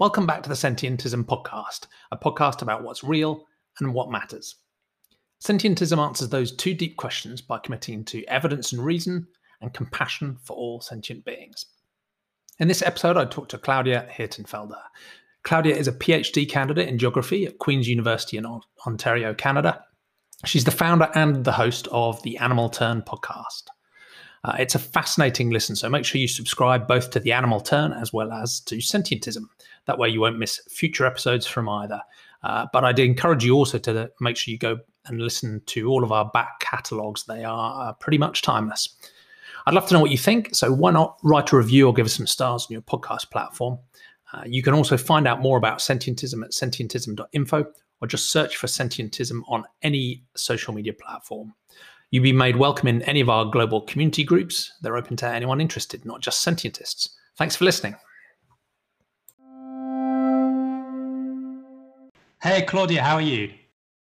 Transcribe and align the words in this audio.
Welcome 0.00 0.26
back 0.26 0.44
to 0.44 0.48
the 0.48 0.54
Sentientism 0.54 1.24
Podcast, 1.24 1.88
a 2.12 2.16
podcast 2.16 2.62
about 2.62 2.84
what's 2.84 3.02
real 3.02 3.44
and 3.80 3.92
what 3.92 4.12
matters. 4.12 4.54
Sentientism 5.44 5.98
answers 5.98 6.28
those 6.28 6.54
two 6.54 6.72
deep 6.72 6.96
questions 6.96 7.40
by 7.42 7.58
committing 7.58 8.04
to 8.04 8.24
evidence 8.26 8.70
and 8.70 8.84
reason 8.84 9.26
and 9.60 9.74
compassion 9.74 10.38
for 10.44 10.56
all 10.56 10.80
sentient 10.80 11.24
beings. 11.24 11.66
In 12.60 12.68
this 12.68 12.80
episode, 12.80 13.16
I 13.16 13.24
talked 13.24 13.50
to 13.50 13.58
Claudia 13.58 14.08
Hirtenfelder. 14.16 14.78
Claudia 15.42 15.74
is 15.74 15.88
a 15.88 15.92
PhD 15.92 16.48
candidate 16.48 16.88
in 16.88 16.96
geography 16.96 17.44
at 17.46 17.58
Queen's 17.58 17.88
University 17.88 18.36
in 18.36 18.46
Ontario, 18.86 19.34
Canada. 19.34 19.84
She's 20.44 20.62
the 20.62 20.70
founder 20.70 21.10
and 21.16 21.44
the 21.44 21.50
host 21.50 21.88
of 21.90 22.22
the 22.22 22.38
Animal 22.38 22.68
Turn 22.68 23.02
podcast. 23.02 23.64
Uh, 24.44 24.54
it's 24.60 24.76
a 24.76 24.78
fascinating 24.78 25.50
listen, 25.50 25.74
so 25.74 25.88
make 25.88 26.04
sure 26.04 26.20
you 26.20 26.28
subscribe 26.28 26.86
both 26.86 27.10
to 27.10 27.18
the 27.18 27.32
Animal 27.32 27.60
Turn 27.60 27.92
as 27.92 28.12
well 28.12 28.30
as 28.30 28.60
to 28.60 28.76
Sentientism. 28.76 29.46
That 29.88 29.98
way, 29.98 30.10
you 30.10 30.20
won't 30.20 30.38
miss 30.38 30.60
future 30.68 31.06
episodes 31.06 31.46
from 31.46 31.66
either. 31.66 32.02
Uh, 32.42 32.66
but 32.74 32.84
I'd 32.84 32.98
encourage 32.98 33.42
you 33.42 33.54
also 33.54 33.78
to 33.78 34.10
make 34.20 34.36
sure 34.36 34.52
you 34.52 34.58
go 34.58 34.78
and 35.06 35.18
listen 35.18 35.62
to 35.66 35.88
all 35.88 36.04
of 36.04 36.12
our 36.12 36.26
back 36.26 36.60
catalogues. 36.60 37.24
They 37.24 37.42
are 37.42 37.88
uh, 37.88 37.92
pretty 37.94 38.18
much 38.18 38.42
timeless. 38.42 38.90
I'd 39.66 39.72
love 39.72 39.88
to 39.88 39.94
know 39.94 40.00
what 40.00 40.10
you 40.10 40.18
think, 40.18 40.54
so 40.54 40.70
why 40.70 40.90
not 40.90 41.16
write 41.24 41.52
a 41.52 41.56
review 41.56 41.86
or 41.86 41.94
give 41.94 42.04
us 42.04 42.12
some 42.12 42.26
stars 42.26 42.66
on 42.66 42.72
your 42.72 42.82
podcast 42.82 43.30
platform? 43.30 43.78
Uh, 44.32 44.42
you 44.46 44.62
can 44.62 44.74
also 44.74 44.98
find 44.98 45.26
out 45.26 45.40
more 45.40 45.56
about 45.56 45.78
sentientism 45.78 46.44
at 46.44 46.50
sentientism.info 46.50 47.66
or 48.00 48.08
just 48.08 48.30
search 48.30 48.56
for 48.56 48.66
sentientism 48.66 49.40
on 49.48 49.64
any 49.80 50.22
social 50.36 50.74
media 50.74 50.92
platform. 50.92 51.54
You'll 52.10 52.22
be 52.24 52.32
made 52.32 52.56
welcome 52.56 52.88
in 52.88 53.00
any 53.02 53.20
of 53.20 53.30
our 53.30 53.46
global 53.46 53.80
community 53.80 54.22
groups. 54.22 54.70
They're 54.82 54.98
open 54.98 55.16
to 55.16 55.28
anyone 55.28 55.62
interested, 55.62 56.04
not 56.04 56.20
just 56.20 56.42
sentientists. 56.42 57.16
Thanks 57.36 57.56
for 57.56 57.64
listening. 57.64 57.96
Hey, 62.40 62.62
Claudia, 62.62 63.02
how 63.02 63.16
are 63.16 63.20
you? 63.20 63.52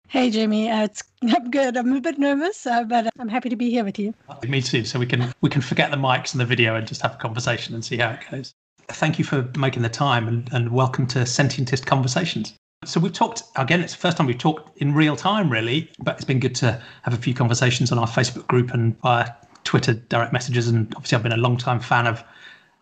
Hey, 0.09 0.29
Jamie. 0.29 0.69
Uh, 0.69 0.83
it's 0.83 1.01
I'm 1.23 1.49
good. 1.49 1.75
I'm 1.75 1.91
a 1.91 1.99
bit 1.99 2.19
nervous, 2.19 2.67
uh, 2.67 2.83
but 2.83 3.09
I'm 3.17 3.29
happy 3.29 3.49
to 3.49 3.55
be 3.55 3.71
here 3.71 3.83
with 3.83 3.97
you. 3.97 4.13
Me 4.47 4.61
too. 4.61 4.85
So 4.85 4.99
we 4.99 5.07
can 5.07 5.33
we 5.41 5.49
can 5.49 5.61
forget 5.61 5.89
the 5.89 5.97
mics 5.97 6.33
and 6.33 6.39
the 6.39 6.45
video 6.45 6.75
and 6.75 6.87
just 6.87 7.01
have 7.01 7.15
a 7.15 7.17
conversation 7.17 7.73
and 7.73 7.83
see 7.83 7.97
how 7.97 8.11
it 8.11 8.19
goes. 8.29 8.53
Thank 8.89 9.17
you 9.17 9.25
for 9.25 9.49
making 9.57 9.81
the 9.81 9.89
time 9.89 10.27
and, 10.27 10.47
and 10.53 10.71
welcome 10.71 11.07
to 11.07 11.19
Sentientist 11.25 11.87
Conversations. 11.87 12.53
So 12.85 12.99
we've 12.99 13.11
talked 13.11 13.41
again. 13.55 13.81
It's 13.81 13.93
the 13.93 13.99
first 13.99 14.17
time 14.17 14.27
we've 14.27 14.37
talked 14.37 14.77
in 14.77 14.93
real 14.93 15.15
time, 15.15 15.51
really. 15.51 15.89
But 15.97 16.17
it's 16.17 16.25
been 16.25 16.39
good 16.39 16.55
to 16.57 16.79
have 17.01 17.15
a 17.15 17.17
few 17.17 17.33
conversations 17.33 17.91
on 17.91 17.97
our 17.97 18.07
Facebook 18.07 18.45
group 18.45 18.71
and 18.71 18.95
via 19.01 19.31
Twitter 19.63 19.95
direct 19.95 20.31
messages. 20.31 20.67
And 20.67 20.93
obviously, 20.95 21.15
I've 21.15 21.23
been 21.23 21.31
a 21.31 21.37
long 21.37 21.57
time 21.57 21.79
fan 21.79 22.05
of 22.05 22.23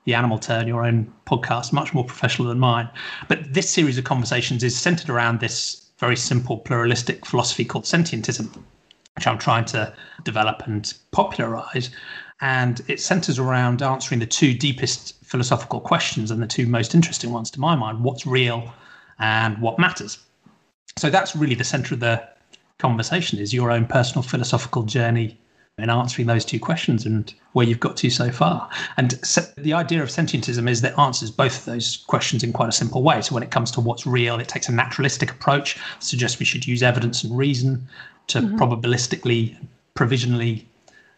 the 0.06 0.14
Animal 0.14 0.40
Turn, 0.40 0.68
your 0.68 0.86
own 0.86 1.12
podcast, 1.28 1.74
much 1.74 1.94
more 1.94 2.06
professional 2.06 2.48
than 2.48 2.60
mine. 2.60 2.90
But 3.28 3.54
this 3.54 3.70
series 3.70 3.98
of 3.98 4.04
conversations 4.04 4.64
is 4.64 4.78
centered 4.78 5.10
around 5.10 5.40
this 5.40 5.90
very 5.98 6.16
simple 6.16 6.58
pluralistic 6.58 7.26
philosophy 7.26 7.66
called 7.66 7.86
sentientism, 7.86 8.56
which 9.16 9.28
I'm 9.28 9.38
trying 9.38 9.66
to 9.66 9.94
develop 10.24 10.62
and 10.66 10.94
popularize. 11.12 11.90
And 12.42 12.82
it 12.88 13.00
centers 13.00 13.40
around 13.40 13.82
answering 13.82 14.20
the 14.20 14.26
two 14.26 14.54
deepest 14.54 15.24
philosophical 15.24 15.80
questions 15.80 16.32
and 16.32 16.42
the 16.42 16.48
two 16.48 16.68
most 16.68 16.94
interesting 16.94 17.32
ones 17.32 17.50
to 17.52 17.60
my 17.60 17.76
mind 17.76 18.04
what's 18.04 18.28
real 18.28 18.74
and 19.20 19.58
what 19.60 19.80
matters. 19.80 20.20
So 20.98 21.10
that's 21.10 21.36
really 21.36 21.56
the 21.56 21.64
center 21.64 21.94
of 21.94 22.00
the 22.00 22.28
conversation 22.78 23.40
is 23.40 23.54
your 23.54 23.72
own 23.72 23.86
personal 23.86 24.22
philosophical 24.22 24.84
journey 24.84 25.40
in 25.78 25.90
answering 25.90 26.26
those 26.26 26.46
two 26.46 26.60
questions 26.60 27.06
and 27.06 27.34
where 27.52 27.66
you've 27.66 27.82
got 27.82 27.98
to 27.98 28.10
so 28.10 28.32
far. 28.32 28.70
And 28.96 29.12
the 29.58 29.74
idea 29.74 30.02
of 30.02 30.08
sentientism 30.08 30.70
is 30.70 30.80
that 30.82 30.94
it 30.94 31.00
answers 31.00 31.32
both 31.32 31.60
of 31.60 31.66
those 31.66 31.98
questions 32.08 32.44
in 32.44 32.54
quite 32.54 32.70
a 32.70 32.72
simple 32.72 33.04
way. 33.04 33.22
So 33.22 33.34
when 33.34 33.44
it 33.44 33.52
comes 33.52 33.72
to 33.72 33.82
what's 33.82 34.08
real, 34.08 34.40
it 34.40 34.48
takes 34.48 34.70
a 34.70 34.72
naturalistic 34.72 35.32
approach, 35.32 35.78
suggests 36.00 36.40
we 36.40 36.46
should 36.46 36.66
use 36.66 36.82
evidence 36.82 37.26
and 37.26 37.38
reason 37.38 37.86
to 38.28 38.40
mm-hmm. 38.40 38.56
probabilistically, 38.56 39.58
provisionally, 39.96 40.66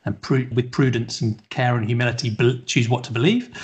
and 0.06 0.20
pr- 0.22 0.50
with 0.52 0.72
prudence 0.72 1.22
and 1.22 1.48
care 1.50 1.76
and 1.76 1.86
humility 1.86 2.32
be- 2.32 2.62
choose 2.66 2.90
what 2.90 3.04
to 3.04 3.14
believe. 3.14 3.56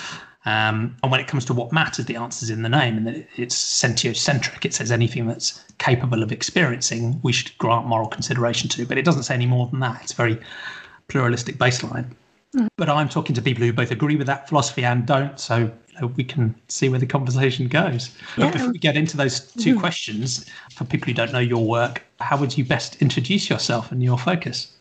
Um, 0.46 0.96
and 1.02 1.12
when 1.12 1.22
it 1.22 1.28
comes 1.28 1.46
to 1.46 1.54
what 1.54 1.72
matters, 1.72 2.06
the 2.06 2.18
answer's 2.18 2.52
in 2.52 2.62
the 2.62 2.70
name, 2.70 2.98
and 2.98 3.08
that 3.08 3.28
it's 3.38 3.56
sentiocentric. 3.56 4.64
It 4.64 4.74
says 4.76 4.92
anything 4.92 5.26
that's 5.26 5.64
capable 5.80 6.22
of 6.22 6.32
experiencing, 6.32 7.20
we 7.24 7.32
should 7.32 7.58
grant 7.58 7.88
moral 7.88 8.08
consideration 8.08 8.70
to. 8.70 8.86
But 8.86 8.98
it 8.98 9.06
doesn't 9.06 9.24
say 9.24 9.34
any 9.34 9.46
more 9.48 9.68
than 9.68 9.80
that. 9.80 10.04
It's 10.04 10.12
very 10.12 10.38
pluralistic 11.08 11.58
baseline. 11.58 12.08
Mm. 12.56 12.68
But 12.78 12.90
I'm 12.90 13.10
talking 13.10 13.36
to 13.36 13.42
people 13.42 13.64
who 13.64 13.74
both 13.74 13.92
agree 13.92 14.16
with 14.16 14.28
that 14.28 14.48
philosophy 14.48 14.84
and 14.84 15.06
don't, 15.06 15.40
so 15.40 15.58
you 15.58 16.02
know, 16.02 16.08
we 16.08 16.24
can 16.24 16.56
see 16.68 16.90
where 16.90 17.00
the 17.00 17.06
conversation 17.06 17.68
goes. 17.68 18.16
Yeah. 18.38 18.46
But 18.46 18.54
before 18.54 18.72
we 18.72 18.78
get 18.78 18.96
into 18.96 19.18
those 19.18 19.40
two 19.40 19.76
mm. 19.76 19.80
questions, 19.80 20.46
for 20.72 20.86
people 20.86 21.08
who 21.08 21.14
don't 21.14 21.32
know 21.32 21.40
your 21.40 21.66
work, 21.66 22.04
how 22.20 22.38
would 22.38 22.58
you 22.58 22.66
best 22.66 23.02
introduce 23.02 23.50
yourself 23.50 23.92
and 23.92 24.04
your 24.04 24.18
focus? 24.18 24.74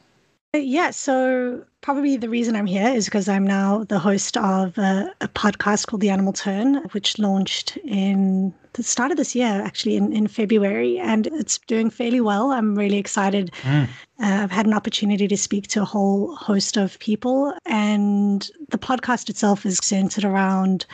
Yeah, 0.54 0.90
so 0.90 1.64
probably 1.80 2.18
the 2.18 2.28
reason 2.28 2.56
I'm 2.56 2.66
here 2.66 2.88
is 2.88 3.06
because 3.06 3.26
I'm 3.26 3.46
now 3.46 3.84
the 3.84 3.98
host 3.98 4.36
of 4.36 4.76
a, 4.76 5.10
a, 5.22 5.28
podcast 5.28 5.86
called 5.86 6.02
The 6.02 6.10
Animal 6.10 6.34
Turn, 6.34 6.74
which 6.92 7.18
launched 7.18 7.78
in 7.78 8.52
the 8.74 8.82
start 8.82 9.10
of 9.10 9.16
this 9.16 9.34
year, 9.34 9.62
actually 9.64 9.96
in, 9.96 10.12
in 10.12 10.26
February, 10.26 10.98
and 10.98 11.26
it's 11.28 11.56
doing 11.56 11.88
fairly 11.88 12.20
well. 12.20 12.50
I'm 12.50 12.74
really 12.74 12.98
excited. 12.98 13.50
Mm. 13.62 13.84
Uh, 13.84 13.88
I've 14.18 14.50
had 14.50 14.66
an 14.66 14.74
opportunity 14.74 15.26
to 15.26 15.36
speak 15.38 15.68
to 15.68 15.80
a 15.80 15.86
whole 15.86 16.36
host 16.36 16.76
of 16.76 16.98
people, 16.98 17.54
and 17.64 18.50
the 18.68 18.78
podcast 18.78 19.30
itself 19.30 19.64
is 19.64 19.78
centered 19.78 20.24
around 20.24 20.84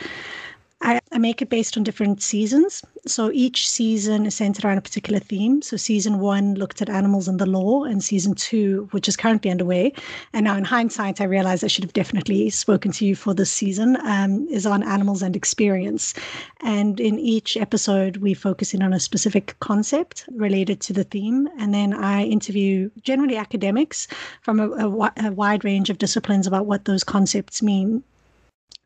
I, 0.81 1.01
I, 1.11 1.17
make 1.17 1.41
it 1.41 1.49
based 1.49 1.75
on 1.75 1.83
different 1.83 2.21
seasons. 2.21 2.83
So 3.05 3.31
each 3.33 3.69
season 3.69 4.25
is 4.25 4.35
centered 4.35 4.63
around 4.63 4.77
a 4.77 4.81
particular 4.81 5.19
theme. 5.19 5.61
So 5.61 5.75
season 5.75 6.19
one 6.19 6.55
looked 6.55 6.81
at 6.81 6.89
animals 6.89 7.27
and 7.27 7.37
the 7.37 7.45
law, 7.45 7.83
and 7.83 8.01
season 8.01 8.33
two, 8.33 8.87
which 8.91 9.09
is 9.09 9.17
currently 9.17 9.51
underway, 9.51 9.91
and 10.31 10.45
now 10.45 10.55
in 10.55 10.63
hindsight, 10.63 11.19
I 11.19 11.25
realize 11.25 11.63
I 11.63 11.67
should 11.67 11.83
have 11.83 11.93
definitely 11.93 12.49
spoken 12.49 12.91
to 12.93 13.05
you 13.05 13.15
for 13.15 13.33
this 13.33 13.51
season, 13.51 13.97
um, 14.03 14.47
is 14.49 14.65
on 14.65 14.83
animals 14.83 15.21
and 15.21 15.35
experience. 15.35 16.13
And 16.61 16.99
in 16.99 17.19
each 17.19 17.57
episode, 17.57 18.17
we 18.17 18.33
focus 18.33 18.73
in 18.73 18.81
on 18.81 18.93
a 18.93 18.99
specific 18.99 19.55
concept 19.59 20.25
related 20.31 20.79
to 20.81 20.93
the 20.93 21.03
theme. 21.03 21.49
And 21.59 21.73
then 21.73 21.93
I 21.93 22.23
interview 22.23 22.89
generally 23.01 23.35
academics 23.35 24.07
from 24.41 24.61
a, 24.61 24.69
a, 24.69 25.13
a 25.25 25.31
wide 25.31 25.65
range 25.65 25.89
of 25.89 25.97
disciplines 25.97 26.47
about 26.47 26.67
what 26.67 26.85
those 26.85 27.03
concepts 27.03 27.61
mean. 27.61 28.03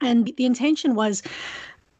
And 0.02 0.34
the 0.36 0.46
intention 0.46 0.96
was 0.96 1.24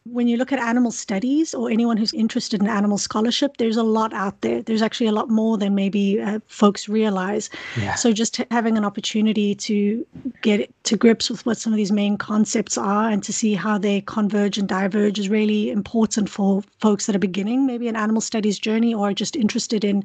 when 0.06 0.28
you 0.28 0.36
look 0.36 0.52
at 0.52 0.60
animal 0.60 0.92
studies 0.92 1.54
or 1.54 1.70
anyone 1.70 1.96
who's 1.96 2.14
interested 2.14 2.62
in 2.62 2.68
animal 2.68 2.98
scholarship, 2.98 3.56
there's 3.58 3.78
a 3.78 3.84
lot 3.84 4.14
out 4.14 4.42
there. 4.42 4.62
There's 4.62 4.82
actually 4.82 5.08
a 5.08 5.14
lot 5.14 5.30
more 5.30 5.58
than 5.58 5.76
maybe 5.76 6.22
uh, 6.22 6.40
folks 6.48 6.90
realize. 6.90 7.50
Yeah. 7.78 7.96
So 7.96 8.12
just 8.12 8.42
having 8.52 8.78
an 8.78 8.84
opportunity 8.84 9.56
to 9.56 10.06
get 10.42 10.70
to 10.84 10.98
grips 10.98 11.30
with 11.30 11.46
what 11.46 11.58
some 11.58 11.72
of 11.72 11.78
these 11.78 11.92
main 11.92 12.18
concepts 12.18 12.78
are 12.78 13.10
and 13.10 13.24
to 13.24 13.32
see 13.32 13.54
how 13.54 13.78
they 13.78 14.02
converge 14.02 14.58
and 14.58 14.68
diverge 14.68 15.20
is 15.20 15.30
really 15.30 15.72
important 15.72 16.30
for 16.30 16.64
folks 16.80 17.06
that 17.06 17.16
are 17.16 17.20
beginning 17.20 17.66
maybe 17.66 17.88
an 17.88 17.96
animal 17.96 18.22
studies 18.22 18.60
journey 18.60 18.94
or 18.94 19.14
just 19.14 19.38
interested 19.38 19.86
in 19.86 20.04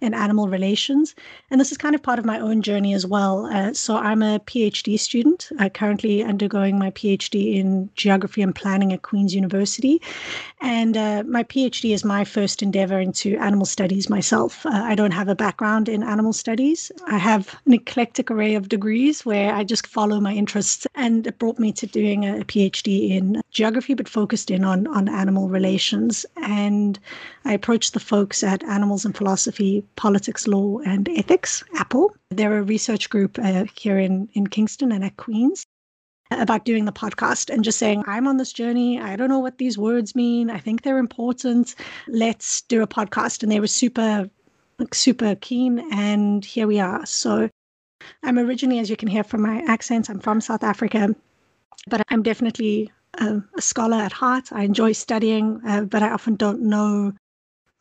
in 0.00 0.14
animal 0.14 0.46
relations. 0.46 1.16
And 1.50 1.60
this 1.60 1.72
is 1.72 1.78
kind 1.78 1.96
of 1.96 2.02
part 2.02 2.20
of 2.20 2.24
my 2.24 2.38
own 2.38 2.62
journey 2.62 2.94
as 2.94 3.04
well. 3.04 3.46
Uh, 3.46 3.74
so 3.74 3.96
I'm 3.96 4.22
a 4.22 4.38
PhD 4.38 4.98
student. 4.98 5.48
I'm 5.58 5.70
currently 5.70 6.22
undergoing 6.22 6.78
my 6.78 6.92
PhD 6.92 7.56
in 7.56 7.90
geography 7.96 8.42
and 8.42 8.54
planning 8.54 8.92
at 8.92 9.02
Queen's 9.02 9.39
University. 9.40 10.00
And 10.60 10.94
uh, 10.96 11.22
my 11.36 11.42
PhD 11.52 11.94
is 11.96 12.04
my 12.04 12.22
first 12.36 12.62
endeavor 12.62 13.00
into 13.00 13.28
animal 13.48 13.66
studies 13.76 14.10
myself. 14.16 14.52
Uh, 14.66 14.82
I 14.92 14.94
don't 14.94 15.18
have 15.20 15.28
a 15.28 15.40
background 15.46 15.88
in 15.88 16.02
animal 16.02 16.34
studies. 16.44 16.92
I 17.06 17.18
have 17.30 17.42
an 17.66 17.72
eclectic 17.80 18.30
array 18.30 18.54
of 18.54 18.68
degrees 18.68 19.24
where 19.24 19.54
I 19.58 19.64
just 19.64 19.86
follow 19.86 20.20
my 20.20 20.34
interests. 20.42 20.86
And 20.94 21.26
it 21.26 21.38
brought 21.38 21.58
me 21.58 21.72
to 21.80 21.86
doing 21.86 22.24
a 22.24 22.44
PhD 22.44 23.10
in 23.18 23.40
geography, 23.50 23.94
but 23.94 24.08
focused 24.08 24.50
in 24.50 24.62
on, 24.64 24.86
on 24.88 25.08
animal 25.08 25.48
relations. 25.48 26.26
And 26.36 26.98
I 27.44 27.52
approached 27.54 27.94
the 27.94 28.06
folks 28.12 28.42
at 28.42 28.62
Animals 28.64 29.04
and 29.06 29.16
Philosophy, 29.16 29.84
Politics, 29.96 30.46
Law, 30.46 30.78
and 30.80 31.08
Ethics, 31.08 31.64
Apple. 31.76 32.14
They're 32.30 32.58
a 32.58 32.62
research 32.62 33.08
group 33.08 33.38
uh, 33.38 33.64
here 33.74 33.98
in, 33.98 34.28
in 34.34 34.46
Kingston 34.46 34.92
and 34.92 35.04
at 35.04 35.16
Queen's 35.16 35.66
about 36.30 36.64
doing 36.64 36.84
the 36.84 36.92
podcast 36.92 37.52
and 37.52 37.64
just 37.64 37.78
saying, 37.78 38.04
I'm 38.06 38.26
on 38.26 38.36
this 38.36 38.52
journey. 38.52 39.00
I 39.00 39.16
don't 39.16 39.28
know 39.28 39.40
what 39.40 39.58
these 39.58 39.76
words 39.76 40.14
mean. 40.14 40.50
I 40.50 40.58
think 40.58 40.82
they're 40.82 40.98
important. 40.98 41.74
Let's 42.08 42.62
do 42.62 42.82
a 42.82 42.86
podcast. 42.86 43.42
And 43.42 43.50
they 43.50 43.60
were 43.60 43.66
super, 43.66 44.30
like, 44.78 44.94
super 44.94 45.34
keen. 45.34 45.80
And 45.92 46.44
here 46.44 46.66
we 46.66 46.78
are. 46.78 47.04
So 47.04 47.48
I'm 48.22 48.38
originally, 48.38 48.78
as 48.78 48.88
you 48.88 48.96
can 48.96 49.08
hear 49.08 49.24
from 49.24 49.42
my 49.42 49.62
accent, 49.66 50.08
I'm 50.08 50.20
from 50.20 50.40
South 50.40 50.62
Africa, 50.62 51.14
but 51.88 52.02
I'm 52.08 52.22
definitely 52.22 52.90
a, 53.14 53.42
a 53.56 53.62
scholar 53.62 53.96
at 53.96 54.12
heart. 54.12 54.52
I 54.52 54.62
enjoy 54.62 54.92
studying, 54.92 55.60
uh, 55.66 55.82
but 55.82 56.02
I 56.02 56.10
often 56.10 56.36
don't 56.36 56.62
know 56.62 57.12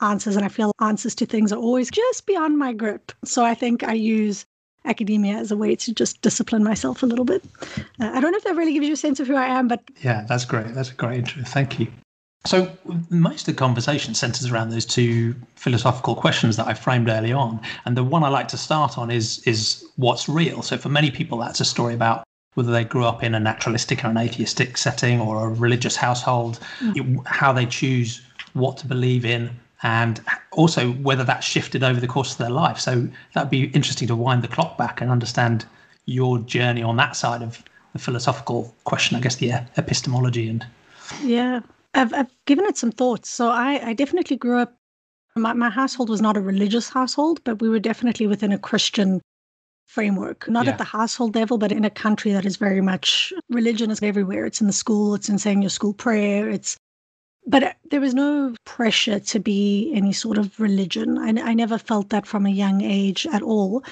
answers. 0.01 0.35
And 0.35 0.45
I 0.45 0.49
feel 0.49 0.73
answers 0.81 1.13
to 1.15 1.25
things 1.25 1.53
are 1.53 1.59
always 1.59 1.91
just 1.91 2.25
beyond 2.25 2.57
my 2.57 2.73
grip. 2.73 3.11
So 3.23 3.45
I 3.45 3.53
think 3.53 3.83
I 3.83 3.93
use 3.93 4.45
academia 4.85 5.35
as 5.35 5.51
a 5.51 5.57
way 5.57 5.75
to 5.75 5.93
just 5.93 6.21
discipline 6.21 6.63
myself 6.63 7.03
a 7.03 7.05
little 7.05 7.25
bit. 7.25 7.43
Uh, 7.99 8.11
I 8.13 8.19
don't 8.19 8.31
know 8.31 8.37
if 8.37 8.43
that 8.43 8.55
really 8.55 8.73
gives 8.73 8.87
you 8.87 8.93
a 8.93 8.97
sense 8.97 9.19
of 9.19 9.27
who 9.27 9.35
I 9.35 9.45
am, 9.45 9.67
but 9.67 9.81
yeah, 10.01 10.25
that's 10.27 10.45
great. 10.45 10.73
That's 10.73 10.91
a 10.91 10.93
great 10.93 11.19
intro. 11.19 11.43
Thank 11.43 11.79
you. 11.79 11.87
So 12.45 12.71
most 13.09 13.47
of 13.47 13.55
the 13.55 13.59
conversation 13.59 14.15
centers 14.15 14.49
around 14.49 14.69
those 14.69 14.85
two 14.85 15.35
philosophical 15.55 16.15
questions 16.15 16.55
that 16.55 16.67
I 16.67 16.73
framed 16.73 17.09
early 17.09 17.33
on, 17.33 17.59
and 17.85 17.97
the 17.97 18.03
one 18.03 18.23
I 18.23 18.29
like 18.29 18.47
to 18.49 18.57
start 18.57 18.97
on 18.97 19.11
is 19.11 19.39
is 19.45 19.85
what's 19.97 20.29
real. 20.29 20.61
So 20.61 20.77
for 20.77 20.89
many 20.89 21.11
people, 21.11 21.37
that's 21.39 21.59
a 21.59 21.65
story 21.65 21.93
about 21.93 22.23
whether 22.55 22.71
they 22.71 22.83
grew 22.83 23.03
up 23.03 23.23
in 23.23 23.35
a 23.35 23.39
naturalistic 23.39 24.03
or 24.03 24.07
an 24.07 24.17
atheistic 24.17 24.77
setting 24.77 25.19
or 25.19 25.45
a 25.45 25.49
religious 25.49 25.95
household, 25.95 26.59
mm. 26.79 27.25
how 27.25 27.53
they 27.53 27.65
choose 27.65 28.21
what 28.53 28.77
to 28.77 28.87
believe 28.87 29.25
in, 29.25 29.49
and 29.83 30.21
also 30.51 30.91
whether 30.93 31.23
that 31.23 31.43
shifted 31.43 31.83
over 31.83 31.99
the 31.99 32.07
course 32.07 32.33
of 32.33 32.37
their 32.37 32.49
life. 32.49 32.79
So 32.79 33.07
that'd 33.33 33.49
be 33.49 33.65
interesting 33.65 34.07
to 34.09 34.15
wind 34.15 34.43
the 34.43 34.47
clock 34.47 34.77
back 34.77 35.01
and 35.01 35.09
understand 35.09 35.65
your 36.05 36.39
journey 36.39 36.83
on 36.83 36.97
that 36.97 37.15
side 37.15 37.41
of 37.41 37.63
the 37.93 37.99
philosophical 37.99 38.73
question, 38.83 39.15
I 39.17 39.21
guess 39.21 39.37
the 39.37 39.51
epistemology 39.77 40.49
and 40.49 40.65
yeah 41.23 41.61
I've, 41.93 42.13
I've 42.13 42.31
given 42.45 42.65
it 42.65 42.77
some 42.77 42.91
thoughts. 42.91 43.29
So 43.29 43.49
I, 43.49 43.89
I 43.89 43.93
definitely 43.93 44.37
grew 44.37 44.59
up, 44.59 44.75
my, 45.35 45.53
my 45.53 45.69
household 45.69 46.09
was 46.09 46.21
not 46.21 46.37
a 46.37 46.41
religious 46.41 46.89
household, 46.89 47.41
but 47.43 47.61
we 47.61 47.69
were 47.69 47.79
definitely 47.79 48.27
within 48.27 48.51
a 48.51 48.59
Christian 48.59 49.21
framework, 49.85 50.47
not 50.47 50.65
yeah. 50.65 50.73
at 50.73 50.77
the 50.77 50.83
household 50.83 51.35
level, 51.35 51.57
but 51.57 51.71
in 51.71 51.85
a 51.85 51.89
country 51.89 52.31
that 52.31 52.45
is 52.45 52.57
very 52.57 52.81
much 52.81 53.33
religion 53.49 53.89
is 53.89 54.03
everywhere. 54.03 54.45
It's 54.45 54.61
in 54.61 54.67
the 54.67 54.73
school, 54.73 55.15
it's 55.15 55.29
in 55.29 55.39
saying 55.39 55.61
your 55.61 55.69
school 55.69 55.93
prayer, 55.93 56.47
it's 56.47 56.77
but 57.49 57.75
there 57.89 57.99
was 57.99 58.13
no 58.13 58.53
pressure 58.63 59.19
to 59.19 59.39
be 59.39 59.91
any 59.95 60.13
sort 60.13 60.37
of 60.37 60.59
religion. 60.59 61.17
I, 61.17 61.49
I 61.49 61.53
never 61.55 61.79
felt 61.79 62.09
that 62.09 62.27
from 62.27 62.45
a 62.45 62.51
young 62.51 62.81
age 62.81 63.25
at 63.33 63.41
all. 63.41 63.83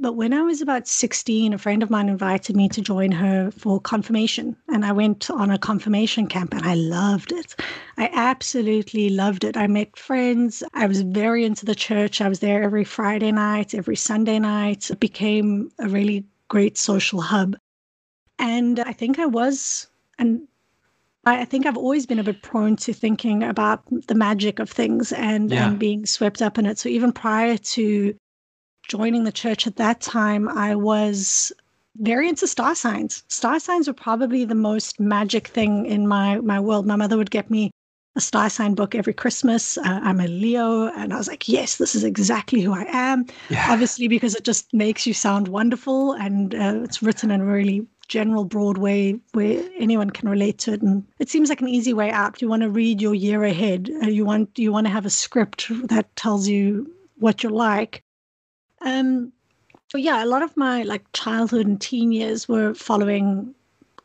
But 0.00 0.14
when 0.16 0.32
I 0.32 0.42
was 0.42 0.60
about 0.60 0.88
16, 0.88 1.52
a 1.52 1.58
friend 1.58 1.84
of 1.84 1.90
mine 1.90 2.08
invited 2.08 2.56
me 2.56 2.68
to 2.70 2.82
join 2.82 3.12
her 3.12 3.52
for 3.52 3.80
confirmation. 3.80 4.56
And 4.68 4.84
I 4.84 4.90
went 4.90 5.30
on 5.30 5.52
a 5.52 5.58
confirmation 5.58 6.26
camp 6.26 6.52
and 6.52 6.66
I 6.66 6.74
loved 6.74 7.30
it. 7.30 7.54
I 7.96 8.10
absolutely 8.12 9.10
loved 9.10 9.44
it. 9.44 9.56
I 9.56 9.68
met 9.68 9.96
friends. 9.96 10.64
I 10.74 10.86
was 10.86 11.02
very 11.02 11.44
into 11.44 11.64
the 11.64 11.76
church. 11.76 12.20
I 12.20 12.28
was 12.28 12.40
there 12.40 12.64
every 12.64 12.84
Friday 12.84 13.30
night, 13.30 13.74
every 13.74 13.96
Sunday 13.96 14.40
night. 14.40 14.90
It 14.90 14.98
became 14.98 15.70
a 15.78 15.88
really 15.88 16.24
great 16.48 16.76
social 16.76 17.20
hub. 17.20 17.56
And 18.40 18.80
I 18.80 18.92
think 18.92 19.20
I 19.20 19.26
was, 19.26 19.86
and 20.18 20.48
I 21.26 21.44
think 21.44 21.66
I've 21.66 21.76
always 21.76 22.06
been 22.06 22.18
a 22.18 22.24
bit 22.24 22.42
prone 22.42 22.76
to 22.76 22.92
thinking 22.92 23.42
about 23.42 23.82
the 24.06 24.14
magic 24.14 24.58
of 24.58 24.70
things 24.70 25.12
and, 25.12 25.50
yeah. 25.50 25.68
and 25.68 25.78
being 25.78 26.06
swept 26.06 26.42
up 26.42 26.58
in 26.58 26.66
it. 26.66 26.78
So 26.78 26.88
even 26.88 27.12
prior 27.12 27.56
to 27.56 28.14
joining 28.88 29.24
the 29.24 29.32
church 29.32 29.66
at 29.66 29.76
that 29.76 30.00
time, 30.00 30.48
I 30.48 30.74
was 30.74 31.52
very 31.96 32.28
into 32.28 32.46
star 32.46 32.74
signs. 32.74 33.22
Star 33.28 33.60
signs 33.60 33.86
were 33.86 33.94
probably 33.94 34.44
the 34.44 34.54
most 34.54 34.98
magic 34.98 35.48
thing 35.48 35.86
in 35.86 36.06
my 36.06 36.40
my 36.40 36.60
world. 36.60 36.86
My 36.86 36.96
mother 36.96 37.16
would 37.16 37.30
get 37.30 37.50
me 37.50 37.70
a 38.16 38.20
star 38.20 38.48
sign 38.48 38.74
book 38.74 38.94
every 38.94 39.12
Christmas. 39.12 39.76
Uh, 39.78 40.00
I'm 40.02 40.20
a 40.20 40.28
Leo, 40.28 40.88
and 40.88 41.12
I 41.12 41.16
was 41.16 41.28
like, 41.28 41.48
yes, 41.48 41.76
this 41.76 41.94
is 41.94 42.04
exactly 42.04 42.60
who 42.60 42.72
I 42.72 42.86
am. 42.88 43.26
Yeah. 43.48 43.66
Obviously, 43.70 44.08
because 44.08 44.34
it 44.34 44.44
just 44.44 44.72
makes 44.72 45.06
you 45.06 45.14
sound 45.14 45.48
wonderful, 45.48 46.12
and 46.12 46.54
uh, 46.54 46.80
it's 46.84 47.02
written 47.02 47.30
in 47.30 47.42
really 47.42 47.86
general, 48.04 48.44
broad 48.44 48.78
way 48.78 49.18
where 49.32 49.62
anyone 49.76 50.10
can 50.10 50.28
relate 50.28 50.58
to 50.58 50.72
it. 50.72 50.82
And 50.82 51.04
it 51.18 51.28
seems 51.28 51.48
like 51.48 51.60
an 51.60 51.68
easy 51.68 51.92
way 51.92 52.10
out. 52.10 52.40
You 52.40 52.48
want 52.48 52.62
to 52.62 52.70
read 52.70 53.00
your 53.00 53.14
year 53.14 53.44
ahead. 53.44 53.90
Uh, 54.02 54.06
you 54.06 54.24
want 54.24 54.58
you 54.58 54.72
want 54.72 54.86
to 54.86 54.92
have 54.92 55.06
a 55.06 55.10
script 55.10 55.66
that 55.88 56.14
tells 56.16 56.48
you 56.48 56.90
what 57.18 57.42
you're 57.42 57.52
like. 57.52 58.02
Um, 58.80 59.32
so 59.90 59.98
yeah, 59.98 60.24
a 60.24 60.26
lot 60.26 60.42
of 60.42 60.56
my 60.56 60.82
like 60.82 61.04
childhood 61.12 61.66
and 61.66 61.80
teen 61.80 62.12
years 62.12 62.48
were 62.48 62.74
following, 62.74 63.54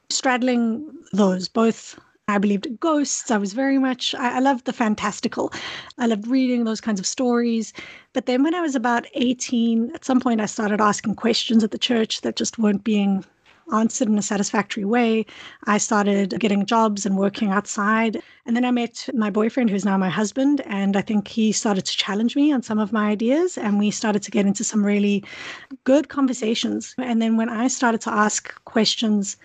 straddling 0.09 0.91
those. 1.13 1.47
Both 1.49 1.99
I 2.29 2.37
believed 2.37 2.67
in 2.67 2.75
ghosts. 2.75 3.31
I 3.31 3.37
was 3.37 3.53
very 3.53 3.79
much 3.79 4.13
I, 4.13 4.37
I 4.37 4.39
loved 4.39 4.65
the 4.65 4.73
fantastical. 4.73 5.51
I 5.97 6.05
loved 6.05 6.27
reading 6.27 6.63
those 6.63 6.79
kinds 6.79 6.99
of 6.99 7.07
stories. 7.07 7.73
But 8.13 8.27
then 8.27 8.43
when 8.43 8.53
I 8.53 8.61
was 8.61 8.75
about 8.75 9.07
18, 9.15 9.91
at 9.95 10.05
some 10.05 10.19
point 10.19 10.39
I 10.39 10.45
started 10.45 10.79
asking 10.79 11.15
questions 11.15 11.63
at 11.63 11.71
the 11.71 11.79
church 11.79 12.21
that 12.21 12.35
just 12.35 12.59
weren't 12.59 12.83
being 12.83 13.25
answered 13.71 14.07
in 14.07 14.17
a 14.17 14.21
satisfactory 14.21 14.85
way. 14.85 15.25
I 15.65 15.77
started 15.77 16.39
getting 16.39 16.65
jobs 16.65 17.05
and 17.05 17.17
working 17.17 17.51
outside. 17.51 18.21
And 18.45 18.55
then 18.55 18.65
I 18.65 18.71
met 18.71 19.07
my 19.13 19.29
boyfriend, 19.29 19.69
who's 19.69 19.85
now 19.85 19.97
my 19.97 20.09
husband. 20.09 20.61
And 20.65 20.95
I 20.95 21.01
think 21.01 21.27
he 21.27 21.51
started 21.51 21.85
to 21.85 21.97
challenge 21.97 22.35
me 22.35 22.51
on 22.51 22.61
some 22.61 22.79
of 22.79 22.91
my 22.91 23.09
ideas. 23.09 23.57
And 23.57 23.79
we 23.79 23.91
started 23.91 24.23
to 24.23 24.31
get 24.31 24.45
into 24.45 24.63
some 24.63 24.85
really 24.85 25.23
good 25.83 26.09
conversations. 26.09 26.95
And 26.97 27.21
then 27.21 27.37
when 27.37 27.49
I 27.49 27.67
started 27.67 28.01
to 28.01 28.13
ask 28.13 28.53
questions, 28.65 29.37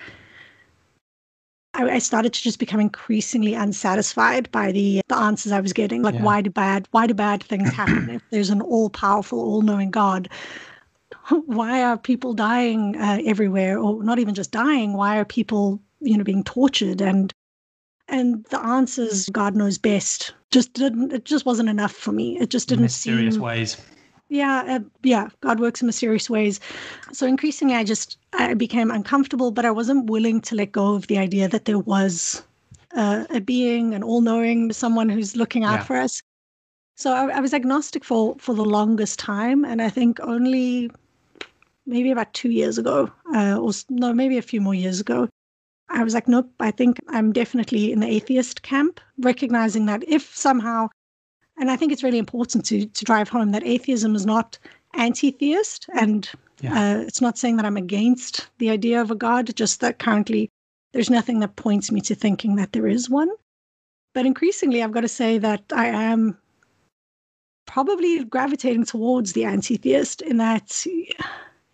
I, 1.75 1.99
started 1.99 2.33
to 2.33 2.43
just 2.43 2.59
become 2.59 2.81
increasingly 2.81 3.55
unsatisfied 3.55 4.51
by 4.53 4.73
the 4.73 5.01
the 5.09 5.17
answers 5.17 5.53
I 5.53 5.61
was 5.61 5.73
getting. 5.73 6.03
Like, 6.03 6.15
yeah. 6.15 6.23
why 6.23 6.41
do 6.41 6.51
bad 6.51 6.89
why 6.93 7.07
do 7.07 7.15
bad 7.15 7.43
things 7.43 7.73
happen 7.73 8.11
if 8.11 8.23
there's 8.31 8.51
an 8.51 8.61
all 8.61 8.91
powerful, 8.91 9.41
all 9.41 9.63
knowing 9.63 9.91
God? 9.91 10.29
why 11.47 11.83
are 11.83 11.97
people 11.97 12.35
dying 12.35 12.97
uh, 12.97 13.19
everywhere? 13.25 13.79
Or 13.79 14.03
not 14.03 14.19
even 14.19 14.35
just 14.35 14.51
dying 14.51 14.93
why 14.95 15.19
are 15.19 15.25
people 15.25 15.81
you 16.01 16.17
know 16.17 16.25
being 16.25 16.45
tortured? 16.45 17.01
And 17.01 17.33
and 18.09 18.45
the 18.51 18.61
answers 18.61 19.29
god 19.31 19.57
knows 19.57 19.79
best. 19.79 20.35
Just 20.51 20.73
didn't 20.75 21.13
it 21.13 21.25
just 21.25 21.47
wasn't 21.47 21.69
enough 21.69 21.93
for 21.93 22.13
me. 22.13 22.39
It 22.39 22.51
just 22.51 22.69
didn't 22.69 22.89
seem 22.89 23.15
mysterious 23.15 23.35
seem, 23.35 23.43
ways. 23.43 23.77
Yeah 24.29 24.65
uh, 24.67 24.81
yeah 25.03 25.29
god 25.41 25.61
works 25.61 25.81
in 25.81 25.87
mysterious 25.87 26.29
ways. 26.29 26.61
So 27.13 27.27
increasingly 27.27 27.75
i 27.75 27.85
just 27.85 28.19
i 28.35 28.55
became 28.55 28.91
uncomfortable 28.91 29.51
but 29.51 29.65
i 29.65 29.71
wasn't 29.71 30.11
willing 30.11 30.41
to 30.43 30.55
let 30.55 30.73
go 30.73 30.95
of 30.95 31.07
the 31.07 31.19
idea 31.19 31.49
that 31.49 31.65
there 31.65 31.79
was 31.79 32.43
uh, 32.95 33.25
a 33.31 33.41
being 33.41 33.95
an 33.95 34.05
all-knowing 34.05 34.73
someone 34.73 35.09
who's 35.09 35.35
looking 35.35 35.65
out 35.65 35.81
yeah. 35.81 35.85
for 35.85 35.97
us. 35.97 36.23
So 36.97 37.13
I, 37.13 37.39
I 37.39 37.41
was 37.41 37.53
agnostic 37.53 38.05
for 38.05 38.37
for 38.39 38.55
the 38.55 38.65
longest 38.65 39.19
time 39.19 39.65
and 39.65 39.81
i 39.83 39.89
think 39.89 40.21
only 40.21 40.91
maybe 41.87 42.11
about 42.11 42.33
two 42.35 42.51
years 42.51 42.79
ago, 42.79 43.11
uh, 43.35 43.59
or 43.59 43.73
no, 43.89 44.13
maybe 44.13 44.39
a 44.39 44.43
few 44.43 44.61
more 44.61 44.75
years 44.75 45.01
ago. 45.01 45.29
I 45.89 46.03
was 46.03 46.15
like, 46.15 46.29
nope, 46.29 46.51
I 46.61 46.71
think 46.71 46.99
I'm 47.09 47.33
definitely 47.33 47.93
in 47.93 48.01
the 48.01 48.09
atheist 48.09 48.63
camp, 48.63 49.01
recognizing 49.19 49.87
that 49.87 50.03
if 50.09 50.35
somehow, 50.35 50.89
and 51.59 51.71
I 51.71 51.77
think 51.77 51.93
it's 51.93 52.03
really 52.03 52.19
important 52.19 52.65
to 52.67 52.87
to 52.87 53.05
drive 53.05 53.29
home 53.29 53.53
that 53.53 53.67
atheism 53.67 54.15
is 54.15 54.27
not 54.27 54.59
anti-theist, 54.95 55.87
and 55.99 56.29
yeah. 56.61 56.97
uh, 56.97 57.01
it's 57.01 57.21
not 57.21 57.39
saying 57.39 57.57
that 57.57 57.67
I'm 57.67 57.77
against 57.77 58.49
the 58.59 58.71
idea 58.71 59.01
of 59.01 59.11
a 59.11 59.15
god, 59.15 59.55
just 59.55 59.81
that 59.81 59.99
currently 59.99 60.49
there's 60.93 61.11
nothing 61.11 61.41
that 61.41 61.57
points 61.57 61.91
me 61.93 62.01
to 62.03 62.15
thinking 62.15 62.57
that 62.57 62.73
there 62.73 62.87
is 62.87 63.11
one. 63.11 63.31
But 64.15 64.27
increasingly, 64.27 64.83
I've 64.83 64.93
got 64.93 65.01
to 65.01 65.09
say 65.09 65.39
that 65.39 65.65
I 65.73 65.87
am 65.87 66.39
probably 67.67 68.25
gravitating 68.25 68.85
towards 68.85 69.33
the 69.33 69.45
anti-theist 69.45 70.23
in 70.23 70.37
that 70.37 70.87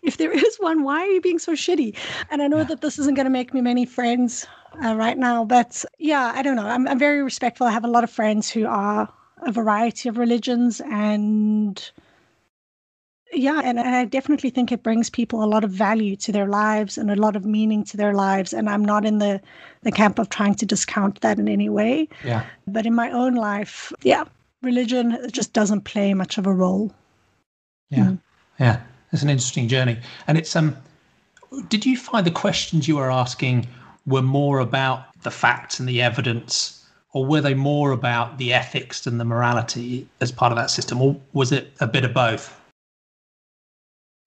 if 0.01 0.17
there 0.17 0.31
is 0.31 0.57
one, 0.57 0.83
why 0.83 1.01
are 1.01 1.11
you 1.11 1.21
being 1.21 1.39
so 1.39 1.53
shitty? 1.53 1.95
And 2.29 2.41
I 2.41 2.47
know 2.47 2.63
that 2.63 2.81
this 2.81 2.99
isn't 2.99 3.15
going 3.15 3.25
to 3.25 3.31
make 3.31 3.53
me 3.53 3.61
many 3.61 3.85
friends 3.85 4.47
uh, 4.83 4.95
right 4.95 5.17
now, 5.17 5.45
but 5.45 5.85
yeah, 5.99 6.31
I 6.35 6.41
don't 6.41 6.55
know. 6.55 6.67
I'm, 6.67 6.87
I'm 6.87 6.99
very 6.99 7.21
respectful. 7.21 7.67
I 7.67 7.71
have 7.71 7.83
a 7.83 7.89
lot 7.89 8.03
of 8.03 8.09
friends 8.09 8.49
who 8.49 8.65
are 8.65 9.11
a 9.43 9.51
variety 9.51 10.09
of 10.09 10.17
religions 10.17 10.81
and 10.81 11.91
yeah 13.33 13.61
and, 13.63 13.79
and 13.79 13.95
i 13.95 14.05
definitely 14.05 14.49
think 14.49 14.71
it 14.71 14.83
brings 14.83 15.09
people 15.09 15.43
a 15.43 15.45
lot 15.45 15.63
of 15.63 15.71
value 15.71 16.15
to 16.15 16.31
their 16.31 16.47
lives 16.47 16.97
and 16.97 17.09
a 17.09 17.15
lot 17.15 17.35
of 17.35 17.45
meaning 17.45 17.83
to 17.83 17.97
their 17.97 18.13
lives 18.13 18.53
and 18.53 18.69
i'm 18.69 18.83
not 18.83 19.05
in 19.05 19.17
the 19.17 19.41
the 19.83 19.91
camp 19.91 20.19
of 20.19 20.29
trying 20.29 20.53
to 20.53 20.65
discount 20.65 21.19
that 21.21 21.39
in 21.39 21.47
any 21.47 21.69
way 21.69 22.07
yeah 22.23 22.45
but 22.67 22.85
in 22.85 22.93
my 22.93 23.09
own 23.11 23.33
life 23.33 23.91
yeah 24.03 24.25
religion 24.61 25.17
just 25.31 25.53
doesn't 25.53 25.81
play 25.81 26.13
much 26.13 26.37
of 26.37 26.45
a 26.45 26.53
role 26.53 26.93
yeah 27.89 28.05
mm. 28.05 28.19
yeah 28.59 28.81
it's 29.11 29.23
an 29.23 29.29
interesting 29.29 29.67
journey. 29.67 29.97
And 30.27 30.37
it's 30.37 30.55
um 30.55 30.75
did 31.67 31.85
you 31.85 31.97
find 31.97 32.25
the 32.25 32.31
questions 32.31 32.87
you 32.87 32.95
were 32.95 33.11
asking 33.11 33.67
were 34.05 34.21
more 34.21 34.59
about 34.59 35.05
the 35.23 35.31
facts 35.31 35.79
and 35.79 35.87
the 35.87 36.01
evidence 36.01 36.85
or 37.13 37.25
were 37.25 37.41
they 37.41 37.53
more 37.53 37.91
about 37.91 38.37
the 38.37 38.53
ethics 38.53 39.05
and 39.05 39.19
the 39.19 39.25
morality 39.25 40.07
as 40.21 40.31
part 40.31 40.51
of 40.51 40.57
that 40.57 40.69
system 40.69 41.01
or 41.01 41.19
was 41.33 41.51
it 41.51 41.73
a 41.79 41.87
bit 41.87 42.05
of 42.05 42.13
both 42.13 42.57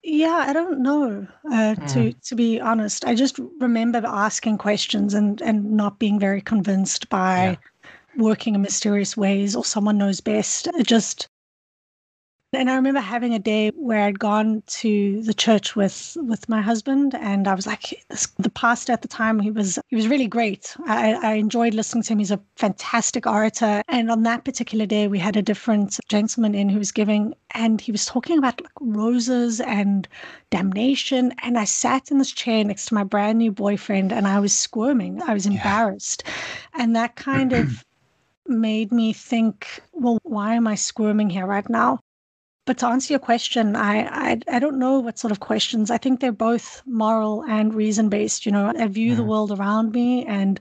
yeah 0.03 0.45
i 0.47 0.53
don't 0.53 0.79
know 0.79 1.27
uh, 1.47 1.75
mm. 1.75 1.91
to 1.91 2.13
to 2.21 2.35
be 2.35 2.59
honest 2.61 3.05
i 3.05 3.15
just 3.15 3.39
remember 3.59 4.01
asking 4.05 4.57
questions 4.57 5.13
and 5.13 5.41
and 5.41 5.71
not 5.71 5.99
being 5.99 6.19
very 6.19 6.41
convinced 6.41 7.09
by 7.09 7.49
yeah. 7.49 7.55
working 8.17 8.55
in 8.55 8.61
mysterious 8.61 9.17
ways 9.17 9.55
or 9.55 9.65
someone 9.65 9.97
knows 9.97 10.21
best 10.21 10.67
it 10.67 10.87
just 10.87 11.27
and 12.53 12.69
I 12.69 12.75
remember 12.75 13.01
having 13.01 13.33
a 13.33 13.39
day 13.39 13.69
where 13.75 14.03
I'd 14.03 14.19
gone 14.19 14.63
to 14.67 15.21
the 15.23 15.33
church 15.33 15.75
with 15.75 16.15
with 16.21 16.47
my 16.47 16.61
husband, 16.61 17.15
and 17.15 17.47
I 17.47 17.53
was 17.53 17.67
like, 17.67 18.03
this, 18.09 18.27
the 18.37 18.49
pastor 18.49 18.93
at 18.93 19.01
the 19.01 19.07
time, 19.07 19.39
he 19.39 19.51
was 19.51 19.79
he 19.87 19.95
was 19.95 20.07
really 20.07 20.27
great. 20.27 20.75
I, 20.85 21.13
I 21.13 21.33
enjoyed 21.33 21.73
listening 21.73 22.03
to 22.03 22.13
him. 22.13 22.19
He's 22.19 22.31
a 22.31 22.39
fantastic 22.55 23.27
orator. 23.27 23.81
And 23.87 24.09
on 24.09 24.23
that 24.23 24.45
particular 24.45 24.85
day, 24.85 25.07
we 25.07 25.19
had 25.19 25.35
a 25.35 25.41
different 25.41 25.99
gentleman 26.07 26.55
in 26.55 26.69
who 26.69 26.77
was 26.77 26.91
giving, 26.91 27.33
and 27.51 27.81
he 27.81 27.91
was 27.91 28.05
talking 28.05 28.37
about 28.37 28.61
like 28.61 28.71
roses 28.79 29.59
and 29.59 30.07
damnation. 30.49 31.33
And 31.43 31.57
I 31.57 31.65
sat 31.65 32.11
in 32.11 32.19
this 32.19 32.31
chair 32.31 32.63
next 32.63 32.85
to 32.87 32.93
my 32.93 33.03
brand 33.03 33.39
new 33.39 33.51
boyfriend, 33.51 34.13
and 34.13 34.27
I 34.27 34.39
was 34.39 34.53
squirming. 34.53 35.21
I 35.23 35.33
was 35.33 35.45
embarrassed, 35.45 36.23
yeah. 36.25 36.83
and 36.83 36.95
that 36.95 37.15
kind 37.15 37.53
of 37.53 37.83
made 38.47 38.91
me 38.91 39.11
think, 39.11 39.81
well, 39.93 40.19
why 40.23 40.53
am 40.53 40.67
I 40.67 40.75
squirming 40.75 41.29
here 41.29 41.47
right 41.47 41.67
now? 41.69 41.99
But 42.65 42.79
to 42.79 42.87
answer 42.87 43.13
your 43.13 43.19
question, 43.19 43.75
I, 43.75 44.31
I, 44.31 44.39
I 44.51 44.59
don't 44.59 44.79
know 44.79 44.99
what 44.99 45.19
sort 45.19 45.31
of 45.31 45.39
questions. 45.39 45.91
I 45.91 45.99
think 45.99 46.19
they're 46.19 46.31
both 46.31 46.81
moral 46.87 47.43
and 47.43 47.73
reason 47.73 48.09
based. 48.09 48.45
You 48.45 48.51
know, 48.51 48.73
I 48.75 48.87
view 48.87 49.13
mm. 49.13 49.17
the 49.17 49.23
world 49.23 49.51
around 49.51 49.91
me, 49.91 50.25
and 50.25 50.59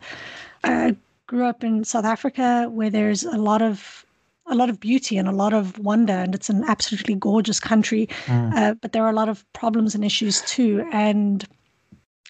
I 0.62 0.96
grew 1.26 1.46
up 1.46 1.64
in 1.64 1.84
South 1.84 2.04
Africa 2.04 2.68
where 2.70 2.90
there's 2.90 3.24
a 3.24 3.38
lot 3.38 3.62
of 3.62 4.04
a 4.46 4.54
lot 4.54 4.68
of 4.68 4.78
beauty 4.78 5.16
and 5.16 5.26
a 5.26 5.32
lot 5.32 5.54
of 5.54 5.78
wonder, 5.78 6.12
and 6.12 6.34
it's 6.34 6.50
an 6.50 6.64
absolutely 6.64 7.14
gorgeous 7.14 7.58
country. 7.58 8.06
Mm. 8.26 8.54
Uh, 8.54 8.74
but 8.74 8.92
there 8.92 9.02
are 9.02 9.10
a 9.10 9.14
lot 9.14 9.30
of 9.30 9.50
problems 9.54 9.94
and 9.94 10.04
issues 10.04 10.42
too, 10.42 10.86
and 10.92 11.46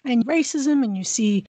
and 0.05 0.25
racism, 0.27 0.85
and 0.85 0.97
you 0.97 1.05
see 1.05 1.45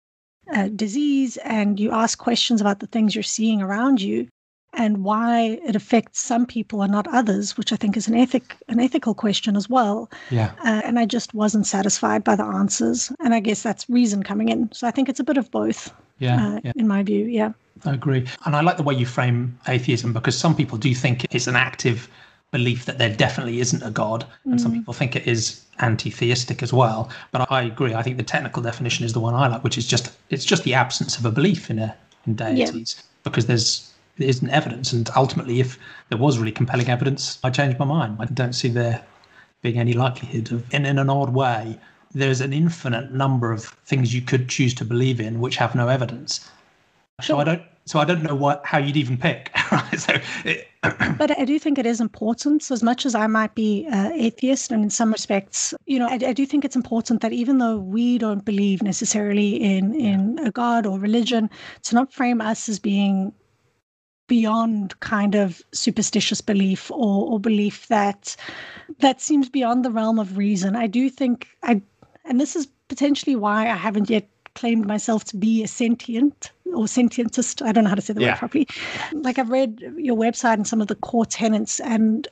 uh, 0.54 0.70
disease, 0.70 1.38
and 1.38 1.80
you 1.80 1.92
ask 1.92 2.18
questions 2.18 2.62
about 2.62 2.80
the 2.80 2.88
things 2.88 3.14
you're 3.14 3.24
seeing 3.24 3.62
around 3.62 4.02
you, 4.02 4.28
and 4.76 5.04
why 5.04 5.60
it 5.66 5.76
affects 5.76 6.20
some 6.22 6.46
people 6.46 6.82
and 6.82 6.92
not 6.92 7.08
others, 7.08 7.58
which 7.58 7.74
I 7.74 7.76
think 7.76 7.98
is 7.98 8.08
an 8.08 8.16
ethic 8.16 8.56
an 8.68 8.80
ethical 8.80 9.14
question 9.14 9.56
as 9.56 9.70
well. 9.70 10.10
Yeah. 10.30 10.52
Uh, 10.64 10.82
and 10.84 11.00
I 11.00 11.06
just 11.06 11.34
wasn't 11.34 11.66
satisfied 11.66 12.24
by 12.24 12.36
the 12.36 12.44
answers, 12.44 13.12
and 13.20 13.34
I 13.34 13.40
guess 13.40 13.64
that's 13.64 13.90
reason 13.90 14.24
coming 14.24 14.50
in. 14.50 14.72
So 14.72 14.88
I 14.88 14.92
think 14.92 15.10
it's 15.10 15.20
a 15.20 15.24
bit 15.24 15.38
of 15.38 15.50
both. 15.52 15.94
Yeah, 16.20 16.48
uh, 16.48 16.60
yeah. 16.64 16.72
in 16.76 16.88
my 16.88 17.04
view, 17.04 17.26
yeah. 17.26 17.52
I 17.86 17.94
agree, 17.94 18.26
and 18.46 18.56
I 18.56 18.62
like 18.62 18.78
the 18.78 18.84
way 18.84 18.96
you 18.96 19.06
frame 19.06 19.58
atheism 19.68 20.14
because 20.14 20.38
some 20.38 20.56
people 20.56 20.78
do 20.78 20.96
think 20.96 21.26
it's 21.34 21.48
an 21.48 21.58
active 21.58 22.10
belief 22.52 22.86
that 22.86 22.98
there 22.98 23.14
definitely 23.14 23.60
isn't 23.60 23.84
a 23.84 23.92
god, 23.92 24.26
and 24.46 24.56
mm. 24.56 24.60
some 24.60 24.72
people 24.72 24.94
think 24.94 25.16
it 25.16 25.28
is 25.28 25.62
anti-theistic 25.80 26.64
as 26.64 26.72
well. 26.72 27.10
But 27.32 27.52
I 27.52 27.64
agree. 27.64 27.94
I 27.94 28.02
think 28.02 28.16
the 28.16 28.24
technical 28.24 28.64
definition 28.64 29.06
is 29.06 29.12
the 29.12 29.20
one 29.20 29.34
I 29.34 29.48
like, 29.48 29.64
which 29.64 29.78
is 29.78 29.86
just 29.86 30.16
it's 30.30 30.46
just 30.46 30.64
the 30.64 30.74
absence 30.74 31.18
of 31.18 31.26
a 31.26 31.32
belief 31.32 31.70
in 31.70 31.80
a 31.80 31.96
in 32.26 32.36
deities 32.36 32.96
yeah. 32.98 33.04
because 33.24 33.46
there's 33.48 33.92
there 34.18 34.28
isn't 34.28 34.50
evidence. 34.50 34.94
And 34.94 35.10
ultimately, 35.16 35.60
if 35.60 35.78
there 36.10 36.18
was 36.18 36.38
really 36.38 36.52
compelling 36.52 36.90
evidence, 36.90 37.40
I 37.44 37.50
change 37.50 37.78
my 37.78 37.86
mind. 37.86 38.18
I 38.20 38.26
don't 38.26 38.54
see 38.54 38.70
there 38.70 39.04
being 39.62 39.80
any 39.80 39.94
likelihood 39.94 40.52
of, 40.52 40.74
in, 40.74 40.86
in 40.86 41.00
an 41.00 41.10
odd 41.10 41.34
way, 41.34 41.80
there's 42.14 42.40
an 42.40 42.54
infinite 42.54 43.12
number 43.12 43.52
of 43.52 43.66
things 43.86 44.14
you 44.14 44.22
could 44.22 44.48
choose 44.48 44.74
to 44.76 44.86
believe 44.86 45.20
in 45.20 45.40
which 45.40 45.58
have 45.58 45.76
no 45.76 45.90
evidence. 45.90 46.50
Sure. 47.22 47.36
So 47.36 47.40
I 47.40 47.44
don't. 47.44 47.62
So 47.88 48.00
I 48.00 48.06
don't 48.06 48.24
know 48.24 48.34
what 48.34 48.66
how 48.66 48.80
you'd 48.80 48.98
even 48.98 49.18
pick. 49.18 49.52
Right? 49.72 50.00
So, 50.00 50.14
it, 50.44 50.68
but 51.18 51.38
I 51.40 51.44
do 51.44 51.58
think 51.58 51.80
it 51.80 51.88
is 51.88 52.00
important. 52.00 52.62
So 52.62 52.76
as 52.76 52.84
much 52.84 53.04
as 53.04 53.16
I 53.16 53.26
might 53.26 53.56
be 53.56 53.88
uh, 53.92 54.12
atheist, 54.14 54.72
and 54.72 54.84
in 54.84 54.92
some 54.92 55.12
respects, 55.12 55.74
you 55.88 55.98
know, 55.98 56.08
I, 56.08 56.20
I, 56.28 56.34
do 56.34 56.46
think 56.46 56.64
it's 56.64 56.76
important 56.76 57.22
that 57.22 57.34
even 57.34 57.58
though 57.58 57.78
we 57.78 58.20
don't 58.20 58.46
believe 58.46 58.84
necessarily 58.84 59.56
in 59.56 59.96
in 59.96 60.38
a 60.46 60.52
god 60.52 60.86
or 60.86 61.00
religion, 61.00 61.50
to 61.84 61.96
not 61.96 62.14
frame 62.14 62.42
us 62.42 62.70
as 62.70 62.78
being 62.78 63.34
beyond 64.28 65.00
kind 65.00 65.36
of 65.36 65.62
superstitious 65.72 66.42
belief 66.42 66.90
or, 66.92 67.32
or 67.32 67.40
belief 67.40 67.88
that 67.88 68.36
that 69.00 69.22
seems 69.22 69.50
beyond 69.50 69.86
the 69.86 69.92
realm 69.92 70.20
of 70.20 70.38
reason. 70.38 70.76
I 70.76 70.88
do 70.88 71.10
think 71.10 71.48
I, 71.64 71.82
and 72.24 72.40
this 72.40 72.56
is 72.56 72.68
potentially 72.88 73.36
why 73.36 73.64
I 73.70 73.76
haven't 73.76 74.10
yet 74.10 74.28
claimed 74.56 74.86
myself 74.86 75.26
to 75.26 75.38
be 75.38 75.64
a 75.64 75.68
sentient 75.68 76.52
or 76.74 76.86
sentientist. 76.86 77.62
I 77.62 77.72
don't 77.72 77.84
know 77.84 77.90
how 77.90 77.96
to 77.96 78.02
say 78.02 78.14
the 78.14 78.22
yeah. 78.22 78.32
word 78.32 78.40
properly. 78.40 78.68
Like 79.14 79.38
I've 79.38 79.50
read 79.50 79.82
your 79.98 80.16
website 80.16 80.54
and 80.54 80.68
some 80.68 80.82
of 80.82 80.88
the 80.88 80.96
core 80.96 81.26
tenets 81.26 81.80
and 81.80 82.28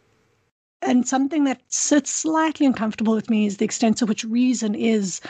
and 0.81 1.07
something 1.07 1.45
that 1.45 1.61
sits 1.69 2.11
slightly 2.11 2.65
uncomfortable 2.65 3.13
with 3.13 3.29
me 3.29 3.45
is 3.45 3.57
the 3.57 3.65
extent 3.65 3.97
to 3.97 4.05
which 4.05 4.25
reason 4.25 4.75
is 4.75 5.21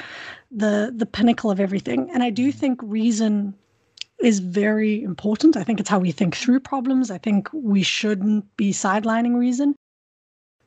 the 0.51 0.93
the 0.95 1.05
pinnacle 1.05 1.51
of 1.51 1.59
everything. 1.59 2.09
And 2.11 2.23
I 2.23 2.29
do 2.29 2.51
mm. 2.51 2.55
think 2.55 2.79
reason 2.83 3.53
is 4.23 4.39
very 4.39 5.03
important. 5.03 5.57
I 5.57 5.63
think 5.63 5.79
it's 5.79 5.89
how 5.89 5.99
we 5.99 6.11
think 6.11 6.35
through 6.35 6.61
problems. 6.61 7.11
I 7.11 7.17
think 7.17 7.49
we 7.51 7.83
shouldn't 7.83 8.55
be 8.55 8.71
sidelining 8.71 9.37
reason. 9.37 9.75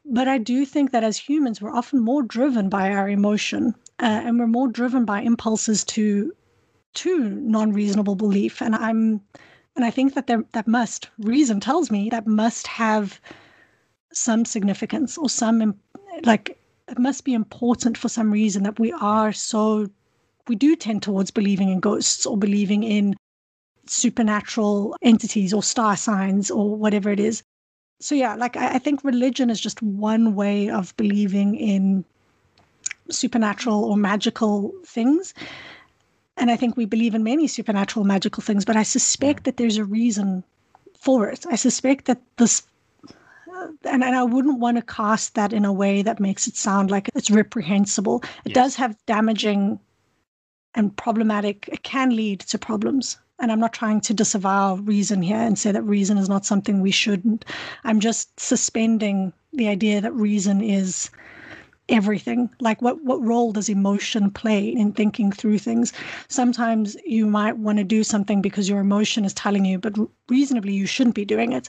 But 0.04 0.28
I 0.28 0.38
do 0.38 0.64
think 0.66 0.92
that 0.92 1.02
as 1.02 1.16
humans, 1.16 1.60
we're 1.60 1.74
often 1.74 2.00
more 2.00 2.22
driven 2.22 2.68
by 2.68 2.92
our 2.92 3.08
emotion 3.08 3.74
uh, 3.98 4.22
and 4.24 4.38
we're 4.38 4.46
more 4.46 4.68
driven 4.68 5.04
by 5.04 5.22
impulses 5.22 5.84
to 5.84 6.32
to 6.94 7.28
non-reasonable 7.28 8.14
belief. 8.14 8.62
And 8.62 8.74
I'm 8.74 9.20
and 9.74 9.84
I 9.84 9.90
think 9.90 10.14
that 10.14 10.26
there, 10.26 10.44
that 10.52 10.66
must 10.68 11.08
reason 11.18 11.60
tells 11.60 11.90
me 11.90 12.08
that 12.10 12.26
must 12.26 12.66
have 12.66 13.20
some 14.12 14.44
significance 14.44 15.18
or 15.18 15.28
some 15.28 15.74
like 16.24 16.58
it 16.88 16.98
must 16.98 17.24
be 17.24 17.34
important 17.34 17.98
for 17.98 18.08
some 18.08 18.30
reason 18.30 18.62
that 18.62 18.78
we 18.78 18.92
are 18.92 19.32
so 19.32 19.88
we 20.48 20.54
do 20.54 20.76
tend 20.76 21.02
towards 21.02 21.30
believing 21.30 21.68
in 21.68 21.80
ghosts 21.80 22.24
or 22.24 22.38
believing 22.38 22.82
in 22.82 23.14
supernatural 23.90 24.96
entities 25.02 25.52
or 25.52 25.62
star 25.62 25.96
signs 25.96 26.50
or 26.50 26.76
whatever 26.76 27.10
it 27.10 27.20
is. 27.20 27.42
So, 28.00 28.14
yeah, 28.14 28.34
like 28.34 28.56
I, 28.56 28.74
I 28.74 28.78
think 28.78 29.02
religion 29.04 29.50
is 29.50 29.60
just 29.60 29.82
one 29.82 30.34
way 30.34 30.68
of 30.68 30.96
believing 30.96 31.54
in 31.54 32.04
supernatural 33.10 33.84
or 33.84 33.96
magical 33.96 34.72
things. 34.84 35.32
And 36.36 36.50
I 36.50 36.56
think 36.56 36.76
we 36.76 36.84
believe 36.84 37.14
in 37.14 37.22
many 37.22 37.46
supernatural 37.46 38.04
magical 38.04 38.42
things, 38.42 38.64
but 38.64 38.76
I 38.76 38.82
suspect 38.82 39.44
that 39.44 39.56
there's 39.56 39.78
a 39.78 39.84
reason 39.84 40.44
for 40.98 41.28
it. 41.28 41.46
I 41.50 41.56
suspect 41.56 42.04
that 42.06 42.20
this 42.36 42.62
uh, 43.08 43.68
and, 43.84 44.04
and 44.04 44.14
I 44.14 44.22
wouldn't 44.24 44.58
want 44.58 44.76
to 44.76 44.82
cast 44.82 45.34
that 45.34 45.54
in 45.54 45.64
a 45.64 45.72
way 45.72 46.02
that 46.02 46.20
makes 46.20 46.46
it 46.46 46.56
sound 46.56 46.90
like 46.90 47.08
it's 47.14 47.30
reprehensible. 47.30 48.22
It 48.44 48.50
yes. 48.50 48.54
does 48.54 48.76
have 48.76 48.96
damaging 49.06 49.80
and 50.74 50.94
problematic, 50.94 51.68
it 51.72 51.82
can 51.82 52.14
lead 52.14 52.40
to 52.40 52.58
problems 52.58 53.16
and 53.38 53.52
I'm 53.52 53.60
not 53.60 53.72
trying 53.72 54.00
to 54.02 54.14
disavow 54.14 54.76
reason 54.76 55.22
here 55.22 55.36
and 55.36 55.58
say 55.58 55.72
that 55.72 55.82
reason 55.82 56.18
is 56.18 56.28
not 56.28 56.46
something 56.46 56.80
we 56.80 56.90
shouldn't. 56.90 57.44
I'm 57.84 58.00
just 58.00 58.38
suspending 58.40 59.32
the 59.52 59.68
idea 59.68 60.00
that 60.00 60.14
reason 60.14 60.62
is 60.62 61.10
everything. 61.88 62.50
Like 62.60 62.82
what 62.82 63.04
what 63.04 63.22
role 63.22 63.52
does 63.52 63.68
emotion 63.68 64.30
play 64.30 64.68
in 64.68 64.92
thinking 64.92 65.30
through 65.30 65.58
things? 65.58 65.92
Sometimes 66.28 66.96
you 67.04 67.26
might 67.26 67.58
want 67.58 67.78
to 67.78 67.84
do 67.84 68.02
something 68.02 68.42
because 68.42 68.68
your 68.68 68.80
emotion 68.80 69.24
is 69.24 69.34
telling 69.34 69.64
you, 69.64 69.78
but 69.78 69.96
reasonably 70.28 70.72
you 70.72 70.86
shouldn't 70.86 71.14
be 71.14 71.24
doing 71.24 71.52
it. 71.52 71.68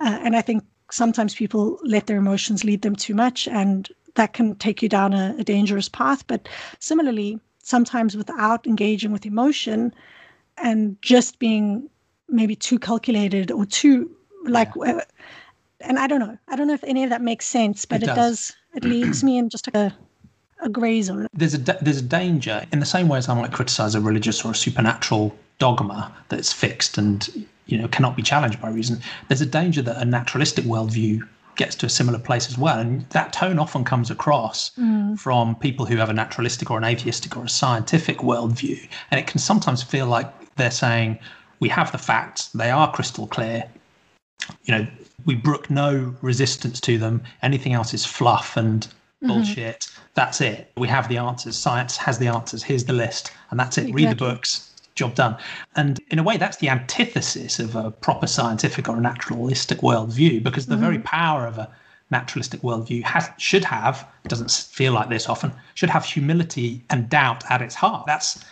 Uh, 0.00 0.18
and 0.22 0.36
I 0.36 0.42
think 0.42 0.64
sometimes 0.90 1.34
people 1.34 1.78
let 1.84 2.06
their 2.06 2.18
emotions 2.18 2.64
lead 2.64 2.82
them 2.82 2.96
too 2.96 3.14
much, 3.14 3.48
and 3.48 3.88
that 4.16 4.32
can 4.32 4.54
take 4.56 4.82
you 4.82 4.88
down 4.88 5.14
a, 5.14 5.34
a 5.38 5.44
dangerous 5.44 5.88
path. 5.88 6.26
But 6.26 6.48
similarly, 6.78 7.40
sometimes 7.62 8.16
without 8.16 8.66
engaging 8.66 9.12
with 9.12 9.26
emotion 9.26 9.94
and 10.58 11.00
just 11.02 11.38
being 11.38 11.88
maybe 12.28 12.56
too 12.56 12.78
calculated 12.78 13.50
or 13.50 13.66
too 13.66 14.10
like 14.46 14.70
yeah. 14.76 15.00
and 15.80 15.98
i 15.98 16.06
don't 16.06 16.20
know 16.20 16.36
i 16.48 16.56
don't 16.56 16.66
know 16.66 16.74
if 16.74 16.84
any 16.84 17.04
of 17.04 17.10
that 17.10 17.22
makes 17.22 17.46
sense 17.46 17.84
but 17.84 18.02
it, 18.02 18.04
it 18.04 18.06
does. 18.06 18.16
does. 18.16 18.56
it 18.76 18.84
leaves 18.94 19.22
me 19.22 19.38
in 19.38 19.48
just 19.48 19.68
a 19.68 19.94
a 20.62 20.68
gray 20.68 21.02
zone 21.02 21.26
there's 21.34 21.54
a 21.54 21.58
there's 21.58 21.98
a 21.98 22.02
danger 22.02 22.64
in 22.72 22.78
the 22.78 22.86
same 22.86 23.08
way 23.08 23.18
as 23.18 23.28
i 23.28 23.34
might 23.34 23.52
criticize 23.52 23.94
a 23.94 24.00
religious 24.00 24.44
or 24.44 24.52
a 24.52 24.54
supernatural 24.54 25.36
dogma 25.58 26.14
that's 26.28 26.52
fixed 26.52 26.96
and 26.96 27.46
you 27.66 27.76
know 27.76 27.88
cannot 27.88 28.16
be 28.16 28.22
challenged 28.22 28.60
by 28.60 28.70
reason 28.70 28.98
there's 29.28 29.40
a 29.40 29.46
danger 29.46 29.82
that 29.82 30.00
a 30.00 30.04
naturalistic 30.04 30.64
worldview 30.64 31.20
gets 31.56 31.74
to 31.76 31.86
a 31.86 31.88
similar 31.88 32.18
place 32.18 32.48
as 32.48 32.58
well. 32.58 32.78
And 32.78 33.08
that 33.10 33.32
tone 33.32 33.58
often 33.58 33.84
comes 33.84 34.10
across 34.10 34.70
mm. 34.70 35.18
from 35.18 35.54
people 35.56 35.86
who 35.86 35.96
have 35.96 36.10
a 36.10 36.12
naturalistic 36.12 36.70
or 36.70 36.78
an 36.78 36.84
atheistic 36.84 37.36
or 37.36 37.44
a 37.44 37.48
scientific 37.48 38.18
worldview. 38.18 38.88
And 39.10 39.20
it 39.20 39.26
can 39.26 39.38
sometimes 39.38 39.82
feel 39.82 40.06
like 40.06 40.26
they're 40.56 40.70
saying 40.70 41.18
we 41.60 41.68
have 41.68 41.92
the 41.92 41.98
facts, 41.98 42.48
they 42.48 42.70
are 42.70 42.92
crystal 42.92 43.26
clear. 43.26 43.64
You 44.64 44.74
know, 44.76 44.86
we 45.24 45.34
brook 45.34 45.70
no 45.70 46.14
resistance 46.20 46.80
to 46.80 46.98
them. 46.98 47.22
Anything 47.42 47.72
else 47.72 47.94
is 47.94 48.04
fluff 48.04 48.56
and 48.56 48.80
mm-hmm. 48.82 49.28
bullshit. 49.28 49.86
That's 50.14 50.40
it. 50.40 50.70
We 50.76 50.88
have 50.88 51.08
the 51.08 51.16
answers. 51.18 51.56
Science 51.56 51.96
has 51.96 52.18
the 52.18 52.28
answers. 52.28 52.62
Here's 52.62 52.84
the 52.84 52.92
list, 52.92 53.32
and 53.50 53.58
that's 53.58 53.78
it. 53.78 53.82
Exactly. 53.82 54.04
Read 54.04 54.12
the 54.12 54.16
books. 54.16 54.70
Job 54.94 55.14
done. 55.14 55.36
And 55.74 56.00
in 56.10 56.20
a 56.20 56.22
way, 56.22 56.36
that's 56.36 56.58
the 56.58 56.68
antithesis 56.68 57.58
of 57.58 57.74
a 57.74 57.90
proper 57.90 58.28
scientific 58.28 58.88
or 58.88 58.96
a 58.96 59.00
naturalistic 59.00 59.78
worldview, 59.78 60.42
because 60.42 60.66
the 60.66 60.74
mm-hmm. 60.74 60.84
very 60.84 60.98
power 61.00 61.46
of 61.46 61.58
a 61.58 61.68
naturalistic 62.10 62.60
worldview 62.60 63.02
has 63.02 63.28
should 63.38 63.64
have 63.64 64.06
doesn't 64.28 64.50
feel 64.50 64.92
like 64.92 65.08
this 65.08 65.28
often 65.28 65.52
should 65.74 65.90
have 65.90 66.04
humility 66.04 66.84
and 66.90 67.08
doubt 67.08 67.42
at 67.50 67.60
its 67.60 67.74
heart. 67.74 68.06
That's 68.06 68.44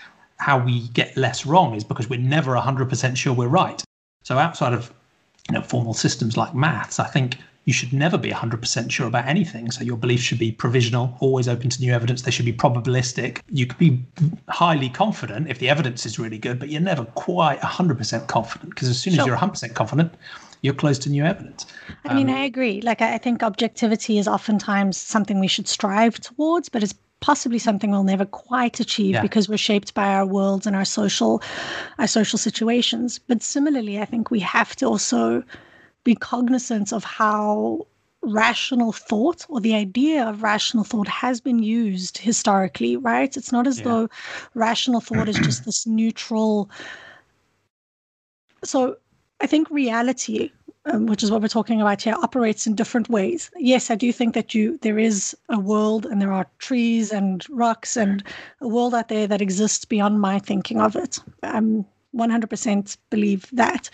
how 0.42 0.58
we 0.58 0.88
get 0.88 1.16
less 1.16 1.46
wrong 1.46 1.74
is 1.74 1.84
because 1.84 2.10
we're 2.10 2.18
never 2.18 2.52
100% 2.54 3.16
sure 3.16 3.32
we're 3.32 3.46
right. 3.46 3.82
So 4.24 4.38
outside 4.38 4.72
of 4.72 4.92
you 5.48 5.54
know 5.54 5.62
formal 5.62 5.94
systems 5.94 6.36
like 6.36 6.52
maths, 6.54 6.98
I 6.98 7.06
think 7.06 7.38
you 7.64 7.72
should 7.72 7.92
never 7.92 8.18
be 8.18 8.30
100% 8.30 8.90
sure 8.90 9.06
about 9.06 9.26
anything. 9.26 9.70
So 9.70 9.84
your 9.84 9.96
beliefs 9.96 10.24
should 10.24 10.40
be 10.40 10.50
provisional, 10.50 11.16
always 11.20 11.46
open 11.46 11.70
to 11.70 11.80
new 11.80 11.92
evidence. 11.92 12.22
They 12.22 12.32
should 12.32 12.44
be 12.44 12.52
probabilistic. 12.52 13.38
You 13.50 13.66
could 13.66 13.78
be 13.78 14.04
highly 14.48 14.88
confident 14.88 15.48
if 15.48 15.60
the 15.60 15.68
evidence 15.68 16.04
is 16.04 16.18
really 16.18 16.38
good, 16.38 16.58
but 16.58 16.70
you're 16.70 16.80
never 16.80 17.04
quite 17.04 17.60
100% 17.60 18.26
confident 18.26 18.70
because 18.70 18.88
as 18.88 19.00
soon 19.00 19.12
sure. 19.12 19.22
as 19.22 19.26
you're 19.28 19.36
100% 19.36 19.74
confident, 19.74 20.12
you're 20.62 20.74
close 20.74 20.98
to 21.00 21.08
new 21.08 21.24
evidence. 21.24 21.66
I 22.04 22.14
mean, 22.14 22.28
um, 22.28 22.34
I 22.34 22.40
agree. 22.40 22.80
Like, 22.80 23.00
I 23.00 23.18
think 23.18 23.44
objectivity 23.44 24.18
is 24.18 24.26
oftentimes 24.26 24.96
something 24.96 25.38
we 25.38 25.48
should 25.48 25.68
strive 25.68 26.18
towards, 26.18 26.68
but 26.68 26.82
it's 26.82 26.94
possibly 27.22 27.58
something 27.58 27.90
we'll 27.90 28.02
never 28.04 28.26
quite 28.26 28.80
achieve 28.80 29.14
Yeah. 29.14 29.22
because 29.22 29.48
we're 29.48 29.56
shaped 29.70 29.94
by 29.94 30.08
our 30.12 30.26
worlds 30.26 30.66
and 30.66 30.76
our 30.76 30.84
social 30.84 31.42
our 31.98 32.06
social 32.06 32.38
situations. 32.38 33.18
But 33.18 33.42
similarly, 33.42 33.98
I 34.00 34.04
think 34.04 34.30
we 34.30 34.40
have 34.40 34.76
to 34.76 34.86
also 34.86 35.42
be 36.04 36.14
cognizant 36.14 36.92
of 36.92 37.04
how 37.04 37.86
rational 38.22 38.92
thought 38.92 39.46
or 39.48 39.60
the 39.60 39.74
idea 39.74 40.24
of 40.28 40.42
rational 40.42 40.84
thought 40.84 41.08
has 41.08 41.40
been 41.40 41.60
used 41.62 42.18
historically, 42.18 42.96
right? 42.96 43.36
It's 43.36 43.52
not 43.52 43.66
as 43.66 43.78
Yeah. 43.78 43.84
though 43.84 44.08
rational 44.54 45.00
thought 45.00 45.28
is 45.28 45.36
just 45.38 45.64
this 45.64 45.86
neutral. 45.86 46.68
So 48.64 48.96
I 49.42 49.46
think 49.46 49.68
reality, 49.70 50.50
um, 50.86 51.06
which 51.06 51.22
is 51.22 51.30
what 51.30 51.42
we're 51.42 51.48
talking 51.48 51.80
about 51.80 52.00
here, 52.02 52.14
operates 52.22 52.66
in 52.66 52.76
different 52.76 53.08
ways. 53.08 53.50
Yes, 53.56 53.90
I 53.90 53.96
do 53.96 54.12
think 54.12 54.34
that 54.34 54.54
you 54.54 54.78
there 54.78 54.98
is 54.98 55.36
a 55.48 55.58
world 55.58 56.06
and 56.06 56.22
there 56.22 56.32
are 56.32 56.46
trees 56.58 57.12
and 57.12 57.44
rocks 57.50 57.96
and 57.96 58.22
a 58.60 58.68
world 58.68 58.94
out 58.94 59.08
there 59.08 59.26
that 59.26 59.42
exists 59.42 59.84
beyond 59.84 60.20
my 60.20 60.38
thinking 60.38 60.80
of 60.80 60.94
it. 60.96 61.18
I'm 61.42 61.84
100% 62.14 62.96
believe 63.10 63.48
that. 63.52 63.90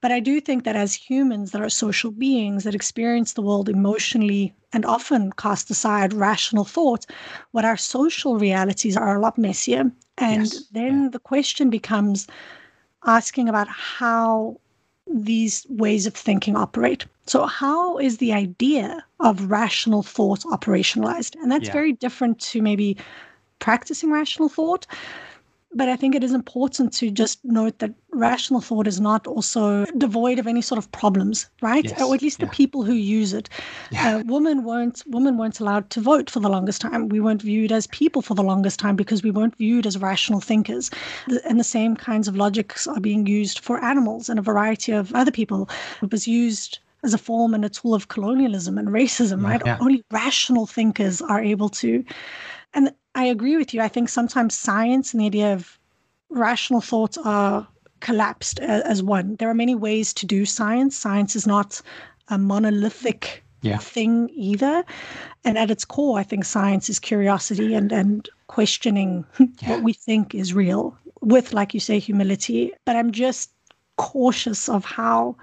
But 0.00 0.12
I 0.12 0.20
do 0.20 0.40
think 0.40 0.62
that 0.62 0.76
as 0.76 0.94
humans 0.94 1.50
that 1.50 1.60
are 1.60 1.68
social 1.68 2.12
beings 2.12 2.62
that 2.62 2.74
experience 2.74 3.32
the 3.32 3.42
world 3.42 3.68
emotionally 3.68 4.54
and 4.72 4.84
often 4.86 5.32
cast 5.32 5.70
aside 5.70 6.12
rational 6.12 6.64
thought, 6.64 7.04
what 7.50 7.64
our 7.64 7.76
social 7.76 8.38
realities 8.38 8.96
are 8.96 9.16
a 9.16 9.20
lot 9.20 9.38
messier. 9.38 9.90
And 10.18 10.42
Yes, 10.42 10.64
then 10.70 11.10
the 11.10 11.18
question 11.18 11.68
becomes 11.68 12.28
asking 13.04 13.48
about 13.48 13.66
how 13.66 14.60
these 15.12 15.66
ways 15.68 16.06
of 16.06 16.14
thinking 16.14 16.56
operate. 16.56 17.06
So, 17.26 17.46
how 17.46 17.98
is 17.98 18.18
the 18.18 18.32
idea 18.32 19.04
of 19.20 19.50
rational 19.50 20.02
thought 20.02 20.40
operationalized? 20.40 21.36
And 21.42 21.50
that's 21.50 21.68
Yeah. 21.68 21.72
very 21.72 21.92
different 21.92 22.38
to 22.40 22.62
maybe 22.62 22.96
practicing 23.58 24.10
rational 24.10 24.48
thought. 24.48 24.86
But 25.74 25.88
I 25.90 25.96
think 25.96 26.14
it 26.14 26.24
is 26.24 26.32
important 26.32 26.94
to 26.94 27.10
just 27.10 27.44
note 27.44 27.78
that 27.80 27.92
rational 28.12 28.62
thought 28.62 28.86
is 28.86 29.00
not 29.00 29.26
also 29.26 29.84
devoid 29.98 30.38
of 30.38 30.46
any 30.46 30.62
sort 30.62 30.78
of 30.78 30.90
problems, 30.92 31.48
right? 31.60 31.84
Yes, 31.84 32.00
Or 32.00 32.14
at 32.14 32.22
least 32.22 32.40
yeah. 32.40 32.46
the 32.46 32.52
people 32.52 32.84
who 32.84 32.94
use 32.94 33.34
it. 33.34 33.50
Yeah. 33.90 34.16
Uh, 34.16 34.22
women 34.24 34.64
weren't 34.64 35.02
women 35.06 35.36
weren't 35.36 35.60
allowed 35.60 35.90
to 35.90 36.00
vote 36.00 36.30
for 36.30 36.40
the 36.40 36.48
longest 36.48 36.80
time. 36.80 37.10
We 37.10 37.20
weren't 37.20 37.42
viewed 37.42 37.70
as 37.70 37.86
people 37.88 38.22
for 38.22 38.34
the 38.34 38.42
longest 38.42 38.80
time 38.80 38.96
because 38.96 39.22
we 39.22 39.30
weren't 39.30 39.56
viewed 39.56 39.86
as 39.86 39.98
rational 39.98 40.40
thinkers. 40.40 40.90
And 41.44 41.60
the 41.60 41.64
same 41.64 41.96
kinds 41.96 42.28
of 42.28 42.36
logics 42.36 42.86
are 42.86 43.00
being 43.00 43.26
used 43.26 43.58
for 43.58 43.82
animals 43.84 44.28
and 44.30 44.38
a 44.38 44.42
variety 44.42 44.92
of 44.92 45.14
other 45.14 45.30
people. 45.30 45.68
It 46.02 46.10
was 46.10 46.26
used 46.26 46.78
as 47.04 47.14
a 47.14 47.18
form 47.18 47.54
and 47.54 47.64
a 47.64 47.68
tool 47.68 47.94
of 47.94 48.08
colonialism 48.08 48.78
and 48.78 48.88
racism, 48.88 49.44
right? 49.44 49.62
yeah. 49.64 49.78
Only 49.80 50.04
rational 50.10 50.66
thinkers 50.66 51.22
are 51.22 51.40
able 51.40 51.68
to. 51.68 52.04
And 52.74 52.92
I 53.14 53.24
agree 53.24 53.56
with 53.56 53.74
you. 53.74 53.80
I 53.80 53.88
think 53.88 54.08
sometimes 54.08 54.54
science 54.54 55.12
and 55.12 55.20
the 55.20 55.26
idea 55.26 55.52
of 55.54 55.78
rational 56.30 56.80
thoughts 56.80 57.18
are 57.18 57.66
collapsed 58.00 58.60
uh, 58.60 58.82
as 58.84 59.02
one. 59.02 59.36
There 59.36 59.48
are 59.50 59.54
many 59.54 59.74
ways 59.74 60.12
to 60.14 60.26
do 60.26 60.44
science. 60.44 60.96
Science 60.96 61.34
is 61.34 61.46
not 61.46 61.80
a 62.28 62.38
monolithic 62.38 63.42
Yeah. 63.62 63.78
thing 63.78 64.30
either. 64.32 64.84
And 65.44 65.58
at 65.58 65.70
its 65.70 65.84
core, 65.84 66.18
I 66.18 66.22
think 66.22 66.44
science 66.44 66.88
is 66.88 66.98
curiosity 67.00 67.74
and, 67.74 67.90
and 67.92 68.28
questioning 68.46 69.24
Yeah. 69.38 69.70
what 69.70 69.82
we 69.82 69.92
think 69.92 70.34
is 70.34 70.54
real 70.54 70.96
with, 71.20 71.52
like 71.52 71.74
you 71.74 71.80
say, 71.80 71.98
humility. 71.98 72.72
But 72.84 72.94
I'm 72.96 73.10
just 73.10 73.50
cautious 73.96 74.68
of 74.68 74.84
how 74.84 75.36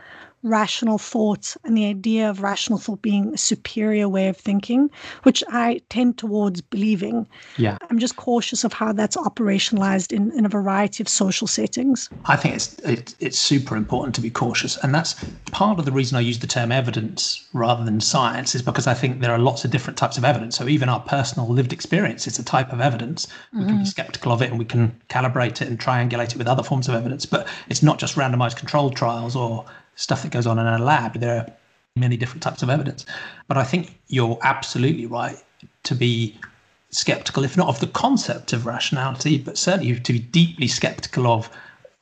rational 0.45 0.99
thought 0.99 1.57
and 1.63 1.75
the 1.75 1.85
idea 1.85 2.29
of 2.29 2.41
rational 2.41 2.77
thought 2.77 3.01
being 3.01 3.33
a 3.33 3.37
superior 3.37 4.07
way 4.07 4.29
of 4.29 4.37
thinking, 4.37 4.89
which 5.23 5.43
I 5.49 5.81
tend 5.89 6.17
towards 6.17 6.61
believing. 6.61 7.27
Yeah. 7.57 7.77
I'm 7.89 7.99
just 7.99 8.15
cautious 8.15 8.63
of 8.63 8.71
how 8.71 8.93
that's 8.93 9.17
operationalized 9.17 10.13
in, 10.13 10.31
in 10.37 10.45
a 10.45 10.49
variety 10.49 11.01
of 11.01 11.09
social 11.09 11.47
settings. 11.47 12.09
I 12.25 12.35
think 12.35 12.55
it's 12.55 12.77
it, 12.79 13.15
it's 13.19 13.39
super 13.39 13.75
important 13.75 14.13
to 14.15 14.21
be 14.21 14.29
cautious, 14.29 14.77
and 14.77 14.93
that's 14.93 15.15
part 15.51 15.79
of 15.79 15.85
the 15.85 15.91
reason 15.91 16.15
I 16.15 16.21
use 16.21 16.39
the 16.39 16.47
term 16.47 16.71
evidence 16.71 17.45
rather 17.53 17.83
than 17.83 17.99
science 17.99 18.53
is 18.53 18.61
because 18.61 18.85
I 18.85 18.93
think 18.93 19.21
there 19.21 19.31
are 19.31 19.39
lots 19.39 19.65
of 19.65 19.71
different 19.71 19.97
types 19.97 20.17
of 20.17 20.23
evidence. 20.23 20.57
So 20.57 20.67
even 20.67 20.89
our 20.89 20.99
personal 20.99 21.49
lived 21.49 21.73
experience 21.73 22.27
is 22.27 22.37
a 22.37 22.43
type 22.43 22.71
of 22.71 22.79
evidence. 22.79 23.27
We 23.51 23.65
can 23.65 23.77
be 23.77 23.83
mm. 23.83 23.87
skeptical 23.87 24.31
of 24.31 24.41
it, 24.43 24.51
and 24.51 24.59
we 24.59 24.65
can 24.65 24.95
calibrate 25.09 25.61
it 25.61 25.67
and 25.67 25.79
triangulate 25.79 26.31
it 26.31 26.37
with 26.37 26.47
other 26.47 26.63
forms 26.63 26.87
of 26.87 26.93
evidence. 26.93 27.25
But 27.25 27.47
it's 27.67 27.81
not 27.81 27.97
just 27.97 28.15
randomized 28.15 28.57
controlled 28.57 28.95
trials 28.95 29.35
or 29.35 29.65
stuff 29.95 30.23
that 30.23 30.31
goes 30.31 30.47
on 30.47 30.59
in 30.59 30.65
a 30.65 30.77
lab. 30.77 31.19
There 31.19 31.37
are 31.37 31.47
many 31.95 32.17
different 32.17 32.43
types 32.43 32.61
of 32.61 32.69
evidence. 32.69 33.05
But 33.47 33.57
I 33.57 33.63
think 33.63 33.97
you're 34.07 34.37
absolutely 34.43 35.05
right 35.05 35.37
to 35.83 35.95
be 35.95 36.37
skeptical, 36.91 37.43
if 37.43 37.57
not 37.57 37.67
of 37.67 37.79
the 37.79 37.87
concept 37.87 38.53
of 38.53 38.65
rationality, 38.65 39.37
but 39.37 39.57
certainly 39.57 39.99
to 39.99 40.13
be 40.13 40.19
deeply 40.19 40.67
skeptical 40.67 41.27
of 41.27 41.49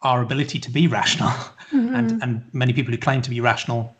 our 0.02 0.22
ability 0.22 0.60
to 0.60 0.72
be 0.72 0.88
rational. 0.88 1.30
Mm-hmm. 1.72 1.96
And 1.96 2.24
and 2.24 2.44
many 2.54 2.74
people 2.74 2.92
who 2.92 2.98
claim 2.98 3.22
to 3.24 3.30
be 3.30 3.40
rational, 3.40 3.96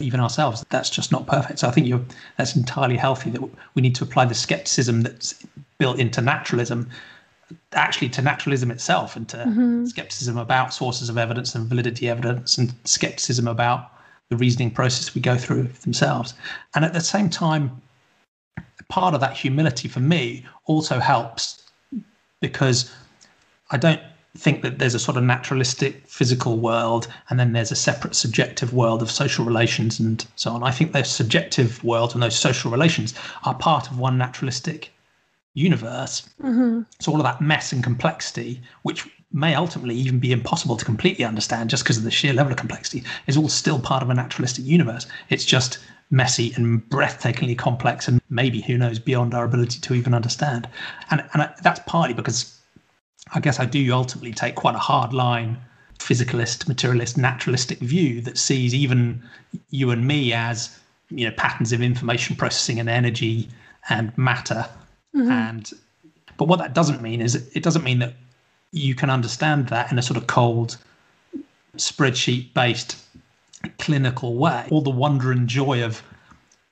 even 0.00 0.20
ourselves, 0.20 0.64
that's 0.68 0.90
just 0.90 1.12
not 1.12 1.26
perfect. 1.26 1.58
So 1.58 1.68
I 1.68 1.70
think 1.70 1.86
you're 1.86 2.04
that's 2.36 2.56
entirely 2.56 2.96
healthy 2.96 3.30
that 3.30 3.42
we 3.74 3.82
need 3.82 3.94
to 3.96 4.04
apply 4.04 4.26
the 4.26 4.34
skepticism 4.34 5.02
that's 5.02 5.34
built 5.78 5.98
into 5.98 6.20
naturalism 6.20 6.90
actually 7.72 8.08
to 8.10 8.22
naturalism 8.22 8.70
itself 8.70 9.16
and 9.16 9.28
to 9.28 9.36
mm-hmm. 9.38 9.86
skepticism 9.86 10.36
about 10.36 10.72
sources 10.72 11.08
of 11.08 11.18
evidence 11.18 11.54
and 11.54 11.66
validity 11.66 12.08
evidence 12.08 12.58
and 12.58 12.72
skepticism 12.84 13.48
about 13.48 13.90
the 14.28 14.36
reasoning 14.36 14.70
process 14.70 15.14
we 15.14 15.20
go 15.20 15.36
through 15.36 15.64
themselves. 15.82 16.34
And 16.74 16.84
at 16.84 16.92
the 16.92 17.00
same 17.00 17.28
time, 17.28 17.82
part 18.88 19.14
of 19.14 19.20
that 19.20 19.36
humility 19.36 19.88
for 19.88 20.00
me 20.00 20.44
also 20.66 20.98
helps 20.98 21.62
because 22.40 22.90
I 23.70 23.76
don't 23.76 24.00
think 24.36 24.62
that 24.62 24.78
there's 24.78 24.94
a 24.94 24.98
sort 24.98 25.16
of 25.16 25.24
naturalistic 25.24 26.06
physical 26.06 26.58
world 26.58 27.06
and 27.28 27.38
then 27.38 27.52
there's 27.52 27.70
a 27.70 27.76
separate 27.76 28.14
subjective 28.14 28.72
world 28.72 29.02
of 29.02 29.10
social 29.10 29.44
relations 29.44 30.00
and 30.00 30.26
so 30.36 30.50
on. 30.52 30.62
I 30.62 30.70
think 30.70 30.92
those 30.92 31.10
subjective 31.10 31.82
worlds 31.84 32.14
and 32.14 32.22
those 32.22 32.38
social 32.38 32.70
relations 32.70 33.14
are 33.44 33.54
part 33.54 33.90
of 33.90 33.98
one 33.98 34.16
naturalistic 34.16 34.91
universe. 35.54 36.28
Mm-hmm. 36.40 36.82
So 37.00 37.12
all 37.12 37.18
of 37.18 37.24
that 37.24 37.40
mess 37.40 37.72
and 37.72 37.82
complexity, 37.82 38.60
which 38.82 39.08
may 39.32 39.54
ultimately 39.54 39.94
even 39.94 40.18
be 40.18 40.32
impossible 40.32 40.76
to 40.76 40.84
completely 40.84 41.24
understand 41.24 41.70
just 41.70 41.84
because 41.84 41.96
of 41.96 42.04
the 42.04 42.10
sheer 42.10 42.32
level 42.32 42.52
of 42.52 42.58
complexity, 42.58 43.02
is 43.26 43.36
all 43.36 43.48
still 43.48 43.78
part 43.78 44.02
of 44.02 44.10
a 44.10 44.14
naturalistic 44.14 44.64
universe. 44.64 45.06
It's 45.30 45.44
just 45.44 45.78
messy 46.10 46.52
and 46.56 46.86
breathtakingly 46.90 47.56
complex 47.56 48.06
and 48.06 48.20
maybe 48.28 48.60
who 48.60 48.76
knows 48.76 48.98
beyond 48.98 49.32
our 49.32 49.44
ability 49.44 49.80
to 49.80 49.94
even 49.94 50.12
understand. 50.14 50.68
And 51.10 51.24
and 51.32 51.42
I- 51.42 51.54
that's 51.62 51.80
partly 51.86 52.14
because 52.14 52.58
I 53.32 53.40
guess 53.40 53.58
I 53.58 53.64
do 53.64 53.92
ultimately 53.92 54.32
take 54.32 54.54
quite 54.54 54.74
a 54.74 54.78
hard 54.78 55.12
line 55.14 55.58
physicalist, 55.98 56.68
materialist, 56.68 57.16
naturalistic 57.16 57.78
view 57.78 58.20
that 58.22 58.36
sees 58.36 58.74
even 58.74 59.22
you 59.70 59.90
and 59.90 60.06
me 60.06 60.32
as 60.32 60.78
you 61.08 61.26
know 61.26 61.34
patterns 61.36 61.72
of 61.72 61.80
information 61.80 62.36
processing 62.36 62.78
and 62.78 62.88
energy 62.88 63.48
and 63.88 64.16
matter 64.18 64.68
Mm-hmm. 65.14 65.30
and 65.30 65.70
but 66.38 66.48
what 66.48 66.58
that 66.58 66.74
doesn't 66.74 67.02
mean 67.02 67.20
is 67.20 67.34
it 67.34 67.62
doesn't 67.62 67.84
mean 67.84 67.98
that 67.98 68.14
you 68.72 68.94
can 68.94 69.10
understand 69.10 69.68
that 69.68 69.92
in 69.92 69.98
a 69.98 70.02
sort 70.02 70.16
of 70.16 70.26
cold 70.26 70.78
spreadsheet 71.76 72.52
based 72.54 72.96
clinical 73.78 74.36
way 74.36 74.66
all 74.70 74.80
the 74.80 74.90
wonder 74.90 75.30
and 75.30 75.48
joy 75.48 75.82
of 75.84 76.02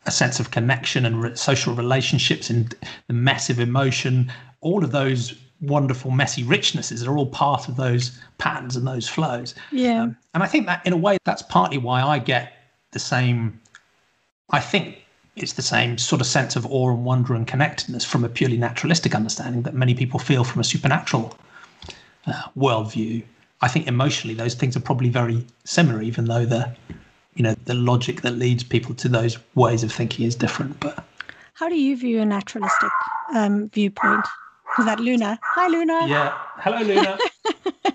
a 0.07 0.11
sense 0.11 0.40
of 0.40 0.50
connection 0.50 1.05
and 1.05 1.22
re- 1.22 1.37
social 1.37 1.74
relationships 1.74 2.48
and 2.48 2.74
the 3.07 3.12
massive 3.12 3.61
emotion 3.61 4.33
all 4.62 4.83
of 4.83 4.90
those 4.90 5.35
wonderful 5.61 6.11
messy 6.11 6.42
richnesses 6.42 7.07
are 7.07 7.16
all 7.16 7.26
part 7.26 7.68
of 7.68 7.76
those 7.76 8.18
patterns 8.38 8.76
and 8.76 8.87
those 8.87 9.09
flows 9.09 9.55
Yeah. 9.70 10.03
Um, 10.03 10.16
and 10.35 10.42
I 10.42 10.46
think 10.46 10.66
that, 10.66 10.87
in 10.87 10.92
a 10.92 10.96
way, 10.96 11.18
that's 11.24 11.42
partly 11.42 11.79
why 11.79 12.03
I 12.03 12.18
get 12.18 12.53
the 12.92 12.98
same. 12.98 13.61
I 14.50 14.61
think 14.61 15.05
it's 15.36 15.54
the 15.54 15.62
same 15.62 15.98
sort 15.98 16.20
of 16.20 16.26
sense 16.26 16.56
of 16.56 16.66
awe 16.66 16.90
and 16.90 17.04
wonder 17.04 17.34
and 17.34 17.46
connectedness 17.46 18.04
from 18.04 18.24
a 18.24 18.28
purely 18.28 18.56
naturalistic 18.56 19.14
understanding 19.14 19.62
that 19.62 19.74
many 19.74 19.94
people 19.94 20.18
feel 20.18 20.44
from 20.44 20.60
a 20.60 20.64
supernatural 20.64 21.36
uh, 22.26 22.42
worldview. 22.56 23.22
I 23.62 23.68
think 23.68 23.86
emotionally, 23.86 24.34
those 24.34 24.54
things 24.54 24.76
are 24.76 24.80
probably 24.80 25.08
very 25.08 25.44
similar, 25.64 26.02
even 26.02 26.24
though 26.24 26.46
the, 26.46 26.74
you 27.34 27.42
know, 27.42 27.54
the 27.64 27.74
logic 27.74 28.22
that 28.22 28.32
leads 28.32 28.62
people 28.64 28.94
to 28.96 29.08
those 29.08 29.38
ways 29.54 29.82
of 29.82 29.92
thinking 29.92 30.26
is 30.26 30.34
different. 30.34 30.80
But 30.80 31.04
How 31.54 31.68
do 31.68 31.76
you 31.76 31.96
view 31.96 32.20
a 32.20 32.24
naturalistic 32.24 32.90
um, 33.34 33.68
viewpoint? 33.70 34.26
Is 34.78 34.84
that 34.84 35.00
Luna? 35.00 35.38
Hi, 35.42 35.68
Luna. 35.68 36.06
Yeah. 36.06 36.38
Hello, 36.56 36.80
Luna. 36.80 37.18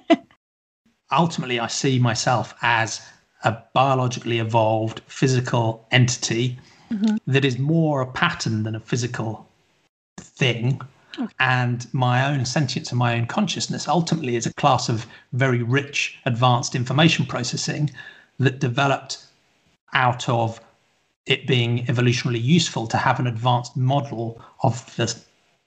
Ultimately, 1.12 1.60
I 1.60 1.68
see 1.68 2.00
myself 2.00 2.54
as 2.62 3.02
a 3.44 3.58
biologically 3.74 4.40
evolved 4.40 5.02
physical 5.08 5.88
entity 5.92 6.60
that 7.28 7.46
is 7.46 7.58
more 7.58 8.02
a 8.02 8.08
pattern 8.08 8.64
than 8.64 8.76
a 8.76 8.80
physical 8.80 9.48
thing. 10.18 10.82
And 11.40 11.88
my 11.94 12.26
own 12.26 12.46
sentience 12.46 12.90
and 12.90 13.00
my 13.00 13.18
own 13.18 13.26
consciousness 13.26 13.88
ultimately 13.88 14.36
is 14.36 14.46
a 14.46 14.54
class 14.56 14.90
of 14.90 15.08
very 15.32 15.64
rich, 15.64 16.20
advanced 16.26 16.76
information 16.76 17.26
processing 17.26 17.90
that 18.40 18.60
developed 18.60 19.26
out 19.94 20.28
of 20.28 20.60
it 21.26 21.48
being 21.48 21.86
evolutionarily 21.86 22.44
useful 22.44 22.86
to 22.88 22.98
have 22.98 23.20
an 23.20 23.28
advanced 23.28 23.76
model 23.76 24.42
of 24.62 24.96
the 24.98 25.16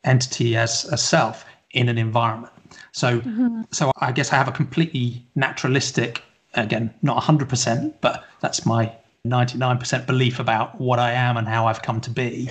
entity 0.05 0.57
as 0.57 0.85
a 0.87 0.97
self 0.97 1.45
in 1.73 1.89
an 1.89 1.99
environment. 1.99 2.53
So, 2.93 3.21
mm-hmm. 3.21 3.63
so 3.71 3.91
I 3.99 4.13
guess 4.13 4.33
I 4.33 4.37
have 4.37 4.49
a 4.49 4.53
completely 4.53 5.25
naturalistic, 5.35 6.23
again, 6.55 6.93
not 7.03 7.23
100%, 7.23 7.95
but 8.01 8.25
that's 8.41 8.67
my 8.67 8.93
99% 9.27 10.07
belief 10.07 10.39
about 10.39 10.81
what 10.81 10.99
I 10.99 11.13
am 11.13 11.37
and 11.37 11.47
how 11.47 11.67
I've 11.67 11.83
come 11.83 12.01
to 12.03 12.11
be. 12.11 12.51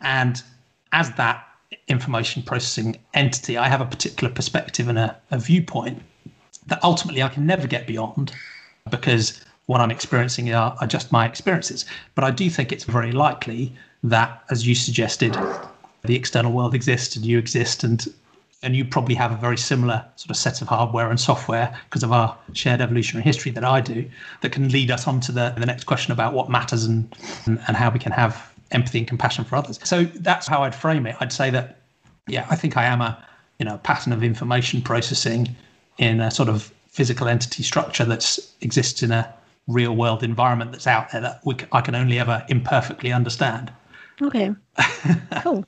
And 0.00 0.42
as 0.92 1.12
that 1.12 1.46
information 1.88 2.42
processing 2.42 2.96
entity, 3.14 3.56
I 3.56 3.68
have 3.68 3.80
a 3.80 3.86
particular 3.86 4.32
perspective 4.32 4.88
and 4.88 4.98
a, 4.98 5.16
a 5.30 5.38
viewpoint 5.38 6.02
that 6.66 6.82
ultimately 6.82 7.22
I 7.22 7.28
can 7.28 7.46
never 7.46 7.66
get 7.66 7.86
beyond 7.86 8.32
because 8.90 9.40
what 9.66 9.80
I'm 9.80 9.90
experiencing 9.90 10.52
are, 10.52 10.76
are 10.80 10.86
just 10.86 11.12
my 11.12 11.26
experiences. 11.26 11.84
But 12.14 12.24
I 12.24 12.30
do 12.30 12.50
think 12.50 12.72
it's 12.72 12.84
very 12.84 13.12
likely 13.12 13.72
that, 14.02 14.44
as 14.50 14.66
you 14.66 14.74
suggested, 14.74 15.36
the 16.04 16.16
external 16.16 16.52
world 16.52 16.74
exists 16.74 17.16
and 17.16 17.24
you 17.24 17.38
exist 17.38 17.82
and 17.84 18.06
and 18.64 18.74
you 18.74 18.84
probably 18.84 19.14
have 19.14 19.30
a 19.30 19.36
very 19.36 19.58
similar 19.58 20.04
sort 20.16 20.30
of 20.30 20.36
set 20.36 20.62
of 20.62 20.68
hardware 20.68 21.10
and 21.10 21.20
software 21.20 21.78
because 21.84 22.02
of 22.02 22.12
our 22.12 22.36
shared 22.54 22.80
evolutionary 22.80 23.22
history 23.22 23.52
that 23.52 23.64
I 23.64 23.80
do 23.80 24.08
that 24.40 24.52
can 24.52 24.70
lead 24.70 24.90
us 24.90 25.06
on 25.06 25.20
to 25.20 25.32
the, 25.32 25.54
the 25.58 25.66
next 25.66 25.84
question 25.84 26.12
about 26.12 26.32
what 26.32 26.48
matters 26.50 26.84
and, 26.84 27.14
and, 27.44 27.60
and 27.68 27.76
how 27.76 27.90
we 27.90 27.98
can 27.98 28.12
have 28.12 28.52
empathy 28.70 28.98
and 28.98 29.06
compassion 29.06 29.44
for 29.44 29.56
others. 29.56 29.78
So 29.84 30.04
that's 30.04 30.46
how 30.46 30.62
I'd 30.62 30.74
frame 30.74 31.06
it. 31.06 31.14
I'd 31.20 31.32
say 31.32 31.50
that, 31.50 31.80
yeah, 32.26 32.46
I 32.50 32.56
think 32.56 32.76
I 32.76 32.84
am 32.84 33.02
a, 33.02 33.22
you 33.58 33.66
know, 33.66 33.78
pattern 33.78 34.12
of 34.12 34.24
information 34.24 34.80
processing 34.80 35.54
in 35.98 36.20
a 36.20 36.30
sort 36.30 36.48
of 36.48 36.72
physical 36.88 37.28
entity 37.28 37.62
structure 37.62 38.04
that 38.06 38.38
exists 38.62 39.02
in 39.02 39.12
a 39.12 39.32
real 39.66 39.94
world 39.94 40.22
environment 40.22 40.72
that's 40.72 40.86
out 40.86 41.10
there 41.12 41.20
that 41.20 41.40
we, 41.44 41.56
I 41.72 41.80
can 41.82 41.94
only 41.94 42.18
ever 42.18 42.44
imperfectly 42.48 43.12
understand. 43.12 43.72
Okay. 44.22 44.54
cool. 45.42 45.64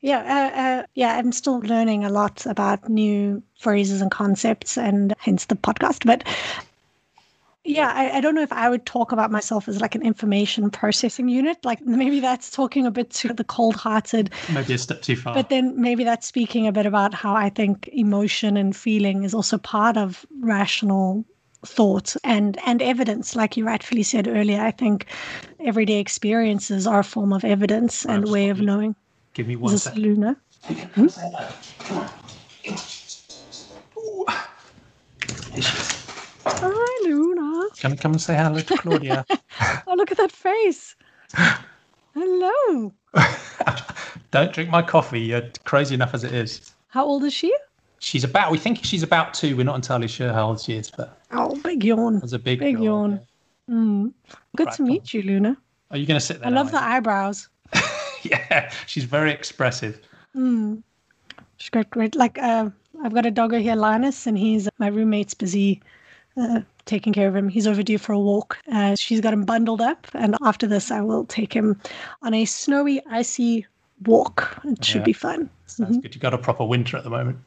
Yeah, 0.00 0.18
uh, 0.18 0.60
uh, 0.60 0.86
yeah, 0.94 1.16
I'm 1.16 1.32
still 1.32 1.60
learning 1.60 2.04
a 2.04 2.10
lot 2.10 2.46
about 2.46 2.88
new 2.88 3.42
phrases 3.58 4.00
and 4.00 4.10
concepts, 4.10 4.76
and 4.76 5.14
hence 5.18 5.46
the 5.46 5.56
podcast. 5.56 6.04
But 6.04 6.24
yeah, 7.66 7.92
I, 7.94 8.18
I, 8.18 8.20
don't 8.20 8.34
know 8.34 8.42
if 8.42 8.52
I 8.52 8.68
would 8.68 8.86
talk 8.86 9.10
about 9.10 9.30
myself 9.30 9.66
as 9.68 9.80
like 9.80 9.94
an 9.94 10.02
information 10.02 10.70
processing 10.70 11.28
unit. 11.28 11.64
Like 11.64 11.80
maybe 11.84 12.20
that's 12.20 12.50
talking 12.50 12.86
a 12.86 12.90
bit 12.90 13.10
to 13.10 13.32
the 13.32 13.42
cold-hearted. 13.42 14.30
Maybe 14.52 14.74
a 14.74 14.78
step 14.78 15.02
too 15.02 15.16
far. 15.16 15.34
But 15.34 15.48
then 15.48 15.80
maybe 15.80 16.04
that's 16.04 16.26
speaking 16.26 16.66
a 16.66 16.72
bit 16.72 16.86
about 16.86 17.12
how 17.12 17.34
I 17.34 17.48
think 17.48 17.88
emotion 17.92 18.56
and 18.56 18.76
feeling 18.76 19.24
is 19.24 19.34
also 19.34 19.58
part 19.58 19.96
of 19.96 20.24
rational 20.40 21.24
thought 21.64 22.14
and 22.22 22.58
and 22.64 22.80
evidence 22.80 23.34
like 23.34 23.56
you 23.56 23.66
rightfully 23.66 24.02
said 24.02 24.28
earlier 24.28 24.60
i 24.60 24.70
think 24.70 25.06
everyday 25.58 25.98
experiences 25.98 26.86
are 26.86 27.00
a 27.00 27.04
form 27.04 27.32
of 27.32 27.44
evidence 27.44 28.04
and 28.06 28.28
a 28.28 28.30
way 28.30 28.50
of 28.50 28.60
knowing 28.60 28.94
Give 29.36 29.46
me 29.46 29.56
one 29.56 29.74
Is 29.74 29.84
this 29.84 29.92
second. 29.92 30.02
Luna? 30.02 30.36
Hmm? 30.64 31.08
Hi, 36.46 37.02
Luna. 37.04 37.68
Can 37.76 37.92
I 37.92 37.96
come 37.96 38.12
and 38.12 38.20
say 38.20 38.34
hello 38.34 38.60
to 38.60 38.78
Claudia? 38.78 39.26
oh, 39.86 39.94
look 39.94 40.10
at 40.10 40.16
that 40.16 40.32
face. 40.32 40.96
Hello. 42.14 42.94
Don't 44.30 44.54
drink 44.54 44.70
my 44.70 44.80
coffee. 44.80 45.20
You're 45.20 45.50
crazy 45.64 45.94
enough 45.94 46.14
as 46.14 46.24
it 46.24 46.32
is. 46.32 46.72
How 46.88 47.04
old 47.04 47.22
is 47.22 47.34
she? 47.34 47.54
She's 47.98 48.24
about, 48.24 48.50
we 48.50 48.56
think 48.56 48.82
she's 48.84 49.02
about 49.02 49.34
two. 49.34 49.54
We're 49.54 49.64
not 49.64 49.76
entirely 49.76 50.08
sure 50.08 50.32
how 50.32 50.48
old 50.48 50.62
she 50.62 50.76
is, 50.76 50.90
but. 50.90 51.20
Oh, 51.32 51.54
big 51.62 51.84
yawn. 51.84 52.20
That's 52.20 52.32
a 52.32 52.38
big, 52.38 52.60
big 52.60 52.78
yawn. 52.78 53.20
Yeah. 53.68 53.74
Mm. 53.74 54.14
Good 54.56 54.70
to 54.72 54.82
meet 54.82 55.12
you, 55.12 55.20
Luna. 55.20 55.58
Are 55.90 55.98
you 55.98 56.06
going 56.06 56.18
to 56.18 56.24
sit 56.24 56.40
there? 56.40 56.48
I 56.48 56.50
love 56.50 56.70
the 56.70 56.82
eyebrows. 56.82 57.50
yeah, 58.30 58.70
she's 58.86 59.04
very 59.04 59.32
expressive. 59.32 60.00
Mm. 60.34 60.82
She's 61.56 61.70
got 61.70 61.90
great. 61.90 62.14
Like, 62.14 62.38
uh, 62.38 62.70
I've 63.02 63.14
got 63.14 63.26
a 63.26 63.30
doggo 63.30 63.58
here, 63.58 63.76
Linus, 63.76 64.26
and 64.26 64.36
he's 64.38 64.68
my 64.78 64.88
roommate's 64.88 65.34
busy 65.34 65.82
uh, 66.36 66.60
taking 66.84 67.12
care 67.12 67.28
of 67.28 67.36
him. 67.36 67.48
He's 67.48 67.66
overdue 67.66 67.98
for 67.98 68.12
a 68.12 68.18
walk. 68.18 68.58
Uh, 68.70 68.94
she's 68.94 69.20
got 69.20 69.32
him 69.32 69.44
bundled 69.44 69.80
up, 69.80 70.06
and 70.14 70.36
after 70.42 70.66
this, 70.66 70.90
I 70.90 71.00
will 71.00 71.24
take 71.24 71.52
him 71.52 71.80
on 72.22 72.34
a 72.34 72.44
snowy, 72.44 73.02
icy 73.10 73.66
walk. 74.04 74.60
It 74.64 74.84
should 74.84 75.00
yeah. 75.00 75.04
be 75.04 75.12
fun. 75.12 75.50
Sounds 75.66 75.92
mm-hmm. 75.92 76.00
good. 76.00 76.14
You 76.14 76.20
got 76.20 76.34
a 76.34 76.38
proper 76.38 76.64
winter 76.64 76.96
at 76.96 77.04
the 77.04 77.10
moment. 77.10 77.38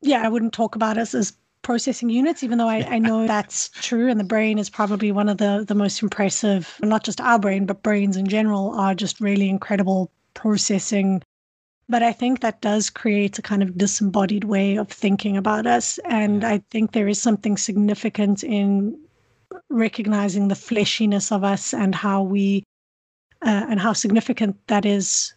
Yeah, 0.00 0.22
I 0.22 0.28
wouldn't 0.28 0.52
talk 0.52 0.74
about 0.74 0.98
us 0.98 1.14
as 1.14 1.32
processing 1.62 2.10
units, 2.10 2.42
even 2.42 2.58
though 2.58 2.68
I, 2.68 2.84
I 2.88 2.98
know 2.98 3.26
that's 3.36 3.70
true. 3.80 4.10
And 4.10 4.20
the 4.20 4.24
brain 4.24 4.58
is 4.58 4.68
probably 4.68 5.12
one 5.12 5.28
of 5.28 5.38
the, 5.38 5.64
the 5.66 5.74
most 5.74 6.02
impressive, 6.02 6.78
not 6.82 7.04
just 7.04 7.20
our 7.20 7.38
brain, 7.38 7.66
but 7.66 7.82
brains 7.82 8.16
in 8.16 8.26
general 8.26 8.78
are 8.78 8.94
just 8.94 9.20
really 9.20 9.48
incredible 9.48 10.10
processing. 10.34 11.22
But 11.88 12.02
I 12.02 12.12
think 12.12 12.40
that 12.40 12.60
does 12.60 12.90
create 12.90 13.38
a 13.38 13.42
kind 13.42 13.62
of 13.62 13.76
disembodied 13.76 14.44
way 14.44 14.76
of 14.76 14.88
thinking 14.88 15.36
about 15.36 15.66
us. 15.66 15.98
And 16.04 16.44
I 16.44 16.58
think 16.70 16.92
there 16.92 17.08
is 17.08 17.20
something 17.20 17.56
significant 17.56 18.44
in 18.44 18.98
recognizing 19.68 20.48
the 20.48 20.54
fleshiness 20.54 21.32
of 21.32 21.44
us 21.44 21.74
and 21.74 21.94
how 21.94 22.22
we 22.22 22.64
uh, 23.42 23.66
and 23.68 23.80
how 23.80 23.92
significant 23.92 24.56
that 24.68 24.86
is 24.86 25.34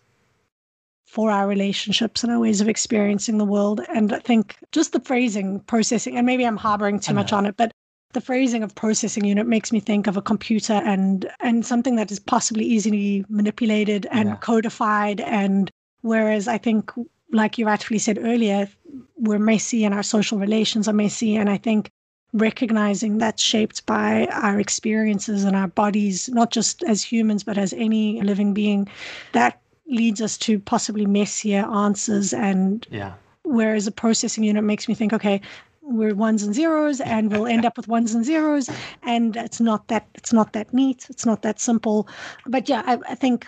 for 1.16 1.32
our 1.32 1.48
relationships 1.48 2.24
and 2.24 2.34
our 2.34 2.40
ways 2.40 2.60
of 2.60 2.68
experiencing 2.68 3.38
the 3.38 3.46
world. 3.46 3.80
And 3.88 4.12
I 4.12 4.20
think 4.20 4.58
just 4.74 4.92
the 4.92 5.00
phrasing, 5.00 5.62
processing, 5.62 6.18
and 6.18 6.26
maybe 6.26 6.46
I'm 6.46 6.58
harboring 6.58 7.00
too 7.00 7.14
much 7.14 7.32
on 7.32 7.46
it, 7.46 7.56
but 7.56 7.72
the 8.12 8.20
phrasing 8.20 8.64
of 8.64 8.76
processing 8.76 9.24
unit 9.24 9.48
makes 9.48 9.72
me 9.72 9.80
think 9.80 10.08
of 10.08 10.18
a 10.18 10.22
computer 10.22 10.74
and 10.74 11.26
and 11.40 11.66
something 11.66 11.96
that 11.96 12.12
is 12.12 12.20
possibly 12.20 12.66
easily 12.66 13.26
manipulated 13.30 14.08
and 14.12 14.28
yeah. 14.30 14.36
codified. 14.36 15.22
And 15.22 15.72
whereas 16.02 16.50
I 16.50 16.58
think, 16.58 16.92
like 17.32 17.58
you 17.58 17.70
actually 17.70 18.00
said 18.00 18.20
earlier, 18.22 18.68
we're 19.16 19.40
messy 19.40 19.86
and 19.86 19.94
our 19.96 20.04
social 20.04 20.38
relations 20.38 20.90
are 20.90 20.94
messy. 20.94 21.38
And 21.38 21.50
I 21.50 21.58
think 21.58 21.92
recognizing 22.34 23.20
that's 23.20 23.42
shaped 23.42 23.86
by 23.86 24.28
our 24.32 24.60
experiences 24.60 25.46
and 25.46 25.56
our 25.56 25.70
bodies, 25.70 26.28
not 26.30 26.52
just 26.52 26.84
as 26.84 27.02
humans, 27.02 27.46
but 27.46 27.58
as 27.58 27.72
any 27.72 28.22
living 28.22 28.54
being, 28.54 28.90
that 29.32 29.62
leads 29.88 30.22
us 30.22 30.38
to 30.38 30.60
possibly 30.60 31.06
messier 31.06 31.66
answers 31.66 32.34
and 32.34 32.88
yeah 32.90 33.14
whereas 33.44 33.86
a 33.86 33.92
processing 33.92 34.44
unit 34.44 34.64
makes 34.64 34.88
me 34.88 34.96
think 34.96 35.14
okay 35.14 35.40
we're 35.82 36.16
ones 36.16 36.42
and 36.42 36.56
zeros 36.56 37.00
and 37.02 37.32
we'll 37.32 37.46
end 37.46 37.64
up 37.64 37.78
with 37.78 37.88
ones 37.88 38.16
and 38.16 38.26
zeros 38.26 38.70
and 39.04 39.38
it's 39.38 39.60
not 39.60 39.88
that 39.88 40.08
it's 40.16 40.34
not 40.34 40.54
that 40.54 40.74
neat 40.74 41.06
it's 41.10 41.26
not 41.26 41.44
that 41.44 41.60
simple 41.60 42.08
but 42.48 42.68
yeah 42.68 42.82
I, 42.86 42.98
I 43.08 43.16
think 43.16 43.48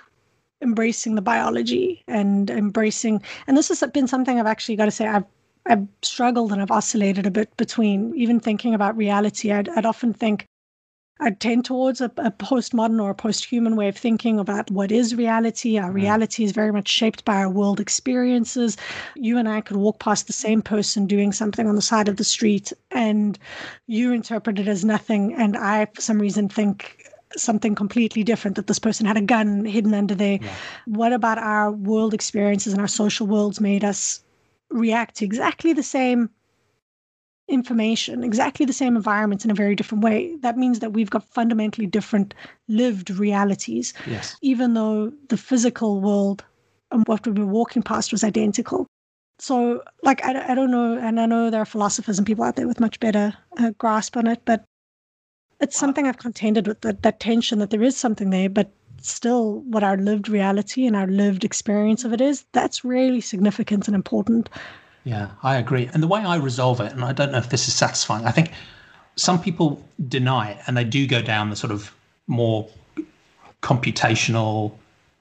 embracing 0.61 1.15
the 1.15 1.21
biology 1.21 2.03
and 2.07 2.49
embracing 2.49 3.21
and 3.47 3.57
this 3.57 3.69
has 3.69 3.83
been 3.91 4.07
something 4.07 4.39
i've 4.39 4.45
actually 4.45 4.75
got 4.75 4.85
to 4.85 4.91
say 4.91 5.07
i've 5.07 5.25
I've 5.69 5.87
struggled 6.01 6.51
and 6.51 6.61
I've 6.61 6.71
oscillated 6.71 7.25
a 7.25 7.31
bit 7.31 7.55
between 7.57 8.13
even 8.15 8.39
thinking 8.39 8.73
about 8.73 8.97
reality. 8.97 9.51
I'd, 9.51 9.69
I'd 9.69 9.85
often 9.85 10.13
think, 10.13 10.45
I 11.19 11.31
tend 11.31 11.65
towards 11.65 12.01
a, 12.01 12.05
a 12.17 12.31
postmodern 12.31 13.01
or 13.01 13.09
a 13.09 13.15
post-human 13.15 13.75
way 13.75 13.87
of 13.87 13.97
thinking 13.97 14.39
about 14.39 14.69
what 14.71 14.91
is 14.91 15.15
reality. 15.15 15.77
Our 15.77 15.91
mm. 15.91 15.95
reality 15.95 16.43
is 16.43 16.51
very 16.51 16.71
much 16.71 16.87
shaped 16.87 17.25
by 17.25 17.37
our 17.37 17.49
world 17.49 17.79
experiences. 17.79 18.77
You 19.15 19.37
and 19.37 19.49
I 19.49 19.61
could 19.61 19.77
walk 19.77 19.99
past 19.99 20.27
the 20.27 20.33
same 20.33 20.61
person 20.61 21.07
doing 21.07 21.31
something 21.31 21.67
on 21.67 21.75
the 21.75 21.81
side 21.81 22.07
of 22.07 22.17
the 22.17 22.23
street, 22.23 22.71
and 22.91 23.37
you 23.87 24.13
interpret 24.13 24.59
it 24.59 24.67
as 24.67 24.85
nothing, 24.85 25.33
and 25.33 25.57
I, 25.57 25.85
for 25.85 26.01
some 26.01 26.19
reason, 26.19 26.49
think 26.49 27.03
something 27.35 27.75
completely 27.75 28.23
different 28.23 28.55
that 28.55 28.67
this 28.67 28.79
person 28.79 29.05
had 29.05 29.17
a 29.17 29.21
gun 29.21 29.65
hidden 29.65 29.93
under 29.93 30.15
there. 30.15 30.39
Yeah. 30.41 30.53
What 30.85 31.13
about 31.13 31.37
our 31.37 31.71
world 31.71 32.13
experiences 32.13 32.73
and 32.73 32.81
our 32.81 32.87
social 32.87 33.27
worlds 33.27 33.59
made 33.59 33.83
us 33.83 34.23
react 34.69 35.15
to 35.15 35.25
exactly 35.25 35.73
the 35.73 35.83
same 35.83 36.29
information, 37.47 38.23
exactly 38.23 38.65
the 38.65 38.73
same 38.73 38.95
environments 38.95 39.45
in 39.45 39.51
a 39.51 39.55
very 39.55 39.75
different 39.75 40.03
way, 40.03 40.35
that 40.41 40.57
means 40.57 40.79
that 40.79 40.93
we've 40.93 41.09
got 41.09 41.23
fundamentally 41.23 41.87
different 41.87 42.33
lived 42.67 43.09
realities. 43.09 43.93
Yes. 44.05 44.35
Even 44.41 44.73
though 44.73 45.11
the 45.29 45.37
physical 45.37 46.01
world 46.01 46.43
and 46.91 47.07
what 47.07 47.25
we 47.25 47.33
were 47.33 47.45
walking 47.45 47.83
past 47.83 48.11
was 48.11 48.23
identical. 48.23 48.85
So, 49.39 49.83
like, 50.03 50.23
I, 50.25 50.51
I 50.51 50.55
don't 50.55 50.71
know, 50.71 50.97
and 50.97 51.19
I 51.19 51.25
know 51.25 51.49
there 51.49 51.61
are 51.61 51.65
philosophers 51.65 52.17
and 52.17 52.25
people 52.25 52.43
out 52.43 52.55
there 52.55 52.67
with 52.67 52.79
much 52.79 52.99
better 52.99 53.33
uh, 53.57 53.71
grasp 53.77 54.17
on 54.17 54.27
it, 54.27 54.41
but 54.45 54.63
it's 55.59 55.77
something 55.77 56.07
I've 56.07 56.17
contended 56.17 56.67
with 56.67 56.81
that, 56.81 57.03
that 57.03 57.19
tension 57.19 57.59
that 57.59 57.69
there 57.69 57.83
is 57.83 57.95
something 57.95 58.29
there, 58.29 58.49
but 58.49 58.71
still 59.01 59.61
what 59.61 59.83
our 59.83 59.97
lived 59.97 60.27
reality 60.27 60.85
and 60.85 60.95
our 60.95 61.07
lived 61.07 61.43
experience 61.45 62.03
of 62.03 62.13
it 62.13 62.21
is, 62.21 62.45
that's 62.51 62.83
really 62.83 63.21
significant 63.21 63.87
and 63.87 63.95
important. 63.95 64.49
Yeah, 65.07 65.29
I 65.41 65.55
agree. 65.55 65.89
And 65.93 66.03
the 66.03 66.07
way 66.07 66.19
I 66.19 66.35
resolve 66.35 66.81
it, 66.81 66.91
and 66.91 67.01
I 67.01 67.13
don't 67.13 67.31
know 67.31 67.37
if 67.37 67.49
this 67.49 67.69
is 67.69 67.73
satisfying, 67.73 68.25
I 68.25 68.31
think 68.31 68.51
some 69.15 69.41
people 69.41 69.81
deny 70.09 70.51
it 70.51 70.57
and 70.67 70.75
they 70.75 70.83
do 70.83 71.07
go 71.07 71.21
down 71.21 71.49
the 71.49 71.55
sort 71.55 71.71
of 71.71 71.95
more 72.27 72.67
computational, 73.63 74.73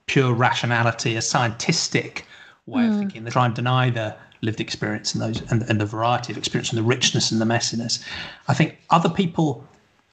pure 0.07 0.35
rationality, 0.35 1.15
a 1.15 1.23
scientific 1.23 2.27
way 2.67 2.83
mm. 2.83 2.89
of 2.89 2.95
hmm. 2.95 2.99
thinking. 2.99 3.23
They 3.23 3.31
try 3.31 3.47
and 3.47 3.55
deny 3.55 3.91
the 3.91 4.17
lived 4.43 4.61
experience 4.61 5.15
and 5.15 5.23
those 5.23 5.41
and, 5.53 5.63
and 5.63 5.81
the 5.81 5.87
variety 5.87 6.33
of 6.33 6.37
experience 6.37 6.71
and 6.71 6.79
the 6.79 6.83
richness 6.83 7.31
and 7.31 7.41
the 7.41 7.45
messiness. 7.45 8.03
I 8.49 8.55
think 8.55 8.79
other 8.91 9.09
people 9.09 9.65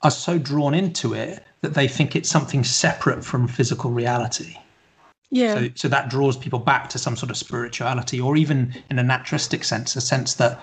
are 0.03 0.11
so 0.11 0.37
drawn 0.37 0.75
into 0.75 1.15
it 1.15 1.43
that 1.61 1.73
they 1.73 1.87
think 1.87 2.15
it's 2.15 2.29
something 2.29 2.63
separate 2.63 3.25
from 3.25 3.47
physical 3.47 3.89
reality. 3.89 4.55
Yeah. 5.33 5.55
So, 5.55 5.69
so 5.73 5.87
that 5.87 6.09
draws 6.11 6.37
people 6.37 6.59
back 6.59 6.89
to 6.89 6.99
some 6.99 7.17
sort 7.17 7.31
of 7.31 7.37
spirituality, 7.37 8.21
or 8.21 8.37
even 8.37 8.71
in 8.91 8.99
a 8.99 9.03
naturalistic 9.03 9.63
sense, 9.63 9.95
a 9.95 10.01
sense 10.01 10.35
that 10.35 10.61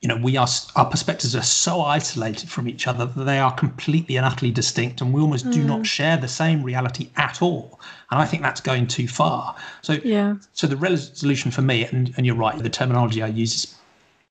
you 0.00 0.08
know 0.08 0.16
we 0.16 0.36
are 0.36 0.48
our 0.74 0.86
perspectives 0.86 1.36
are 1.36 1.42
so 1.42 1.82
isolated 1.82 2.50
from 2.50 2.68
each 2.68 2.88
other 2.88 3.06
that 3.06 3.22
they 3.22 3.38
are 3.38 3.54
completely 3.54 4.16
and 4.16 4.26
utterly 4.26 4.50
distinct, 4.50 5.00
and 5.00 5.14
we 5.14 5.20
almost 5.20 5.46
mm. 5.46 5.52
do 5.52 5.62
not 5.62 5.86
share 5.86 6.16
the 6.16 6.26
same 6.26 6.64
reality 6.64 7.10
at 7.16 7.40
all. 7.40 7.78
And 8.10 8.20
I 8.20 8.26
think 8.26 8.42
that's 8.42 8.60
going 8.60 8.88
too 8.88 9.06
far. 9.06 9.54
So, 9.82 9.92
yeah. 10.04 10.34
So 10.52 10.66
the 10.66 10.76
resolution 10.76 11.52
for 11.52 11.62
me, 11.62 11.84
and, 11.84 12.12
and 12.16 12.26
you're 12.26 12.34
right, 12.34 12.58
the 12.58 12.68
terminology 12.68 13.22
I 13.22 13.28
use 13.28 13.54
is 13.54 13.76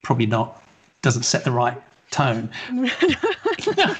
probably 0.03 0.25
not 0.25 0.61
doesn't 1.01 1.23
set 1.23 1.45
the 1.45 1.51
right 1.51 1.81
tone. 2.11 2.49
no, 2.71 2.83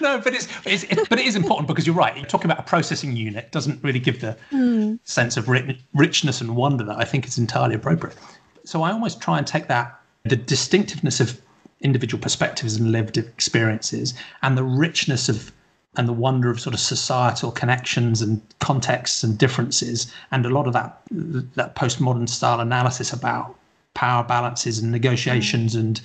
no, 0.02 0.20
but 0.20 0.34
it's, 0.34 0.48
it's, 0.66 0.84
it's, 0.84 1.08
but 1.08 1.20
it 1.20 1.26
is 1.26 1.36
important 1.36 1.68
because 1.68 1.88
you're 1.88 1.96
right. 1.96 2.16
You're 2.16 2.26
talking 2.26 2.52
about 2.52 2.60
a 2.60 2.68
processing 2.68 3.16
unit 3.16 3.52
doesn't 3.52 3.84
really 3.84 4.00
give 4.00 4.22
the 4.22 4.38
mm. 4.52 5.00
sense 5.04 5.38
of 5.38 5.50
rich, 5.50 5.80
richness 5.94 6.42
and 6.42 6.56
wonder 6.56 6.84
that 6.84 6.98
I 6.98 7.06
think 7.06 7.26
is 7.26 7.38
entirely 7.38 7.76
appropriate. 7.76 8.16
So 8.64 8.84
I 8.84 8.92
almost 8.92 9.22
try 9.22 9.38
and 9.38 9.48
take 9.48 9.68
that 9.68 10.00
the 10.24 10.36
distinctiveness 10.36 11.20
of 11.20 11.42
individual 11.82 12.22
perspectives 12.22 12.76
and 12.76 12.92
lived 12.92 13.18
experiences 13.18 14.14
and 14.44 14.58
the 14.58 14.64
richness 14.64 15.30
of 15.30 15.52
and 15.98 16.08
the 16.08 16.14
wonder 16.14 16.50
of 16.50 16.58
sort 16.60 16.74
of 16.74 16.80
societal 16.80 17.52
connections 17.52 18.22
and 18.22 18.42
contexts 18.60 19.24
and 19.24 19.38
differences 19.38 20.12
and 20.32 20.46
a 20.46 20.50
lot 20.50 20.68
of 20.68 20.74
that 20.74 21.02
that 21.10 21.76
postmodern 21.76 22.30
style 22.30 22.60
analysis 22.60 23.12
about 23.12 23.56
power 23.94 24.24
balances 24.24 24.80
and 24.80 24.92
negotiations 24.92 25.76
and 25.76 26.02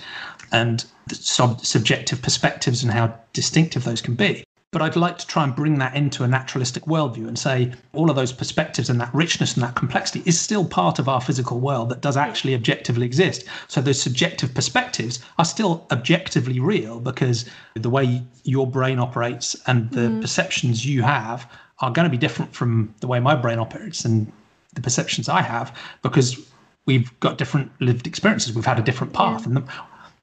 and 0.53 0.85
sub- 1.12 1.64
subjective 1.64 2.22
perspectives 2.22 2.83
and 2.83 2.92
how 2.92 3.14
distinctive 3.33 3.85
those 3.85 4.01
can 4.01 4.14
be. 4.14 4.44
But 4.72 4.83
I'd 4.83 4.96
like 4.96 5.16
to 5.18 5.27
try 5.27 5.44
and 5.44 5.55
bring 5.55 5.79
that 5.79 5.94
into 5.94 6.22
a 6.22 6.29
naturalistic 6.29 6.85
worldview 6.85 7.29
and 7.29 7.38
say 7.38 7.72
all 7.94 8.11
of 8.11 8.16
those 8.16 8.33
perspectives 8.33 8.90
and 8.90 9.01
that 9.01 9.14
richness 9.14 9.55
and 9.55 9.62
that 9.62 9.75
complexity 9.75 10.22
is 10.27 10.38
still 10.38 10.66
part 10.66 10.99
of 10.99 11.09
our 11.09 11.20
physical 11.20 11.61
world 11.61 11.88
that 11.88 12.03
does 12.03 12.16
actually 12.16 12.55
objectively 12.55 13.07
exist. 13.07 13.44
So 13.68 13.81
those 13.81 14.03
subjective 14.03 14.53
perspectives 14.55 15.20
are 15.38 15.44
still 15.44 15.87
objectively 15.90 16.61
real 16.61 17.01
because 17.01 17.46
the 17.75 17.88
way 17.88 18.22
your 18.44 18.66
brain 18.66 18.99
operates 18.99 19.57
and 19.66 19.90
the 19.92 20.09
mm. 20.09 20.20
perceptions 20.20 20.85
you 20.85 21.03
have 21.03 21.51
are 21.81 21.90
going 21.90 22.05
to 22.05 22.11
be 22.11 22.18
different 22.18 22.55
from 22.55 22.94
the 23.01 23.07
way 23.07 23.20
my 23.20 23.35
brain 23.35 23.59
operates 23.59 24.05
and 24.05 24.31
the 24.75 24.83
perceptions 24.83 25.29
I 25.29 25.42
have 25.42 25.75
because 26.03 26.46
we've 26.87 27.18
got 27.20 27.38
different 27.38 27.70
lived 27.81 28.07
experiences. 28.07 28.55
We've 28.55 28.64
had 28.64 28.79
a 28.79 28.83
different 28.83 29.12
path. 29.12 29.42
Yeah. 29.42 29.46
And 29.49 29.57
the, 29.57 29.72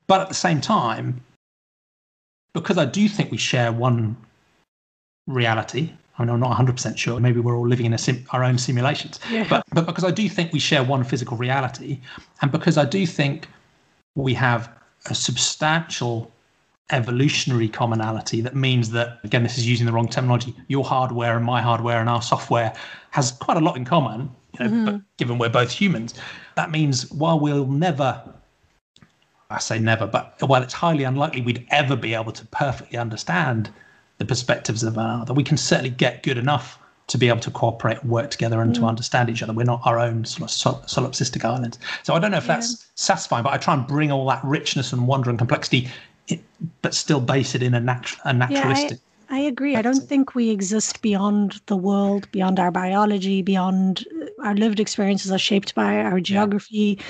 but 0.08 0.22
at 0.22 0.30
the 0.30 0.36
same 0.36 0.62
time, 0.62 1.24
because 2.54 2.78
I 2.78 2.86
do 2.86 3.08
think 3.08 3.32
we 3.32 3.38
share 3.38 3.72
one 3.72 4.16
reality, 5.28 5.92
I 6.18 6.24
mean, 6.24 6.30
I'm 6.30 6.40
not 6.40 6.58
100% 6.58 6.98
sure. 6.98 7.20
Maybe 7.20 7.40
we're 7.40 7.58
all 7.58 7.68
living 7.68 7.88
in 7.88 7.98
sim- 7.98 8.26
our 8.32 8.44
own 8.44 8.58
simulations. 8.58 9.20
Yeah. 9.32 9.48
But, 9.50 9.64
but 9.74 9.86
because 9.86 10.04
I 10.04 10.12
do 10.12 10.30
think 10.30 10.54
we 10.54 10.60
share 10.60 10.84
one 10.84 11.04
physical 11.04 11.38
reality, 11.38 12.00
and 12.42 12.52
because 12.52 12.78
I 12.78 12.86
do 12.86 13.06
think 13.06 13.48
we 14.16 14.34
have 14.36 14.70
a 15.08 15.16
substantial 15.16 16.32
evolutionary 16.92 17.68
commonality 17.68 18.42
that 18.42 18.56
means 18.56 18.92
that, 18.92 19.20
again, 19.24 19.42
this 19.42 19.58
is 19.58 19.68
using 19.68 19.86
the 19.86 19.92
wrong 19.92 20.08
terminology, 20.08 20.56
your 20.68 20.84
hardware 20.84 21.36
and 21.36 21.46
my 21.46 21.62
hardware 21.62 22.00
and 22.00 22.10
our 22.10 22.22
software 22.22 22.74
has 23.12 23.32
quite 23.32 23.58
a 23.58 23.62
lot 23.62 23.76
in 23.76 23.86
common, 23.86 24.30
you 24.54 24.66
know, 24.66 24.72
mm-hmm. 24.72 24.86
but 24.86 25.02
given 25.18 25.38
we're 25.38 25.50
both 25.50 25.72
humans. 25.72 26.14
That 26.56 26.72
means 26.72 27.12
while 27.12 27.40
we'll 27.40 27.68
never 27.68 28.22
I 29.50 29.60
say 29.60 29.78
never, 29.78 30.08
but 30.08 30.36
while 30.42 30.64
it's 30.64 30.74
highly 30.74 31.04
unlikely 31.04 31.42
we'd 31.42 31.66
ever 31.70 31.96
be 31.96 32.16
able 32.16 32.32
to 32.32 32.46
perfectly 32.48 32.98
understand 32.98 33.70
the 34.18 34.26
perspectives 34.26 34.84
of 34.84 34.98
another. 34.98 35.34
We 35.34 35.44
can 35.44 35.58
certainly 35.58 35.92
get 35.92 36.24
good 36.24 36.38
enough 36.38 36.80
to 37.08 37.18
be 37.18 37.28
able 37.28 37.42
to 37.42 37.52
cooperate 37.52 38.02
and 38.02 38.10
work 38.10 38.32
together 38.32 38.62
and 38.62 38.72
mm. 38.72 38.80
to 38.80 38.86
understand 38.86 39.30
each 39.30 39.44
other. 39.44 39.54
We're 39.54 39.64
not 39.64 39.82
our 39.86 40.00
own 40.00 40.26
sort 40.26 40.50
of 40.50 40.86
solipsistic 40.88 41.44
islands. 41.44 41.78
So 42.04 42.14
I 42.14 42.20
don't 42.20 42.32
know 42.32 42.38
if 42.38 42.48
yeah. 42.48 42.56
that's 42.56 42.88
satisfying, 42.96 43.44
but 43.44 43.54
I 43.54 43.58
try 43.58 43.74
and 43.74 43.86
bring 43.86 44.12
all 44.12 44.26
that 44.28 44.44
richness 44.44 44.94
and 44.94 45.06
wonder 45.08 45.30
and 45.30 45.38
complexity, 45.38 45.90
but 46.82 46.94
still 46.94 47.20
base 47.20 47.54
it 47.56 47.62
in 47.62 47.74
a, 47.74 47.82
natu- 47.82 48.18
a 48.24 48.34
naturalistic. 48.34 49.00
Yeah, 49.00 49.13
I 49.13 49.13
agree. 49.40 49.76
I 49.76 49.82
don't 49.82 50.08
think 50.08 50.36
we 50.36 50.50
exist 50.50 51.02
beyond 51.02 51.62
the 51.68 51.76
world, 51.78 52.30
beyond 52.32 52.60
our 52.60 52.72
biology, 52.72 53.42
beyond 53.42 54.06
uh, 54.22 54.28
our 54.44 54.56
lived 54.56 54.80
experiences 54.80 55.32
are 55.32 55.38
shaped 55.40 55.76
by 55.76 55.98
our 56.02 56.20
geography, 56.20 57.00
yeah. 57.00 57.06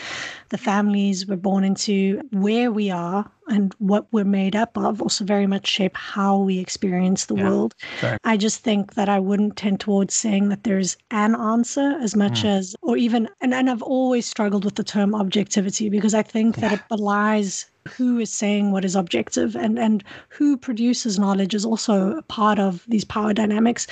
The 0.50 0.58
families 0.58 1.28
we're 1.28 1.36
born 1.36 1.64
into, 1.64 2.22
where 2.32 2.72
we 2.72 2.90
are, 2.92 3.30
and 3.48 3.74
what 3.80 4.08
we're 4.12 4.24
made 4.24 4.56
up 4.56 4.78
of 4.78 5.02
also 5.02 5.26
very 5.26 5.48
much 5.48 5.68
shape 5.68 5.96
how 5.98 6.38
we 6.38 6.60
experience 6.60 7.26
the 7.26 7.36
yeah. 7.36 7.50
world. 7.50 7.76
I 8.24 8.38
just 8.38 8.62
think 8.62 8.94
that 8.96 9.10
I 9.10 9.20
wouldn't 9.20 9.58
tend 9.58 9.80
towards 9.80 10.14
saying 10.14 10.50
that 10.50 10.64
there's 10.64 10.98
an 11.12 11.36
answer 11.36 11.98
as 12.02 12.16
much 12.16 12.44
mm. 12.44 12.50
as, 12.58 12.76
or 12.82 12.98
even, 12.98 13.30
and, 13.42 13.54
and 13.54 13.70
I've 13.70 13.82
always 13.82 14.26
struggled 14.26 14.66
with 14.66 14.76
the 14.76 14.84
term 14.84 15.14
objectivity 15.14 15.90
because 15.90 16.14
I 16.14 16.24
think 16.24 16.58
that 16.58 16.72
it 16.72 16.82
belies 16.90 17.70
who 17.88 18.20
is 18.20 18.32
saying 18.32 18.72
what 18.72 18.86
is 18.86 18.96
objective 18.96 19.56
and 19.56 19.78
and 19.78 20.04
who 20.30 20.56
produces 20.56 21.20
knowledge 21.20 21.54
is 21.54 21.66
also 21.66 22.16
a 22.16 22.22
part 22.22 22.60
of 22.60 22.86
these 22.88 23.04
power 23.04 23.34
dynamics 23.34 23.88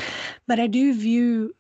but 0.48 0.62
i 0.62 0.68
do 0.68 0.94
view 0.94 1.54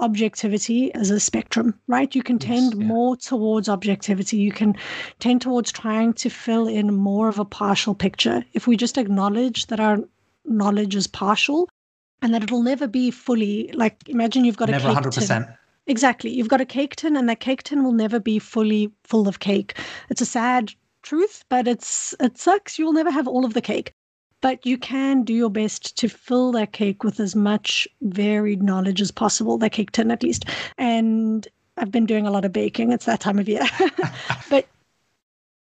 objectivity 0.00 0.92
as 0.94 1.10
a 1.10 1.20
spectrum 1.20 1.78
right 1.86 2.14
you 2.14 2.22
can 2.22 2.38
tend 2.38 2.74
yes, 2.74 2.80
yeah. 2.80 2.86
more 2.86 3.16
towards 3.16 3.68
objectivity 3.68 4.36
you 4.36 4.52
can 4.52 4.74
tend 5.18 5.40
towards 5.40 5.70
trying 5.70 6.12
to 6.12 6.28
fill 6.28 6.66
in 6.66 6.94
more 6.94 7.28
of 7.28 7.38
a 7.38 7.44
partial 7.44 7.94
picture 7.94 8.44
if 8.52 8.66
we 8.66 8.76
just 8.76 8.98
acknowledge 8.98 9.66
that 9.66 9.80
our 9.80 9.98
knowledge 10.44 10.96
is 10.96 11.06
partial 11.06 11.68
and 12.22 12.34
that 12.34 12.42
it'll 12.42 12.62
never 12.62 12.86
be 12.86 13.10
fully 13.10 13.70
like 13.74 14.08
imagine 14.08 14.44
you've 14.44 14.56
got 14.56 14.68
never 14.68 14.88
a 14.88 14.94
cake 14.94 15.04
100%. 15.04 15.26
tin. 15.26 15.54
Exactly. 15.86 16.30
You've 16.30 16.48
got 16.48 16.60
a 16.60 16.66
cake 16.66 16.94
tin, 16.96 17.16
and 17.16 17.28
that 17.28 17.40
cake 17.40 17.64
tin 17.64 17.82
will 17.82 17.92
never 17.92 18.20
be 18.20 18.38
fully 18.38 18.92
full 19.02 19.26
of 19.26 19.40
cake. 19.40 19.76
It's 20.08 20.20
a 20.20 20.26
sad 20.26 20.72
truth, 21.02 21.44
but 21.48 21.66
it's 21.66 22.14
it 22.20 22.38
sucks. 22.38 22.78
You'll 22.78 22.92
never 22.92 23.10
have 23.10 23.26
all 23.26 23.44
of 23.44 23.54
the 23.54 23.60
cake. 23.60 23.92
But 24.40 24.64
you 24.64 24.78
can 24.78 25.22
do 25.22 25.34
your 25.34 25.50
best 25.50 25.96
to 25.98 26.08
fill 26.08 26.52
that 26.52 26.72
cake 26.72 27.04
with 27.04 27.20
as 27.20 27.36
much 27.36 27.86
varied 28.00 28.62
knowledge 28.62 29.00
as 29.00 29.10
possible, 29.10 29.58
that 29.58 29.72
cake 29.72 29.92
tin 29.92 30.10
at 30.10 30.22
least. 30.22 30.46
And 30.78 31.46
I've 31.76 31.90
been 31.90 32.06
doing 32.06 32.26
a 32.26 32.30
lot 32.30 32.44
of 32.44 32.52
baking. 32.52 32.92
It's 32.92 33.06
that 33.06 33.20
time 33.20 33.38
of 33.38 33.48
year. 33.48 33.66
but 34.50 34.66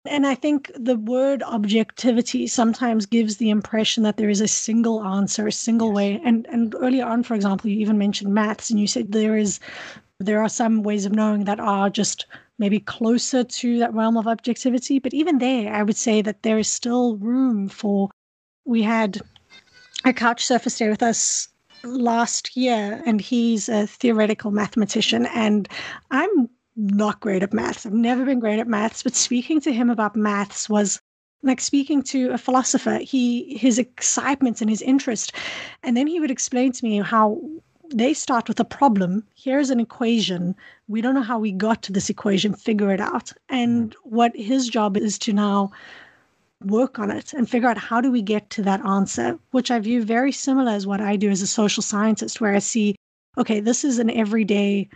and 0.09 0.25
I 0.25 0.35
think 0.35 0.71
the 0.75 0.95
word 0.95 1.43
objectivity 1.43 2.47
sometimes 2.47 3.05
gives 3.05 3.37
the 3.37 3.49
impression 3.49 4.03
that 4.03 4.17
there 4.17 4.29
is 4.29 4.41
a 4.41 4.47
single 4.47 5.03
answer, 5.03 5.47
a 5.47 5.51
single 5.51 5.89
yes. 5.89 5.95
way. 5.95 6.21
And 6.23 6.47
and 6.47 6.75
earlier 6.79 7.05
on, 7.05 7.23
for 7.23 7.35
example, 7.35 7.69
you 7.69 7.79
even 7.79 7.97
mentioned 7.97 8.33
maths, 8.33 8.69
and 8.69 8.79
you 8.79 8.87
said 8.87 9.11
there 9.11 9.37
is 9.37 9.59
there 10.19 10.41
are 10.41 10.49
some 10.49 10.81
ways 10.81 11.05
of 11.05 11.13
knowing 11.13 11.43
that 11.43 11.59
are 11.59 11.89
just 11.89 12.25
maybe 12.57 12.79
closer 12.79 13.43
to 13.43 13.79
that 13.79 13.93
realm 13.93 14.17
of 14.17 14.27
objectivity. 14.27 14.99
But 14.99 15.13
even 15.13 15.37
there, 15.37 15.73
I 15.73 15.83
would 15.83 15.97
say 15.97 16.21
that 16.21 16.43
there 16.43 16.57
is 16.57 16.67
still 16.67 17.17
room 17.17 17.67
for. 17.69 18.09
We 18.67 18.83
had 18.83 19.19
a 20.05 20.13
couch 20.13 20.45
surfer 20.45 20.69
stay 20.69 20.89
with 20.89 21.01
us 21.01 21.47
last 21.83 22.55
year, 22.55 23.01
and 23.05 23.21
he's 23.21 23.69
a 23.69 23.87
theoretical 23.87 24.51
mathematician, 24.51 25.25
and 25.27 25.67
I'm 26.11 26.49
not 26.75 27.19
great 27.21 27.43
at 27.43 27.53
maths. 27.53 27.85
I've 27.85 27.93
never 27.93 28.25
been 28.25 28.39
great 28.39 28.59
at 28.59 28.67
maths, 28.67 29.03
but 29.03 29.15
speaking 29.15 29.59
to 29.61 29.73
him 29.73 29.89
about 29.89 30.15
maths 30.15 30.69
was 30.69 31.01
like 31.43 31.61
speaking 31.61 32.03
to 32.03 32.31
a 32.31 32.37
philosopher 32.37 32.97
he 32.97 33.57
his 33.57 33.77
excitement 33.77 34.59
and 34.59 34.71
his 34.71 34.81
interest 34.81 35.31
and 35.83 35.95
then 35.95 36.07
he 36.07 36.19
would 36.19 36.31
explain 36.31 36.71
to 36.71 36.83
me 36.83 36.97
how 36.97 37.39
they 37.93 38.13
start 38.13 38.47
with 38.47 38.59
a 38.59 38.65
problem. 38.65 39.23
Here's 39.35 39.69
an 39.69 39.79
equation. 39.79 40.55
We 40.87 41.01
don't 41.01 41.15
know 41.15 41.21
how 41.21 41.39
we 41.39 41.51
got 41.51 41.81
to 41.83 41.93
this 41.93 42.09
equation, 42.09 42.53
figure 42.53 42.91
it 42.91 42.99
out. 42.99 43.31
And 43.49 43.91
mm-hmm. 43.91 44.15
what 44.15 44.35
his 44.35 44.67
job 44.67 44.97
is 44.97 45.17
to 45.19 45.33
now 45.33 45.71
work 46.65 46.99
on 46.99 47.11
it 47.11 47.33
and 47.33 47.49
figure 47.49 47.69
out 47.69 47.77
how 47.77 48.01
do 48.01 48.11
we 48.11 48.21
get 48.21 48.49
to 48.51 48.61
that 48.63 48.85
answer, 48.85 49.37
which 49.51 49.71
I 49.71 49.79
view 49.79 50.03
very 50.03 50.31
similar 50.31 50.71
as 50.71 50.87
what 50.87 51.01
I 51.01 51.15
do 51.15 51.29
as 51.29 51.41
a 51.41 51.47
social 51.47 51.83
scientist, 51.83 52.41
where 52.41 52.53
I 52.53 52.59
see, 52.59 52.95
okay, 53.37 53.59
this 53.59 53.83
is 53.83 53.99
an 53.99 54.09
everyday 54.09 54.89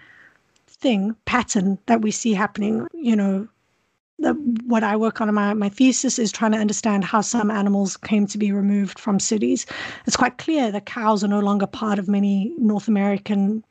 thing, 0.67 1.15
pattern 1.25 1.77
that 1.85 2.01
we 2.01 2.11
see 2.11 2.33
happening, 2.33 2.87
you 2.93 3.15
know, 3.15 3.47
the, 4.17 4.33
what 4.65 4.83
I 4.83 4.95
work 4.95 5.19
on 5.19 5.29
in 5.29 5.35
my, 5.35 5.53
my 5.53 5.69
thesis 5.69 6.19
is 6.19 6.31
trying 6.31 6.51
to 6.51 6.57
understand 6.57 7.03
how 7.03 7.21
some 7.21 7.49
animals 7.49 7.97
came 7.97 8.27
to 8.27 8.37
be 8.37 8.51
removed 8.51 8.99
from 8.99 9.19
cities. 9.19 9.65
It's 10.05 10.15
quite 10.15 10.37
clear 10.37 10.71
that 10.71 10.85
cows 10.85 11.23
are 11.23 11.27
no 11.27 11.39
longer 11.39 11.65
part 11.65 11.97
of 11.97 12.07
many 12.07 12.53
North 12.57 12.87
American 12.87 13.63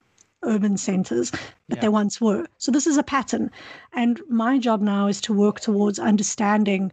urban 0.43 0.77
centers, 0.77 1.31
but 1.69 1.77
yeah. 1.77 1.83
they 1.83 1.89
once 1.89 2.21
were. 2.21 2.47
So 2.59 2.73
this 2.73 2.87
is 2.87 2.97
a 2.97 3.03
pattern. 3.03 3.51
And 3.93 4.21
my 4.29 4.59
job 4.59 4.81
now 4.81 5.07
is 5.07 5.21
to 5.23 5.33
work 5.33 5.61
towards 5.61 5.99
understanding 5.99 6.91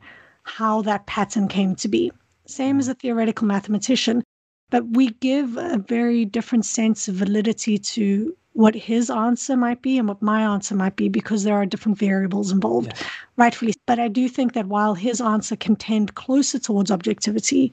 how 0.47 0.81
that 0.83 1.05
pattern 1.05 1.47
came 1.47 1.75
to 1.75 1.87
be. 1.87 2.11
Same 2.45 2.79
as 2.79 2.87
a 2.87 2.93
theoretical 2.93 3.45
mathematician, 3.47 4.23
but 4.69 4.87
we 4.89 5.09
give 5.09 5.57
a 5.57 5.77
very 5.77 6.25
different 6.25 6.65
sense 6.65 7.07
of 7.07 7.15
validity 7.15 7.77
to 7.77 8.35
what 8.53 8.73
his 8.73 9.11
answer 9.11 9.55
might 9.55 9.83
be 9.83 9.99
and 9.99 10.07
what 10.07 10.21
my 10.21 10.41
answer 10.41 10.73
might 10.73 10.95
be 10.95 11.09
because 11.09 11.43
there 11.43 11.55
are 11.55 11.65
different 11.65 11.97
variables 11.97 12.51
involved, 12.51 12.87
yes. 12.87 13.03
rightfully. 13.37 13.73
But 13.85 13.99
I 13.99 14.07
do 14.07 14.27
think 14.27 14.53
that 14.53 14.65
while 14.65 14.95
his 14.95 15.21
answer 15.21 15.55
can 15.55 15.75
tend 15.75 16.15
closer 16.15 16.57
towards 16.57 16.89
objectivity, 16.89 17.71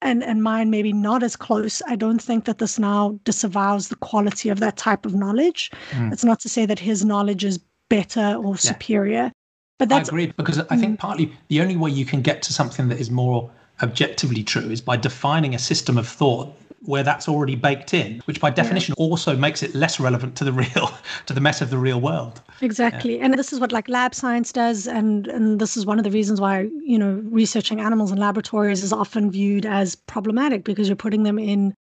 and, 0.00 0.22
and 0.22 0.42
mine 0.42 0.70
maybe 0.70 0.92
not 0.92 1.22
as 1.22 1.36
close, 1.36 1.82
I 1.86 1.96
don't 1.96 2.22
think 2.22 2.44
that 2.44 2.58
this 2.58 2.78
now 2.78 3.18
disavows 3.24 3.88
the 3.88 3.96
quality 3.96 4.48
of 4.48 4.60
that 4.60 4.76
type 4.76 5.04
of 5.04 5.14
knowledge. 5.14 5.70
Mm. 5.90 6.12
It's 6.12 6.24
not 6.24 6.40
to 6.40 6.48
say 6.48 6.66
that 6.66 6.78
his 6.78 7.04
knowledge 7.04 7.44
is 7.44 7.58
better 7.90 8.34
or 8.34 8.52
yeah. 8.52 8.60
superior. 8.60 9.32
But 9.78 9.88
that's, 9.88 10.08
I 10.08 10.12
agree 10.12 10.32
because 10.36 10.58
I 10.58 10.76
think 10.76 10.96
mm. 10.96 10.98
partly 10.98 11.32
the 11.48 11.60
only 11.60 11.76
way 11.76 11.90
you 11.90 12.04
can 12.04 12.22
get 12.22 12.42
to 12.42 12.52
something 12.52 12.88
that 12.88 13.00
is 13.00 13.10
more 13.10 13.50
objectively 13.82 14.44
true 14.44 14.70
is 14.70 14.80
by 14.80 14.96
defining 14.96 15.54
a 15.54 15.58
system 15.58 15.98
of 15.98 16.06
thought 16.06 16.54
where 16.84 17.02
that's 17.02 17.28
already 17.28 17.54
baked 17.54 17.94
in, 17.94 18.20
which 18.26 18.40
by 18.40 18.50
definition 18.50 18.94
yeah. 18.98 19.04
also 19.04 19.36
makes 19.36 19.62
it 19.62 19.74
less 19.74 19.98
relevant 19.98 20.36
to 20.36 20.44
the 20.44 20.52
real, 20.62 20.90
to 21.26 21.32
the 21.32 21.40
mess 21.40 21.60
of 21.60 21.70
the 21.70 21.78
real 21.78 22.00
world. 22.00 22.42
Exactly. 22.60 23.16
Yeah. 23.16 23.24
And 23.24 23.34
this 23.34 23.52
is 23.52 23.60
what 23.60 23.72
like 23.72 23.88
lab 23.88 24.14
science 24.14 24.52
does. 24.52 24.86
And, 24.86 25.26
and 25.28 25.60
this 25.60 25.76
is 25.76 25.86
one 25.86 25.98
of 25.98 26.04
the 26.04 26.10
reasons 26.10 26.40
why, 26.40 26.68
you 26.84 26.98
know, 26.98 27.22
researching 27.24 27.80
animals 27.80 28.12
in 28.12 28.18
laboratories 28.18 28.82
is 28.82 28.92
often 28.92 29.30
viewed 29.30 29.64
as 29.64 29.94
problematic 29.94 30.64
because 30.64 30.88
you're 30.88 30.96
putting 30.96 31.22
them 31.22 31.38
in 31.38 31.74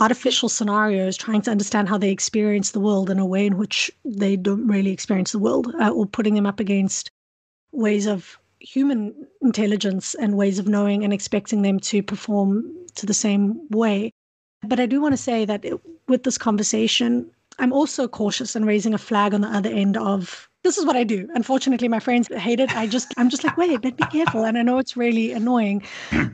artificial 0.00 0.48
scenarios, 0.48 1.16
trying 1.16 1.42
to 1.42 1.50
understand 1.50 1.88
how 1.88 1.98
they 1.98 2.10
experience 2.10 2.70
the 2.70 2.80
world 2.80 3.10
in 3.10 3.18
a 3.18 3.26
way 3.26 3.46
in 3.46 3.56
which 3.56 3.90
they 4.04 4.36
don't 4.36 4.66
really 4.66 4.90
experience 4.90 5.32
the 5.32 5.38
world, 5.38 5.72
uh, 5.80 5.90
or 5.90 6.06
putting 6.06 6.34
them 6.34 6.46
up 6.46 6.60
against 6.60 7.10
ways 7.72 8.06
of 8.06 8.38
human 8.60 9.14
intelligence 9.42 10.14
and 10.14 10.36
ways 10.36 10.58
of 10.58 10.66
knowing 10.66 11.04
and 11.04 11.12
expecting 11.12 11.62
them 11.62 11.78
to 11.78 12.02
perform 12.02 12.64
to 12.94 13.06
the 13.06 13.14
same 13.14 13.68
way. 13.70 14.10
But 14.62 14.80
I 14.80 14.86
do 14.86 15.00
want 15.00 15.12
to 15.12 15.22
say 15.22 15.44
that 15.44 15.64
it, 15.64 15.78
with 16.08 16.22
this 16.22 16.38
conversation, 16.38 17.30
I'm 17.58 17.72
also 17.72 18.08
cautious 18.08 18.56
and 18.56 18.66
raising 18.66 18.94
a 18.94 18.98
flag 18.98 19.34
on 19.34 19.42
the 19.42 19.48
other 19.48 19.70
end 19.70 19.96
of 19.96 20.48
this 20.64 20.78
is 20.78 20.86
what 20.86 20.96
I 20.96 21.04
do. 21.04 21.28
Unfortunately, 21.34 21.88
my 21.88 22.00
friends 22.00 22.28
hate 22.28 22.58
it. 22.58 22.74
I 22.74 22.86
just 22.86 23.12
I'm 23.18 23.28
just 23.28 23.44
like, 23.44 23.56
wait, 23.58 23.82
but 23.82 23.98
be 23.98 24.04
careful. 24.04 24.44
And 24.44 24.56
I 24.56 24.62
know 24.62 24.78
it's 24.78 24.96
really 24.96 25.30
annoying. 25.32 25.82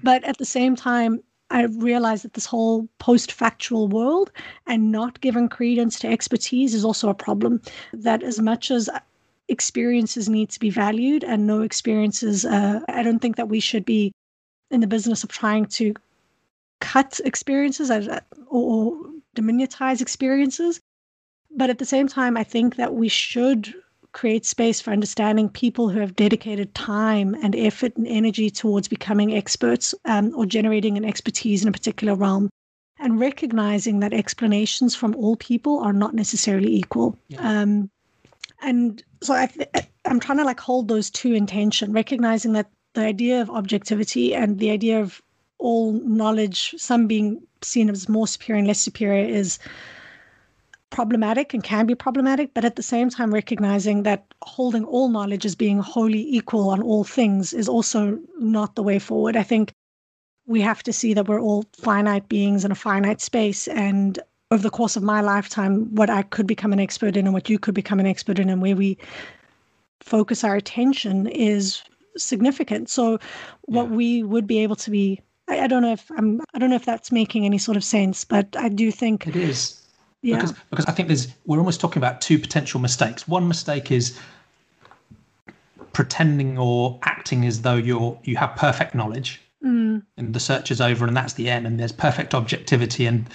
But 0.05 0.23
at 0.25 0.39
the 0.39 0.45
same 0.45 0.77
time, 0.77 1.21
I 1.51 1.65
realize 1.65 2.23
that 2.23 2.35
this 2.35 2.47
whole 2.47 2.89
post 2.99 3.33
factual 3.33 3.89
world 3.89 4.31
and 4.67 4.93
not 4.93 5.21
giving 5.21 5.49
credence 5.49 5.99
to 6.01 6.09
expertise 6.09 6.75
is 6.75 6.85
also 6.85 7.09
a 7.09 7.15
problem. 7.15 7.61
That 7.93 8.23
as 8.23 8.41
much 8.41 8.71
as 8.71 8.89
experiences 9.49 10.29
need 10.29 10.51
to 10.51 10.61
be 10.61 10.71
valued 10.71 11.25
and 11.25 11.47
no 11.47 11.63
experiences, 11.63 12.45
uh, 12.45 12.81
I 12.89 13.03
don't 13.03 13.19
think 13.19 13.37
that 13.37 13.49
we 13.49 13.61
should 13.61 13.85
be 13.85 14.13
in 14.71 14.81
the 14.81 14.87
business 14.87 15.25
of 15.25 15.31
trying 15.31 15.67
to 15.67 15.95
cut 16.81 17.21
experiences 17.25 17.91
or, 17.91 18.21
or 18.47 18.97
diminutize 19.37 20.01
experiences. 20.01 20.81
But 21.51 21.69
at 21.69 21.79
the 21.79 21.85
same 21.85 22.07
time, 22.07 22.37
I 22.37 22.45
think 22.45 22.77
that 22.77 22.95
we 22.95 23.09
should 23.09 23.75
create 24.13 24.45
space 24.45 24.81
for 24.81 24.91
understanding 24.91 25.49
people 25.49 25.89
who 25.89 26.01
have 26.01 26.17
dedicated 26.17 26.75
time 26.75 27.35
and 27.43 27.55
effort 27.55 27.97
and 27.97 28.07
energy 28.07 28.51
towards 28.51 28.89
becoming 28.89 29.35
experts 29.35 29.95
um, 30.05 30.33
or 30.35 30.47
generating 30.47 30.97
an 30.97 31.05
expertise 31.05 31.63
in 31.63 31.69
a 31.69 31.73
particular 31.73 32.15
realm 32.15 32.51
and 32.99 33.21
recognizing 33.21 34.01
that 34.01 34.13
explanations 34.13 34.95
from 34.95 35.15
all 35.15 35.37
people 35.37 35.79
are 35.79 35.93
not 35.93 36.15
necessarily 36.15 36.75
equal 36.75 37.17
yeah. 37.29 37.63
um, 37.63 37.91
and 38.63 39.03
so 39.23 39.35
I 39.35 39.47
th- 39.47 39.69
i'm 40.07 40.21
trying 40.21 40.39
to 40.39 40.45
like 40.45 40.61
hold 40.61 40.89
those 40.89 41.11
two 41.11 41.33
in 41.33 41.47
tension 41.47 41.93
recognizing 41.93 42.53
that 42.55 42.71
the 42.95 43.03
idea 43.03 43.41
of 43.41 43.51
objectivity 43.51 44.35
and 44.35 44.59
the 44.59 44.71
idea 44.71 45.01
of 45.01 45.23
all 45.59 45.93
knowledge 45.93 46.75
some 46.79 47.07
being 47.07 47.41
seen 47.63 47.91
as 47.91 48.09
more 48.09 48.27
superior 48.27 48.59
and 48.59 48.69
less 48.69 48.81
superior 48.81 49.25
is 49.25 49.59
problematic 50.91 51.55
and 51.55 51.63
can 51.63 51.87
be 51.87 51.95
problematic, 51.95 52.53
but 52.55 52.65
at 52.65 52.77
the 52.77 52.83
same 52.83 53.11
time, 53.11 53.33
recognizing 53.33 54.03
that 54.03 54.27
holding 54.43 54.85
all 54.85 55.09
knowledge 55.09 55.47
as 55.47 55.55
being 55.55 55.79
wholly 55.79 56.23
equal 56.35 56.71
on 56.71 56.83
all 56.83 57.05
things 57.05 57.53
is 57.53 57.69
also 57.69 58.19
not 58.39 58.75
the 58.75 58.83
way 58.83 58.99
forward. 58.99 59.37
I 59.37 59.43
think 59.43 59.73
we 60.47 60.61
have 60.61 60.83
to 60.83 60.93
see 60.93 61.15
that 61.15 61.29
we're 61.29 61.41
all 61.41 61.65
finite 61.77 62.29
beings 62.29 62.65
in 62.65 62.73
a 62.73 62.75
finite 62.75 63.21
space. 63.21 63.69
And 63.69 64.19
over 64.51 64.63
the 64.63 64.71
course 64.71 64.97
of 64.97 65.03
my 65.03 65.21
lifetime, 65.21 65.95
what 65.95 66.11
I 66.11 66.23
could 66.23 66.47
become 66.47 66.73
an 66.73 66.81
expert 66.81 67.17
in 67.17 67.27
and 67.27 67.35
what 67.35 67.49
you 67.49 67.59
could 67.59 67.75
become 67.75 68.01
an 68.01 68.07
expert 68.07 68.39
in, 68.39 68.49
and 68.49 68.61
where 68.61 68.77
we 68.77 68.99
focus 70.01 70.43
our 70.43 70.57
attention 70.57 71.29
is 71.29 71.83
significant. 72.17 72.91
So, 72.91 73.19
what 73.63 73.85
yeah. 73.85 73.97
we 73.97 74.23
would 74.25 74.47
be 74.47 74.59
able 74.59 74.77
to 74.77 74.91
be 74.91 75.21
I, 75.51 75.61
I 75.61 75.67
don't 75.67 75.83
know 75.83 75.93
if 75.93 76.11
I'm 76.17 76.41
I 76.55 76.59
don't 76.59 76.71
know 76.71 76.77
if 76.77 76.85
that's 76.85 77.13
making 77.13 77.45
any 77.45 77.59
sort 77.59 77.77
of 77.77 77.85
sense, 77.85 78.25
but 78.25 78.57
I 78.57 78.69
do 78.69 78.91
think 78.91 79.27
it 79.27 79.37
is 79.37 79.81
yeah. 80.23 80.37
Because 80.37 80.55
because 80.71 80.87
I 80.87 80.93
think 80.93 81.09
there's 81.09 81.29
we're 81.47 81.59
almost 81.59 81.81
talking 81.81 81.99
about 81.99 82.21
two 82.21 82.39
potential 82.39 82.81
mistakes. 82.81 83.27
One 83.27 83.49
mistake 83.49 83.91
is 83.91 84.19
pretending 85.93 86.59
or 86.59 86.99
acting 87.03 87.45
as 87.47 87.63
though 87.63 87.77
you're 87.77 88.19
you 88.25 88.37
have 88.37 88.55
perfect 88.57 88.95
knowledge 88.95 89.41
mm. 89.65 90.03
and 90.17 90.35
the 90.35 90.41
search 90.41 90.71
is 90.71 90.81
over 90.81 91.07
and 91.07 91.17
that's 91.17 91.35
the 91.35 91.49
end 91.49 91.67
and 91.67 91.81
there's 91.81 91.93
perfect 91.93 92.35
objectivity 92.35 93.07
and 93.07 93.29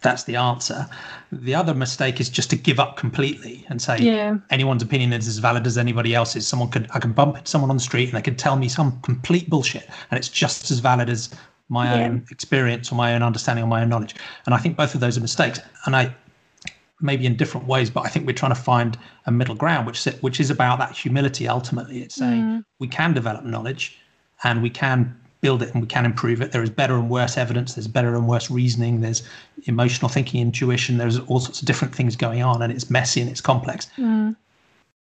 that's 0.00 0.24
the 0.24 0.34
answer. 0.34 0.86
The 1.30 1.54
other 1.54 1.74
mistake 1.74 2.20
is 2.20 2.30
just 2.30 2.48
to 2.50 2.56
give 2.56 2.80
up 2.80 2.96
completely 2.96 3.66
and 3.68 3.82
say 3.82 3.98
yeah. 3.98 4.38
anyone's 4.50 4.82
opinion 4.82 5.12
is 5.12 5.28
as 5.28 5.38
valid 5.38 5.66
as 5.66 5.76
anybody 5.76 6.14
else's. 6.14 6.46
Someone 6.46 6.70
could 6.70 6.88
I 6.94 7.00
can 7.00 7.12
bump 7.12 7.36
into 7.36 7.50
someone 7.50 7.70
on 7.70 7.76
the 7.76 7.82
street 7.82 8.08
and 8.08 8.16
they 8.16 8.22
could 8.22 8.38
tell 8.38 8.56
me 8.56 8.68
some 8.68 8.98
complete 9.02 9.50
bullshit 9.50 9.88
and 10.10 10.18
it's 10.18 10.28
just 10.28 10.70
as 10.70 10.78
valid 10.78 11.10
as 11.10 11.28
my 11.68 11.84
yeah. 11.84 12.06
own 12.06 12.26
experience 12.30 12.90
or 12.90 12.94
my 12.94 13.14
own 13.14 13.22
understanding 13.22 13.64
or 13.64 13.68
my 13.68 13.82
own 13.82 13.88
knowledge. 13.88 14.14
And 14.46 14.54
I 14.54 14.58
think 14.58 14.76
both 14.76 14.94
of 14.94 15.00
those 15.00 15.18
are 15.18 15.20
mistakes. 15.20 15.60
And 15.84 15.94
I 15.94 16.14
maybe 17.00 17.26
in 17.26 17.36
different 17.36 17.66
ways, 17.66 17.90
but 17.90 18.04
I 18.04 18.08
think 18.08 18.26
we're 18.26 18.32
trying 18.32 18.54
to 18.54 18.60
find 18.60 18.98
a 19.26 19.30
middle 19.30 19.54
ground, 19.54 19.86
which 19.86 20.04
which 20.20 20.40
is 20.40 20.50
about 20.50 20.78
that 20.78 20.92
humility. 20.92 21.48
Ultimately, 21.48 22.02
it's 22.02 22.14
saying 22.14 22.42
mm. 22.42 22.64
we 22.78 22.88
can 22.88 23.14
develop 23.14 23.44
knowledge, 23.44 23.98
and 24.44 24.62
we 24.62 24.70
can 24.70 25.18
build 25.40 25.62
it, 25.62 25.72
and 25.72 25.82
we 25.82 25.86
can 25.86 26.04
improve 26.04 26.40
it. 26.40 26.50
There 26.50 26.62
is 26.62 26.70
better 26.70 26.96
and 26.96 27.08
worse 27.08 27.36
evidence. 27.36 27.74
There's 27.74 27.86
better 27.86 28.14
and 28.14 28.26
worse 28.26 28.50
reasoning. 28.50 29.00
There's 29.00 29.22
emotional 29.64 30.08
thinking, 30.08 30.40
intuition. 30.40 30.98
There's 30.98 31.18
all 31.20 31.40
sorts 31.40 31.60
of 31.60 31.66
different 31.66 31.94
things 31.94 32.16
going 32.16 32.42
on, 32.42 32.62
and 32.62 32.72
it's 32.72 32.90
messy 32.90 33.20
and 33.20 33.30
it's 33.30 33.40
complex. 33.40 33.88
Mm. 33.96 34.34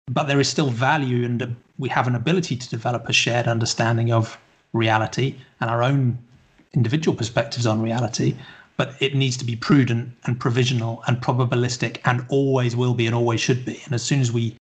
But 0.10 0.28
there 0.28 0.40
is 0.40 0.50
still 0.50 0.70
value, 0.70 1.26
and 1.26 1.56
we 1.78 1.90
have 1.90 2.08
an 2.08 2.16
ability 2.16 2.56
to 2.58 2.70
develop 2.70 3.08
a 3.08 3.14
shared 3.14 3.48
understanding 3.48 4.12
of 4.12 4.38
reality 4.74 5.36
and 5.62 5.70
our 5.70 5.84
own 5.84 6.18
individual 6.74 7.16
perspectives 7.16 7.66
on 7.66 7.82
reality, 7.82 8.36
but 8.78 8.96
it 9.00 9.16
needs 9.16 9.38
to 9.38 9.46
be 9.46 9.56
prudent 9.56 10.12
and 10.26 10.40
provisional 10.40 11.04
and 11.08 11.22
probabilistic 11.22 12.00
and 12.06 12.26
always 12.30 12.76
will 12.76 12.94
be 12.94 13.06
and 13.06 13.16
always 13.16 13.40
should 13.40 13.64
be. 13.66 13.82
And 13.86 13.94
as 13.94 14.04
soon 14.04 14.20
as 14.20 14.32
we 14.32 14.58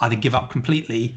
either 0.00 0.16
give 0.16 0.34
up 0.34 0.50
completely 0.50 1.16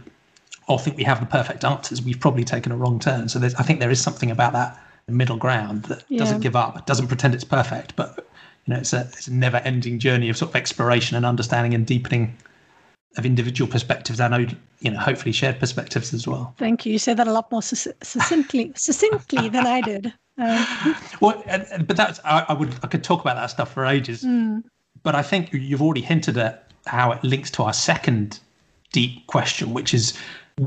or 0.68 0.78
think 0.78 0.96
we 0.98 1.04
have 1.04 1.20
the 1.20 1.26
perfect 1.26 1.64
answers, 1.64 2.02
we've 2.02 2.20
probably 2.20 2.44
taken 2.44 2.72
a 2.72 2.78
wrong 2.78 3.00
turn. 3.00 3.28
So 3.28 3.42
I 3.42 3.64
think 3.64 3.80
there 3.80 3.90
is 3.90 4.00
something 4.00 4.30
about 4.30 4.54
that 4.54 4.80
middle 5.08 5.38
ground 5.38 5.84
that 5.84 6.04
yeah. 6.08 6.20
doesn't 6.20 6.42
give 6.42 6.56
up, 6.56 6.86
doesn't 6.86 7.08
pretend 7.08 7.34
it's 7.34 7.44
perfect, 7.44 7.96
but 7.96 8.28
you 8.66 8.74
know, 8.74 8.80
it's 8.80 8.94
a, 8.94 9.02
it's 9.02 9.28
a 9.28 9.34
never-ending 9.34 9.98
journey 9.98 10.30
of 10.30 10.38
sort 10.38 10.52
of 10.52 10.56
exploration 10.56 11.18
and 11.18 11.26
understanding 11.26 11.74
and 11.74 11.88
deepening 11.88 12.38
of 13.18 13.26
individual 13.26 13.70
perspectives 13.70 14.20
and 14.20 14.58
you 14.80 14.92
know 14.92 15.00
hopefully 15.00 15.32
shared 15.32 15.60
perspectives 15.60 16.14
as 16.14 16.28
well 16.28 16.54
thank 16.58 16.86
you 16.86 16.94
you 16.94 17.00
said 17.00 17.18
that 17.18 17.28
a 17.28 17.32
lot 17.32 17.52
more 17.52 17.62
succinctly 17.62 18.72
succinctly 18.76 19.50
than 19.50 19.66
i 19.66 19.82
did 19.82 20.14
um. 20.38 20.96
well 21.22 21.44
but 21.86 21.98
that's 21.98 22.20
I, 22.24 22.46
I, 22.50 22.54
would 22.54 22.74
i 22.84 22.88
could 22.88 23.04
talk 23.04 23.22
about 23.22 23.36
that 23.36 23.48
stuff 23.48 23.74
for 23.74 23.86
ages 23.86 24.24
mm. 24.24 24.64
but 25.04 25.16
i 25.16 25.22
think 25.22 25.52
you've 25.52 25.82
already 25.82 26.02
hinted 26.02 26.38
at 26.38 26.72
how 26.86 27.12
it 27.12 27.24
links 27.24 27.52
to 27.52 27.64
our 27.64 27.74
second 27.74 28.40
deep 28.92 29.26
question 29.28 29.74
which 29.74 29.94
is 29.94 30.18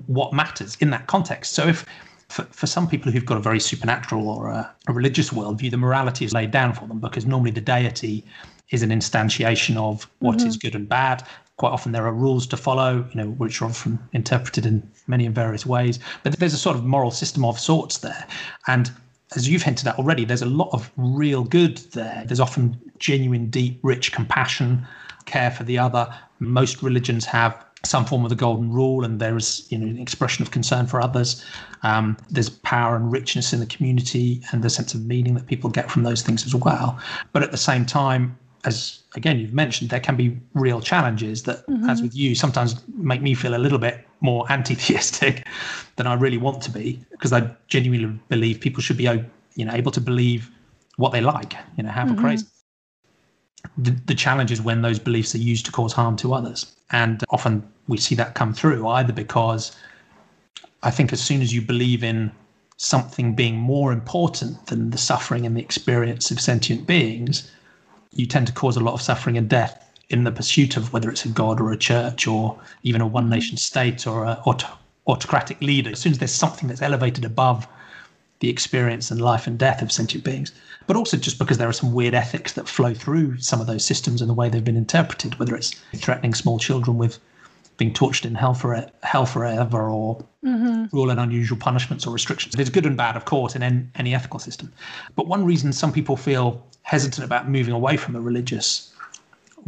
what 0.07 0.33
matters 0.33 0.77
in 0.81 0.91
that 0.91 1.07
context 1.07 1.53
so 1.53 1.69
if 1.69 1.87
for, 2.29 2.45
for 2.45 2.67
some 2.67 2.89
people 2.89 3.13
who've 3.13 3.27
got 3.27 3.37
a 3.37 3.41
very 3.41 3.61
supernatural 3.61 4.27
or 4.29 4.49
a, 4.49 4.75
a 4.89 4.93
religious 4.93 5.31
worldview 5.31 5.71
the 5.71 5.77
morality 5.77 6.25
is 6.25 6.33
laid 6.33 6.51
down 6.51 6.73
for 6.73 6.87
them 6.87 6.99
because 6.99 7.25
normally 7.25 7.51
the 7.51 7.61
deity 7.61 8.25
is 8.71 8.83
an 8.83 8.91
instantiation 8.91 9.77
of 9.77 10.09
what 10.21 10.39
mm-hmm. 10.39 10.49
is 10.49 10.57
good 10.57 10.75
and 10.75 10.89
bad 10.89 11.23
quite 11.63 11.71
often 11.71 11.93
there 11.93 12.09
are 12.09 12.13
rules 12.13 12.45
to 12.45 12.57
follow, 12.57 13.07
you 13.11 13.15
know, 13.15 13.29
which 13.39 13.63
are 13.63 13.67
often 13.67 13.97
interpreted 14.13 14.67
in 14.67 14.83
many 15.07 15.25
and 15.25 15.33
various 15.33 15.65
ways. 15.65 16.01
But 16.25 16.37
there's 16.41 16.55
a 16.55 16.59
sort 16.59 16.77
of 16.77 16.83
moral 16.83 17.13
system 17.13 17.45
of 17.45 17.57
sorts 17.57 17.99
there. 17.99 18.27
And 18.67 18.91
as 19.37 19.49
you've 19.49 19.63
hinted 19.63 19.87
at 19.87 19.97
already, 19.97 20.25
there's 20.25 20.43
a 20.43 20.47
lot 20.63 20.71
of 20.73 20.91
real 20.97 21.45
good 21.45 21.79
there. 21.93 22.25
There's 22.27 22.41
often 22.41 22.81
genuine, 22.99 23.49
deep, 23.49 23.79
rich 23.85 24.11
compassion, 24.11 24.85
care 25.27 25.53
for 25.53 25.63
the 25.63 25.79
other. 25.79 26.13
Most 26.41 26.83
religions 26.83 27.25
have 27.27 27.65
some 27.85 28.07
form 28.07 28.25
of 28.25 28.31
the 28.31 28.37
golden 28.37 28.73
rule, 28.73 29.05
and 29.05 29.21
there 29.21 29.37
is 29.37 29.65
you 29.71 29.79
know 29.79 29.87
an 29.87 29.99
expression 29.99 30.43
of 30.43 30.51
concern 30.51 30.89
for 30.89 31.01
others. 31.01 31.45
Um, 31.85 32.17
there's 32.29 32.51
power 32.51 32.97
and 32.97 33.13
richness 33.13 33.53
in 33.53 33.61
the 33.61 33.67
community, 33.67 34.43
and 34.51 34.65
the 34.65 34.71
sense 34.71 34.95
of 34.95 35.07
meaning 35.07 35.35
that 35.35 35.47
people 35.47 35.71
get 35.71 35.93
from 35.93 36.03
those 36.03 36.23
things 36.23 36.45
as 36.45 36.57
well. 36.57 36.99
But 37.33 37.45
at 37.45 37.53
the 37.53 37.57
same 37.57 37.87
time, 37.87 38.37
as 38.65 39.03
again 39.15 39.39
you've 39.39 39.53
mentioned, 39.53 39.91
there 39.91 40.01
can 40.01 40.17
be 40.17 40.39
real 40.55 40.81
challenges 40.81 41.43
that, 41.45 41.67
mm-hmm. 41.67 41.89
as 41.89 42.03
with 42.03 42.15
you, 42.15 42.35
sometimes 42.35 42.83
make 42.95 43.23
me 43.23 43.35
feel 43.35 43.55
a 43.55 43.59
little 43.59 43.79
bit 43.79 44.07
more 44.21 44.47
anti-theistic 44.53 45.47
than 45.97 46.07
I 46.07 46.15
really 46.15 46.39
want 46.39 46.63
to 46.63 46.71
be, 46.71 47.05
because 47.11 47.33
I 47.33 47.51
genuinely 47.69 48.19
believe 48.29 48.61
people 48.61 48.83
should 48.83 48.97
be, 48.97 49.05
you 49.55 49.65
know, 49.65 49.73
able 49.73 49.93
to 49.93 50.01
believe 50.01 50.51
what 50.97 51.13
they 51.13 51.21
like, 51.21 51.55
you 51.77 51.83
know, 51.83 51.91
however 51.91 52.13
mm-hmm. 52.13 52.25
crazy. 52.25 52.47
The, 53.79 53.91
the 54.07 54.15
challenge 54.15 54.51
is 54.51 54.61
when 54.61 54.83
those 54.83 54.99
beliefs 54.99 55.35
are 55.35 55.39
used 55.39 55.65
to 55.67 55.73
cause 55.73 55.93
harm 55.93 56.17
to 56.17 56.35
others, 56.35 56.75
and 56.91 57.25
often 57.31 57.67
we 57.89 57.97
see 57.97 58.15
that 58.17 58.35
come 58.35 58.53
through 58.53 58.87
either 58.87 59.13
because 59.13 59.75
I 60.83 60.91
think 60.91 61.13
as 61.13 61.23
soon 61.23 61.43
as 61.43 61.53
you 61.53 61.63
believe 61.63 62.03
in 62.03 62.33
something 62.77 63.35
being 63.35 63.57
more 63.57 63.93
important 63.93 64.67
than 64.67 64.91
the 64.91 64.99
suffering 64.99 65.47
and 65.47 65.57
the 65.57 65.61
experience 65.61 66.31
of 66.31 66.41
sentient 66.41 66.87
beings, 66.87 67.51
you 68.15 68.27
tend 68.27 68.47
to 68.47 68.53
cause 68.53 68.77
a 68.77 68.81
lot 68.81 68.95
of 68.95 69.03
suffering 69.03 69.37
and 69.37 69.49
death 69.49 69.79
in 70.11 70.25
the 70.25 70.33
pursuit 70.33 70.77
of 70.77 70.93
whether 70.93 71.11
it's 71.11 71.25
a 71.25 71.29
god 71.29 71.61
or 71.61 71.73
a 71.73 71.77
church 71.77 72.27
or 72.27 72.59
even 72.83 73.01
a 73.01 73.07
one 73.07 73.29
nation 73.29 73.57
state 73.57 74.07
or 74.07 74.25
a 74.25 74.41
aut- 74.45 74.67
autocratic 75.07 75.61
leader. 75.61 75.91
As 75.91 75.99
soon 75.99 76.13
as 76.13 76.19
there's 76.19 76.35
something 76.35 76.69
that's 76.69 76.83
elevated 76.83 77.25
above 77.25 77.67
the 78.41 78.51
experience 78.51 79.11
and 79.11 79.21
life 79.21 79.47
and 79.47 79.59
death 79.59 79.83
of 79.83 79.93
sentient 79.93 80.25
beings, 80.25 80.53
but 80.87 80.97
also 80.97 81.17
just 81.17 81.39
because 81.39 81.59
there 81.59 81.69
are 81.69 81.73
some 81.73 81.93
weird 81.93 82.13
ethics 82.13 82.53
that 82.53 82.69
flow 82.69 82.93
through 82.93 83.39
some 83.39 83.61
of 83.61 83.67
those 83.67 83.85
systems 83.85 84.21
and 84.21 84.29
the 84.29 84.35
way 84.35 84.49
they've 84.49 84.65
been 84.65 84.77
interpreted, 84.77 85.39
whether 85.39 85.55
it's 85.55 85.71
threatening 85.97 86.35
small 86.35 86.59
children 86.59 86.99
with 86.99 87.19
being 87.83 87.93
tortured 87.93 88.27
in 88.27 88.37
hell, 88.37 88.55
for, 88.55 88.87
hell 89.03 89.27
forever 89.27 89.91
or 89.91 90.25
mm-hmm. 90.45 90.85
rule 90.97 91.11
and 91.11 91.19
unusual 91.19 91.59
punishments 91.59 92.07
or 92.07 92.13
restrictions. 92.13 92.55
There's 92.55 92.71
good 92.71 92.87
and 92.87 92.97
bad, 92.97 93.17
of 93.17 93.25
course, 93.25 93.57
in 93.57 93.63
any, 93.65 93.85
any 93.97 94.15
ethical 94.15 94.39
system. 94.39 94.73
But 95.17 95.27
one 95.27 95.45
reason 95.45 95.73
some 95.73 95.93
people 95.93 96.17
feel 96.17 96.65
hesitant 96.83 97.25
about 97.25 97.51
moving 97.51 97.75
away 97.75 97.97
from 97.97 98.15
a 98.15 98.21
religious 98.21 98.95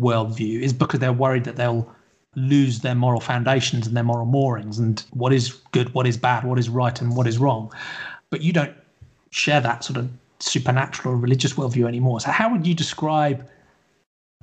worldview 0.00 0.60
is 0.60 0.72
because 0.72 1.00
they're 1.00 1.12
worried 1.12 1.42
that 1.42 1.56
they'll 1.56 1.92
lose 2.36 2.80
their 2.80 2.94
moral 2.94 3.20
foundations 3.20 3.84
and 3.88 3.96
their 3.96 4.04
moral 4.04 4.26
moorings 4.26 4.78
and 4.78 5.04
what 5.10 5.32
is 5.32 5.50
good, 5.72 5.92
what 5.92 6.06
is 6.06 6.16
bad, 6.16 6.44
what 6.44 6.58
is 6.58 6.68
right, 6.68 7.00
and 7.00 7.16
what 7.16 7.26
is 7.26 7.38
wrong. 7.38 7.72
But 8.30 8.42
you 8.42 8.52
don't 8.52 8.76
share 9.30 9.60
that 9.60 9.82
sort 9.82 9.96
of 9.96 10.08
supernatural 10.38 11.14
or 11.14 11.18
religious 11.18 11.54
worldview 11.54 11.88
anymore. 11.88 12.20
So, 12.20 12.30
how 12.30 12.48
would 12.52 12.64
you 12.64 12.74
describe 12.74 13.48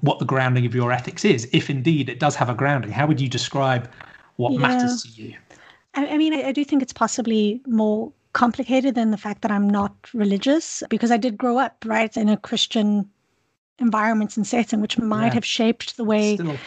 what 0.01 0.19
the 0.19 0.25
grounding 0.25 0.65
of 0.65 0.75
your 0.75 0.91
ethics 0.91 1.23
is, 1.23 1.47
if 1.53 1.69
indeed 1.69 2.09
it 2.09 2.19
does 2.19 2.35
have 2.35 2.49
a 2.49 2.53
grounding? 2.53 2.91
How 2.91 3.07
would 3.07 3.21
you 3.21 3.29
describe 3.29 3.89
what 4.35 4.53
yeah. 4.53 4.59
matters 4.59 5.03
to 5.03 5.09
you? 5.21 5.35
I, 5.93 6.07
I 6.07 6.17
mean, 6.17 6.33
I, 6.33 6.49
I 6.49 6.51
do 6.51 6.65
think 6.65 6.81
it's 6.81 6.93
possibly 6.93 7.61
more 7.67 8.11
complicated 8.33 8.95
than 8.95 9.11
the 9.11 9.17
fact 9.17 9.41
that 9.41 9.51
I'm 9.51 9.69
not 9.69 9.93
religious 10.13 10.83
because 10.89 11.11
I 11.11 11.17
did 11.17 11.37
grow 11.37 11.57
up, 11.57 11.83
right, 11.85 12.15
in 12.15 12.29
a 12.29 12.37
Christian 12.37 13.09
environment 13.79 14.37
and 14.37 14.45
setting, 14.45 14.81
which 14.81 14.97
might 14.97 15.27
yeah. 15.27 15.33
have 15.33 15.45
shaped 15.45 15.97
the 15.97 16.03
way. 16.03 16.35
Still. 16.35 16.57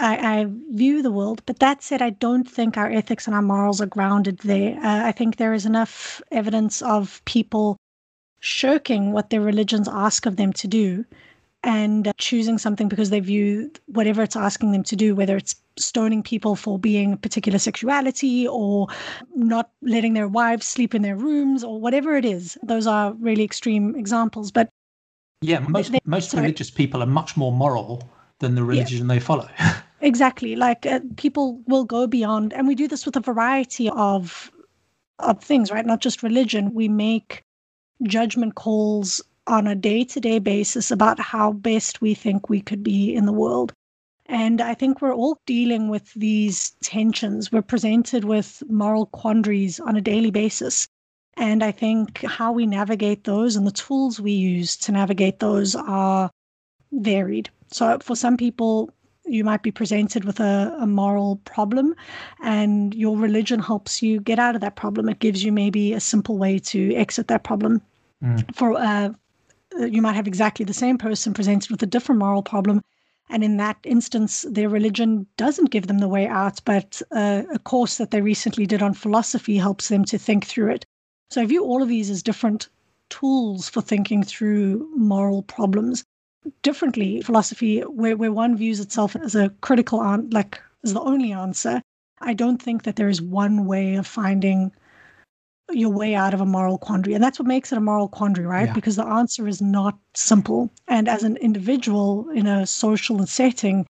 I, 0.00 0.40
I, 0.40 0.46
view 0.70 1.02
the 1.02 1.10
world. 1.10 1.42
But 1.44 1.58
that 1.58 1.82
said, 1.82 2.02
I 2.02 2.10
don't 2.10 2.48
think 2.48 2.76
our 2.76 2.88
ethics 2.88 3.26
and 3.26 3.34
our 3.34 3.42
morals 3.42 3.80
are 3.80 3.86
grounded 3.86 4.38
there. 4.38 4.76
Uh, 4.76 5.06
I 5.06 5.10
think 5.10 5.36
there 5.36 5.54
is 5.54 5.66
enough 5.66 6.22
evidence 6.30 6.82
of 6.82 7.20
people 7.24 7.76
shirking 8.38 9.10
what 9.10 9.30
their 9.30 9.40
religions 9.40 9.88
ask 9.88 10.24
of 10.24 10.36
them 10.36 10.52
to 10.52 10.68
do 10.68 11.04
and 11.68 12.10
choosing 12.16 12.56
something 12.56 12.88
because 12.88 13.10
they 13.10 13.20
view 13.20 13.70
whatever 13.86 14.22
it's 14.22 14.36
asking 14.36 14.72
them 14.72 14.82
to 14.82 14.96
do, 14.96 15.14
whether 15.14 15.36
it's 15.36 15.54
stoning 15.78 16.22
people 16.22 16.56
for 16.56 16.78
being 16.78 17.12
a 17.12 17.16
particular 17.18 17.58
sexuality 17.58 18.48
or 18.48 18.88
not 19.34 19.70
letting 19.82 20.14
their 20.14 20.28
wives 20.28 20.66
sleep 20.66 20.94
in 20.94 21.02
their 21.02 21.14
rooms 21.14 21.62
or 21.62 21.78
whatever 21.78 22.16
it 22.16 22.24
is. 22.24 22.56
Those 22.62 22.86
are 22.86 23.12
really 23.14 23.44
extreme 23.44 23.94
examples. 23.96 24.50
But 24.50 24.70
yeah, 25.42 25.58
most 25.58 25.92
they, 25.92 26.00
most 26.06 26.30
sorry. 26.30 26.44
religious 26.44 26.70
people 26.70 27.02
are 27.02 27.06
much 27.06 27.36
more 27.36 27.52
moral 27.52 28.10
than 28.38 28.54
the 28.54 28.64
religion 28.64 29.06
yeah. 29.06 29.14
they 29.14 29.20
follow. 29.20 29.46
exactly. 30.00 30.56
Like 30.56 30.86
uh, 30.86 31.00
people 31.16 31.60
will 31.66 31.84
go 31.84 32.06
beyond, 32.06 32.54
and 32.54 32.66
we 32.66 32.74
do 32.76 32.88
this 32.88 33.04
with 33.04 33.16
a 33.16 33.20
variety 33.20 33.90
of 33.90 34.50
of 35.18 35.44
things, 35.44 35.70
right? 35.70 35.84
Not 35.84 36.00
just 36.00 36.22
religion. 36.22 36.72
We 36.72 36.88
make 36.88 37.42
judgment 38.04 38.54
calls 38.54 39.20
on 39.48 39.66
a 39.66 39.74
day 39.74 40.04
to 40.04 40.20
day 40.20 40.38
basis 40.38 40.90
about 40.90 41.18
how 41.18 41.52
best 41.52 42.00
we 42.00 42.14
think 42.14 42.48
we 42.48 42.60
could 42.60 42.82
be 42.82 43.14
in 43.14 43.26
the 43.26 43.32
world. 43.32 43.72
And 44.26 44.60
I 44.60 44.74
think 44.74 45.00
we're 45.00 45.14
all 45.14 45.40
dealing 45.46 45.88
with 45.88 46.12
these 46.14 46.72
tensions. 46.82 47.50
We're 47.50 47.62
presented 47.62 48.24
with 48.24 48.62
moral 48.68 49.06
quandaries 49.06 49.80
on 49.80 49.96
a 49.96 50.02
daily 50.02 50.30
basis. 50.30 50.86
And 51.36 51.62
I 51.62 51.72
think 51.72 52.24
how 52.24 52.52
we 52.52 52.66
navigate 52.66 53.24
those 53.24 53.56
and 53.56 53.66
the 53.66 53.72
tools 53.72 54.20
we 54.20 54.32
use 54.32 54.76
to 54.78 54.92
navigate 54.92 55.38
those 55.38 55.74
are 55.74 56.30
varied. 56.92 57.48
So 57.72 57.98
for 58.00 58.16
some 58.16 58.36
people, 58.36 58.90
you 59.24 59.44
might 59.44 59.62
be 59.62 59.70
presented 59.70 60.24
with 60.24 60.40
a, 60.40 60.76
a 60.80 60.86
moral 60.86 61.36
problem, 61.44 61.94
and 62.42 62.94
your 62.94 63.16
religion 63.16 63.60
helps 63.60 64.02
you 64.02 64.20
get 64.20 64.38
out 64.38 64.54
of 64.54 64.62
that 64.62 64.76
problem. 64.76 65.08
It 65.08 65.18
gives 65.18 65.44
you 65.44 65.52
maybe 65.52 65.92
a 65.92 66.00
simple 66.00 66.38
way 66.38 66.58
to 66.60 66.94
exit 66.94 67.28
that 67.28 67.44
problem. 67.44 67.82
Mm. 68.24 68.54
For 68.54 68.76
uh, 68.76 69.10
you 69.76 70.02
might 70.02 70.14
have 70.14 70.26
exactly 70.26 70.64
the 70.64 70.72
same 70.74 70.98
person 70.98 71.34
presented 71.34 71.70
with 71.70 71.82
a 71.82 71.86
different 71.86 72.18
moral 72.18 72.42
problem. 72.42 72.82
And 73.30 73.44
in 73.44 73.58
that 73.58 73.76
instance, 73.84 74.46
their 74.48 74.68
religion 74.68 75.26
doesn't 75.36 75.70
give 75.70 75.86
them 75.86 75.98
the 75.98 76.08
way 76.08 76.26
out, 76.26 76.60
but 76.64 77.02
uh, 77.10 77.42
a 77.52 77.58
course 77.58 77.98
that 77.98 78.10
they 78.10 78.22
recently 78.22 78.66
did 78.66 78.82
on 78.82 78.94
philosophy 78.94 79.58
helps 79.58 79.88
them 79.88 80.04
to 80.06 80.18
think 80.18 80.46
through 80.46 80.70
it. 80.70 80.86
So 81.30 81.42
I 81.42 81.46
view 81.46 81.62
all 81.62 81.82
of 81.82 81.88
these 81.90 82.08
as 82.08 82.22
different 82.22 82.68
tools 83.10 83.68
for 83.68 83.82
thinking 83.82 84.22
through 84.22 84.88
moral 84.96 85.42
problems 85.42 86.04
differently. 86.62 87.20
Philosophy, 87.20 87.80
where, 87.80 88.16
where 88.16 88.32
one 88.32 88.56
views 88.56 88.80
itself 88.80 89.14
as 89.16 89.34
a 89.34 89.50
critical, 89.60 89.98
like 90.30 90.60
as 90.82 90.94
the 90.94 91.00
only 91.00 91.32
answer, 91.32 91.82
I 92.20 92.32
don't 92.32 92.62
think 92.62 92.84
that 92.84 92.96
there 92.96 93.08
is 93.08 93.20
one 93.20 93.66
way 93.66 93.96
of 93.96 94.06
finding 94.06 94.72
your 95.70 95.90
way 95.90 96.14
out 96.14 96.34
of 96.34 96.40
a 96.40 96.46
moral 96.46 96.78
quandary. 96.78 97.14
And 97.14 97.22
that's 97.22 97.38
what 97.38 97.46
makes 97.46 97.72
it 97.72 97.78
a 97.78 97.80
moral 97.80 98.08
quandary, 98.08 98.46
right? 98.46 98.68
Yeah. 98.68 98.72
Because 98.72 98.96
the 98.96 99.06
answer 99.06 99.46
is 99.46 99.60
not 99.60 99.98
simple. 100.14 100.70
And 100.86 101.08
as 101.08 101.22
an 101.22 101.36
individual 101.36 102.28
in 102.30 102.46
a 102.46 102.66
social 102.66 103.26
setting, 103.26 103.86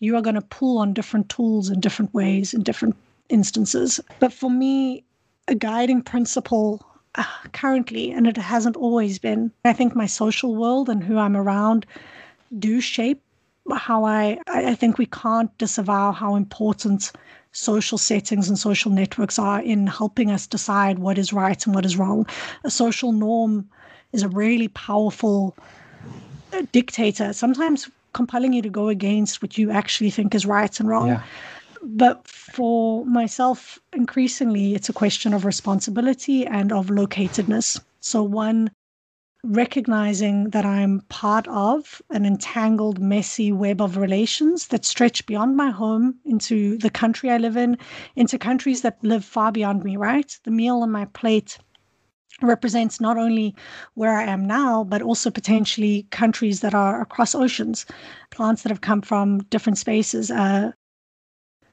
you 0.00 0.16
are 0.16 0.22
going 0.22 0.36
to 0.36 0.40
pull 0.42 0.78
on 0.78 0.94
different 0.94 1.28
tools 1.28 1.70
in 1.70 1.80
different 1.80 2.14
ways 2.14 2.54
in 2.54 2.62
different 2.62 2.96
instances. 3.28 4.00
But 4.20 4.32
for 4.32 4.50
me, 4.50 5.04
a 5.48 5.54
guiding 5.54 6.02
principle 6.02 6.84
uh, 7.14 7.24
currently, 7.52 8.10
and 8.10 8.26
it 8.26 8.36
hasn't 8.36 8.76
always 8.76 9.18
been, 9.18 9.50
I 9.64 9.72
think 9.72 9.94
my 9.94 10.06
social 10.06 10.54
world 10.54 10.88
and 10.88 11.02
who 11.02 11.18
I'm 11.18 11.36
around 11.36 11.84
do 12.58 12.80
shape 12.80 13.22
how 13.76 14.04
I, 14.04 14.38
I 14.46 14.74
think 14.74 14.98
we 14.98 15.06
can't 15.06 15.56
disavow 15.58 16.12
how 16.12 16.36
important 16.36 17.12
social 17.52 17.98
settings 17.98 18.48
and 18.48 18.58
social 18.58 18.90
networks 18.90 19.38
are 19.38 19.60
in 19.60 19.86
helping 19.86 20.30
us 20.30 20.46
decide 20.46 20.98
what 20.98 21.18
is 21.18 21.32
right 21.32 21.64
and 21.66 21.74
what 21.74 21.84
is 21.84 21.96
wrong. 21.96 22.26
A 22.64 22.70
social 22.70 23.12
norm 23.12 23.68
is 24.12 24.22
a 24.22 24.28
really 24.28 24.68
powerful 24.68 25.56
uh, 26.52 26.62
dictator, 26.72 27.32
sometimes 27.32 27.90
compelling 28.12 28.52
you 28.52 28.62
to 28.62 28.70
go 28.70 28.88
against 28.88 29.42
what 29.42 29.58
you 29.58 29.70
actually 29.70 30.10
think 30.10 30.34
is 30.34 30.46
right 30.46 30.78
and 30.80 30.88
wrong. 30.88 31.08
Yeah. 31.08 31.22
But 31.82 32.26
for 32.26 33.04
myself, 33.06 33.78
increasingly, 33.92 34.74
it's 34.74 34.88
a 34.88 34.92
question 34.92 35.32
of 35.32 35.44
responsibility 35.44 36.46
and 36.46 36.72
of 36.72 36.86
locatedness. 36.86 37.80
So, 38.00 38.22
one 38.22 38.70
recognizing 39.44 40.50
that 40.50 40.66
I'm 40.66 41.00
part 41.08 41.46
of 41.48 42.02
an 42.10 42.26
entangled, 42.26 43.00
messy 43.00 43.52
web 43.52 43.80
of 43.80 43.96
relations 43.96 44.68
that 44.68 44.84
stretch 44.84 45.26
beyond 45.26 45.56
my 45.56 45.70
home 45.70 46.16
into 46.24 46.76
the 46.78 46.90
country 46.90 47.30
I 47.30 47.38
live 47.38 47.56
in, 47.56 47.78
into 48.16 48.38
countries 48.38 48.82
that 48.82 48.98
live 49.02 49.24
far 49.24 49.52
beyond 49.52 49.84
me, 49.84 49.96
right? 49.96 50.36
The 50.44 50.50
meal 50.50 50.78
on 50.82 50.90
my 50.90 51.04
plate 51.06 51.58
represents 52.42 53.00
not 53.00 53.16
only 53.16 53.54
where 53.94 54.16
I 54.16 54.24
am 54.24 54.44
now, 54.44 54.84
but 54.84 55.02
also 55.02 55.30
potentially 55.30 56.06
countries 56.10 56.60
that 56.60 56.74
are 56.74 57.00
across 57.00 57.34
oceans, 57.34 57.86
plants 58.30 58.62
that 58.62 58.70
have 58.70 58.80
come 58.80 59.02
from 59.02 59.40
different 59.44 59.78
spaces. 59.78 60.30
Uh, 60.30 60.72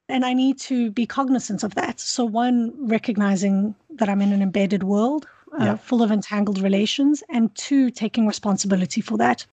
and 0.07 0.23
I 0.23 0.33
need 0.33 0.59
to 0.61 0.91
be 0.91 1.07
cognizant 1.07 1.63
of 1.63 1.75
that. 1.75 1.99
So, 1.99 2.25
one, 2.25 2.73
recognizing 2.87 3.75
that 3.89 4.07
I'm 4.07 4.21
in 4.21 4.33
an 4.33 4.43
embedded 4.43 4.83
world 4.83 5.27
uh, 5.59 5.65
yeah. 5.65 5.75
full 5.75 6.01
of 6.01 6.11
entangled 6.11 6.59
relations, 6.59 7.23
and 7.29 7.53
two, 7.55 7.89
taking 7.89 8.27
responsibility 8.27 9.01
for 9.01 9.17
that. 9.17 9.45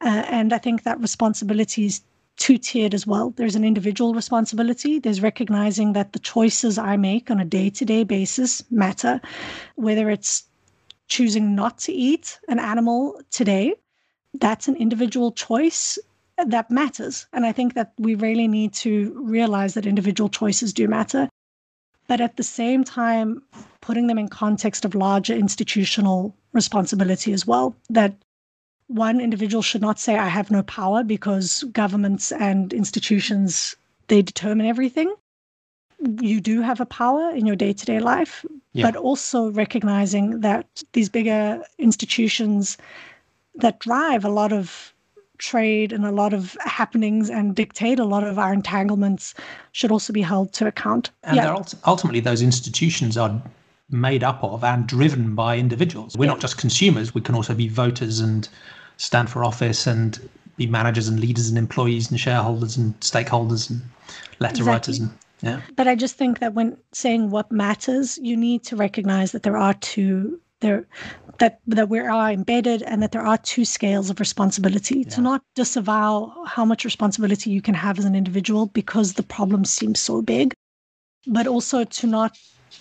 Uh, 0.00 0.24
and 0.28 0.52
I 0.52 0.58
think 0.58 0.82
that 0.82 1.00
responsibility 1.00 1.86
is 1.86 2.02
two 2.36 2.58
tiered 2.58 2.94
as 2.94 3.06
well. 3.06 3.30
There's 3.36 3.54
an 3.54 3.64
individual 3.64 4.14
responsibility, 4.14 4.98
there's 4.98 5.22
recognizing 5.22 5.92
that 5.92 6.12
the 6.12 6.18
choices 6.18 6.78
I 6.78 6.96
make 6.96 7.30
on 7.30 7.40
a 7.40 7.44
day 7.44 7.70
to 7.70 7.84
day 7.84 8.04
basis 8.04 8.62
matter, 8.70 9.20
whether 9.76 10.10
it's 10.10 10.44
choosing 11.06 11.54
not 11.54 11.78
to 11.78 11.92
eat 11.92 12.38
an 12.48 12.58
animal 12.58 13.20
today, 13.30 13.74
that's 14.34 14.66
an 14.66 14.76
individual 14.76 15.30
choice 15.30 15.98
that 16.44 16.70
matters. 16.70 17.26
And 17.32 17.46
I 17.46 17.52
think 17.52 17.74
that 17.74 17.92
we 17.98 18.16
really 18.16 18.48
need 18.48 18.72
to 18.74 19.12
realize 19.22 19.74
that 19.74 19.86
individual 19.86 20.28
choices 20.28 20.72
do 20.72 20.88
matter 20.88 21.28
but 22.06 22.20
at 22.20 22.36
the 22.36 22.42
same 22.42 22.84
time, 22.84 23.42
putting 23.84 24.06
them 24.06 24.18
in 24.18 24.28
context 24.28 24.86
of 24.86 24.94
larger 24.94 25.34
institutional 25.34 26.34
responsibility 26.54 27.34
as 27.34 27.46
well. 27.46 27.76
That 27.90 28.14
one 28.86 29.20
individual 29.20 29.62
should 29.62 29.82
not 29.82 30.00
say, 30.00 30.16
I 30.16 30.28
have 30.28 30.50
no 30.50 30.62
power 30.62 31.04
because 31.04 31.64
governments 31.64 32.32
and 32.32 32.72
institutions, 32.72 33.76
they 34.08 34.22
determine 34.22 34.66
everything. 34.66 35.14
You 36.20 36.40
do 36.40 36.62
have 36.62 36.80
a 36.80 36.86
power 36.86 37.30
in 37.30 37.44
your 37.44 37.56
day 37.56 37.74
to 37.74 37.84
day 37.84 38.00
life, 38.00 38.46
yeah. 38.72 38.86
but 38.86 38.96
also 38.96 39.50
recognizing 39.50 40.40
that 40.40 40.82
these 40.94 41.10
bigger 41.10 41.62
institutions 41.78 42.78
that 43.56 43.80
drive 43.80 44.24
a 44.24 44.30
lot 44.30 44.52
of 44.52 44.94
trade 45.36 45.92
and 45.92 46.06
a 46.06 46.10
lot 46.10 46.32
of 46.32 46.56
happenings 46.64 47.28
and 47.28 47.54
dictate 47.54 47.98
a 47.98 48.04
lot 48.04 48.24
of 48.24 48.38
our 48.38 48.52
entanglements 48.52 49.34
should 49.72 49.90
also 49.90 50.12
be 50.12 50.22
held 50.22 50.54
to 50.54 50.66
account. 50.66 51.10
And 51.22 51.36
yeah. 51.36 51.62
ultimately, 51.84 52.20
those 52.20 52.40
institutions 52.40 53.18
are 53.18 53.42
made 53.94 54.22
up 54.22 54.42
of 54.42 54.64
and 54.64 54.86
driven 54.86 55.34
by 55.34 55.56
individuals. 55.56 56.16
We're 56.16 56.26
yeah. 56.26 56.32
not 56.32 56.40
just 56.40 56.58
consumers, 56.58 57.14
we 57.14 57.20
can 57.20 57.34
also 57.34 57.54
be 57.54 57.68
voters 57.68 58.20
and 58.20 58.48
stand 58.96 59.30
for 59.30 59.44
office 59.44 59.86
and 59.86 60.18
be 60.56 60.66
managers 60.66 61.08
and 61.08 61.18
leaders 61.18 61.48
and 61.48 61.58
employees 61.58 62.10
and 62.10 62.20
shareholders 62.20 62.76
and 62.76 62.98
stakeholders 63.00 63.70
and 63.70 63.82
letter 64.38 64.62
exactly. 64.62 64.72
writers 64.72 64.98
and 65.00 65.10
yeah. 65.42 65.60
But 65.76 65.88
I 65.88 65.94
just 65.94 66.16
think 66.16 66.38
that 66.38 66.54
when 66.54 66.78
saying 66.92 67.30
what 67.30 67.52
matters, 67.52 68.18
you 68.22 68.34
need 68.34 68.62
to 68.64 68.76
recognize 68.76 69.32
that 69.32 69.42
there 69.42 69.58
are 69.58 69.74
two 69.74 70.40
there 70.60 70.86
that 71.38 71.60
that 71.66 71.88
we 71.88 71.98
are 71.98 72.30
embedded 72.30 72.82
and 72.82 73.02
that 73.02 73.12
there 73.12 73.26
are 73.26 73.36
two 73.38 73.64
scales 73.64 74.08
of 74.08 74.20
responsibility 74.20 75.00
yeah. 75.00 75.08
to 75.10 75.20
not 75.20 75.42
disavow 75.54 76.32
how 76.46 76.64
much 76.64 76.84
responsibility 76.84 77.50
you 77.50 77.60
can 77.60 77.74
have 77.74 77.98
as 77.98 78.04
an 78.04 78.14
individual 78.14 78.66
because 78.66 79.14
the 79.14 79.22
problem 79.22 79.64
seems 79.64 80.00
so 80.00 80.22
big 80.22 80.54
but 81.26 81.46
also 81.46 81.84
to 81.84 82.06
not 82.06 82.38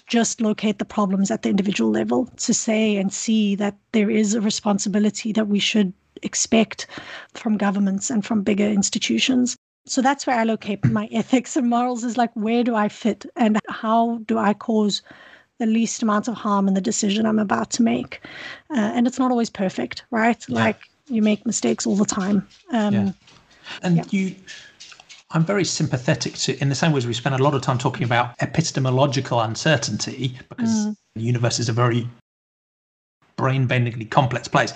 just 0.08 0.42
locate 0.42 0.80
the 0.80 0.86
problems 0.86 1.32
at 1.32 1.42
the 1.42 1.50
individual 1.50 1.92
level 1.92 2.26
to 2.38 2.54
say 2.54 2.98
and 2.98 3.14
see 3.14 3.56
that 3.56 3.76
there 3.92 4.10
is 4.10 4.34
a 4.34 4.42
responsibility 4.42 5.32
that 5.32 5.48
we 5.48 5.60
should 5.60 5.94
expect 6.22 6.88
from 7.34 7.58
governments 7.58 8.10
and 8.10 8.26
from 8.26 8.44
bigger 8.44 8.68
institutions 8.68 9.58
so 9.86 10.02
that's 10.02 10.26
where 10.26 10.38
i 10.38 10.44
locate 10.44 10.84
my 10.92 11.10
ethics 11.12 11.58
and 11.58 11.70
morals 11.70 12.04
is 12.04 12.18
like 12.18 12.32
where 12.36 12.64
do 12.64 12.76
i 12.76 12.88
fit 12.88 13.26
and 13.36 13.60
how 13.68 14.20
do 14.26 14.38
i 14.38 14.54
cause 14.54 15.02
the 15.60 15.66
least 15.66 16.04
amount 16.04 16.28
of 16.28 16.36
harm 16.36 16.68
in 16.68 16.74
the 16.74 16.82
decision 16.82 17.26
I'm 17.26 17.40
about 17.40 17.70
to 17.72 17.84
make. 17.84 18.22
Uh, 18.70 18.92
and 18.96 19.08
it's 19.08 19.20
not 19.20 19.32
always 19.32 19.50
perfect, 19.50 20.04
right? 20.12 20.44
Yeah. 20.48 20.56
Like 20.56 20.80
you 21.08 21.22
make 21.22 21.46
mistakes 21.46 21.86
all 21.86 21.96
the 21.96 22.06
time. 22.06 22.48
Um, 22.72 22.94
yeah. 22.94 23.12
And 23.82 23.98
yeah. 23.98 24.04
you, 24.10 24.36
I'm 25.34 25.46
very 25.46 25.66
sympathetic 25.66 26.36
to, 26.36 26.62
in 26.62 26.70
the 26.70 26.76
same 26.76 26.92
way 26.92 27.00
as 27.00 27.08
we 27.08 27.14
spend 27.14 27.36
a 27.36 27.44
lot 27.44 27.56
of 27.56 27.62
time 27.62 27.78
talking 27.78 28.04
about 28.04 28.36
epistemological 28.40 29.42
uncertainty, 29.42 30.38
because 30.50 30.70
mm. 30.70 30.96
the 31.16 31.22
universe 31.22 31.60
is 31.60 31.70
a 31.70 31.74
very 31.74 32.08
brain 33.36 33.68
bendingly 33.68 34.10
complex 34.10 34.48
place 34.48 34.74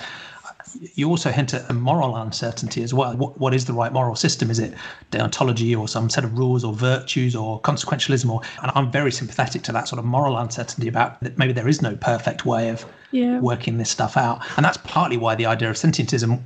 you 0.96 1.10
also 1.10 1.32
hint 1.32 1.54
at 1.54 1.70
a 1.70 1.74
moral 1.74 2.16
uncertainty 2.16 2.84
as 2.84 2.94
well. 2.94 3.16
What, 3.16 3.40
what 3.40 3.54
is 3.54 3.66
the 3.66 3.74
right 3.74 3.92
moral 3.92 4.16
system? 4.16 4.50
Is 4.50 4.60
it 4.60 4.74
deontology 5.12 5.78
or 5.78 5.88
some 5.88 6.10
set 6.10 6.24
of 6.24 6.38
rules 6.38 6.64
or 6.64 6.74
virtues 6.74 7.36
or 7.36 7.62
consequentialism? 7.62 8.30
Or 8.30 8.42
and 8.62 8.72
I'm 8.76 8.92
very 8.92 9.12
sympathetic 9.12 9.64
to 9.64 9.72
that 9.74 9.88
sort 9.88 10.00
of 10.00 10.06
moral 10.06 10.38
uncertainty 10.38 10.88
about 10.88 11.20
that 11.22 11.38
maybe 11.38 11.54
there 11.54 11.68
is 11.68 11.82
no 11.82 11.96
perfect 11.96 12.46
way 12.46 12.70
of 12.70 12.86
yeah. 13.12 13.40
working 13.40 13.78
this 13.78 13.90
stuff 13.90 14.18
out. 14.18 14.42
And 14.58 14.66
that's 14.66 14.78
partly 14.78 15.18
why 15.18 15.36
the 15.36 15.46
idea 15.46 15.70
of 15.70 15.76
sentientism 15.76 16.42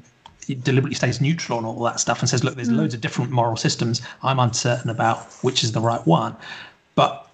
deliberately 0.48 0.96
stays 0.96 1.22
neutral 1.22 1.58
on 1.58 1.66
all 1.66 1.84
that 1.84 2.00
stuff 2.00 2.20
and 2.20 2.30
says, 2.30 2.44
look, 2.44 2.56
there's 2.56 2.70
mm. 2.70 2.78
loads 2.78 2.94
of 2.94 3.02
different 3.02 3.32
moral 3.32 3.56
systems. 3.56 4.02
I'm 4.24 4.40
uncertain 4.40 4.90
about 4.90 5.32
which 5.44 5.64
is 5.64 5.72
the 5.72 5.82
right 5.82 6.06
one. 6.06 6.36
But 6.96 7.28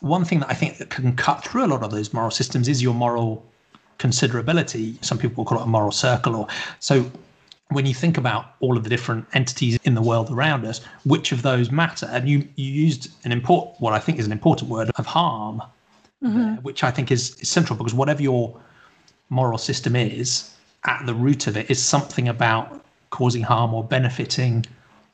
one 0.00 0.24
thing 0.24 0.40
that 0.40 0.50
I 0.50 0.54
think 0.54 0.78
that 0.78 0.90
can 0.90 1.14
cut 1.16 1.44
through 1.44 1.66
a 1.66 1.68
lot 1.68 1.82
of 1.82 1.90
those 1.90 2.12
moral 2.12 2.30
systems 2.30 2.68
is 2.68 2.82
your 2.82 2.94
moral 2.94 3.44
considerability. 3.98 5.02
Some 5.04 5.18
people 5.18 5.44
call 5.44 5.58
it 5.58 5.62
a 5.62 5.66
moral 5.66 5.92
circle. 5.92 6.34
Or 6.34 6.48
so 6.78 7.10
when 7.68 7.86
you 7.86 7.94
think 7.94 8.18
about 8.18 8.54
all 8.60 8.76
of 8.76 8.82
the 8.82 8.90
different 8.90 9.26
entities 9.34 9.78
in 9.84 9.94
the 9.94 10.02
world 10.02 10.30
around 10.30 10.64
us, 10.64 10.80
which 11.04 11.32
of 11.32 11.42
those 11.42 11.70
matter? 11.70 12.06
And 12.10 12.28
you 12.28 12.48
you 12.56 12.72
used 12.72 13.10
an 13.24 13.32
important, 13.32 13.80
what 13.80 13.92
I 13.92 13.98
think 13.98 14.18
is 14.18 14.26
an 14.26 14.32
important 14.32 14.70
word 14.70 14.90
of 14.96 15.06
harm, 15.06 15.62
mm-hmm. 16.22 16.38
there, 16.38 16.54
which 16.62 16.82
I 16.82 16.90
think 16.90 17.10
is, 17.10 17.36
is 17.36 17.48
central 17.48 17.76
because 17.76 17.94
whatever 17.94 18.22
your 18.22 18.58
moral 19.28 19.58
system 19.58 19.94
is, 19.94 20.50
at 20.84 21.04
the 21.06 21.14
root 21.14 21.46
of 21.46 21.56
it 21.56 21.70
is 21.70 21.82
something 21.82 22.28
about 22.28 22.84
causing 23.10 23.42
harm 23.42 23.74
or 23.74 23.84
benefiting 23.84 24.64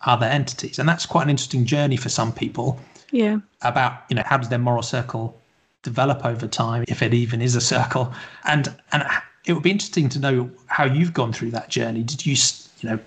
other 0.03 0.27
entities. 0.27 0.79
And 0.79 0.89
that's 0.89 1.07
quite 1.07 1.25
an 1.25 1.31
interesting 1.31 1.65
journey 1.65 1.97
for 1.97 2.09
some 2.09 2.33
people. 2.33 2.79
Yeah. 3.11 3.39
About, 3.63 4.05
you 4.09 4.17
know, 4.17 4.23
how 4.25 4.37
does 4.37 4.49
their 4.49 4.59
moral 4.59 4.83
circle 4.83 5.41
develop 5.87 6.25
over 6.25 6.49
time, 6.49 6.85
if 6.89 7.01
it 7.01 7.15
even 7.15 7.41
is 7.41 7.55
a 7.55 7.61
circle. 7.61 8.13
And 8.45 8.75
and 8.93 9.05
it 9.47 9.53
would 9.55 9.63
be 9.63 9.71
interesting 9.71 10.09
to 10.11 10.19
know 10.19 10.51
how 10.67 10.85
you've 10.85 11.15
gone 11.15 11.33
through 11.33 11.53
that 11.53 11.69
journey. 11.71 12.03
Did 12.03 12.27
you 12.27 12.37
you 12.81 12.91
know 12.91 12.99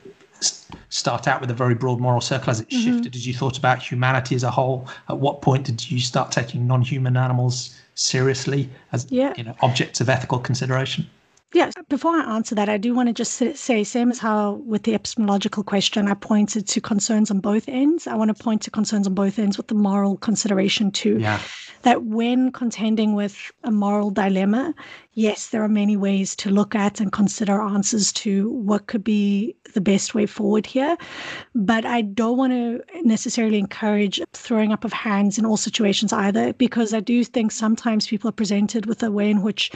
start 0.89 1.27
out 1.27 1.41
with 1.41 1.51
a 1.51 1.53
very 1.53 1.75
broad 1.75 1.99
moral 1.99 2.21
circle 2.21 2.49
as 2.49 2.61
it 2.61 2.69
mm-hmm. 2.69 2.83
shifted? 2.83 3.15
As 3.15 3.27
you 3.27 3.33
thought 3.33 3.57
about 3.57 3.83
humanity 3.83 4.33
as 4.33 4.43
a 4.43 4.49
whole? 4.49 4.87
At 5.09 5.17
what 5.19 5.41
point 5.41 5.65
did 5.65 5.91
you 5.91 5.99
start 5.99 6.31
taking 6.31 6.65
non-human 6.65 7.17
animals 7.17 7.75
seriously 7.95 8.69
as 8.93 9.05
yeah. 9.09 9.33
you 9.37 9.43
know 9.43 9.55
objects 9.61 9.99
of 9.99 10.07
ethical 10.09 10.39
consideration? 10.39 11.05
Yes. 11.53 11.73
Before 11.87 12.11
I 12.11 12.35
answer 12.35 12.53
that, 12.55 12.69
I 12.69 12.77
do 12.77 12.93
want 12.93 13.09
to 13.09 13.13
just 13.13 13.33
say, 13.33 13.83
same 13.83 14.11
as 14.11 14.19
how 14.19 14.61
with 14.65 14.83
the 14.83 14.93
epistemological 14.93 15.63
question, 15.63 16.07
I 16.07 16.13
pointed 16.13 16.67
to 16.67 16.81
concerns 16.81 17.31
on 17.31 17.39
both 17.39 17.67
ends. 17.67 18.05
I 18.05 18.15
want 18.15 18.35
to 18.35 18.43
point 18.43 18.61
to 18.63 18.71
concerns 18.71 19.07
on 19.07 19.15
both 19.15 19.39
ends 19.39 19.57
with 19.57 19.67
the 19.67 19.75
moral 19.75 20.17
consideration 20.17 20.91
too. 20.91 21.17
Yeah. 21.19 21.39
That 21.83 22.03
when 22.03 22.51
contending 22.51 23.15
with 23.15 23.51
a 23.63 23.71
moral 23.71 24.11
dilemma, 24.11 24.75
yes, 25.13 25.47
there 25.47 25.63
are 25.63 25.69
many 25.69 25.95
ways 25.95 26.35
to 26.35 26.49
look 26.49 26.75
at 26.75 26.99
and 26.99 27.09
consider 27.11 27.61
answers 27.61 28.11
to 28.13 28.51
what 28.51 28.87
could 28.87 29.03
be 29.03 29.55
the 29.73 29.79
best 29.79 30.13
way 30.13 30.25
forward 30.25 30.65
here. 30.65 30.97
But 31.55 31.85
I 31.85 32.01
don't 32.01 32.37
want 32.37 32.51
to 32.51 32.83
necessarily 33.03 33.59
encourage 33.59 34.21
throwing 34.33 34.73
up 34.73 34.83
of 34.83 34.91
hands 34.91 35.37
in 35.37 35.45
all 35.45 35.55
situations 35.55 36.11
either, 36.11 36.51
because 36.53 36.93
I 36.93 36.99
do 36.99 37.23
think 37.23 37.53
sometimes 37.53 38.07
people 38.07 38.27
are 38.27 38.33
presented 38.33 38.85
with 38.85 39.01
a 39.01 39.09
way 39.09 39.29
in 39.29 39.41
which 39.41 39.71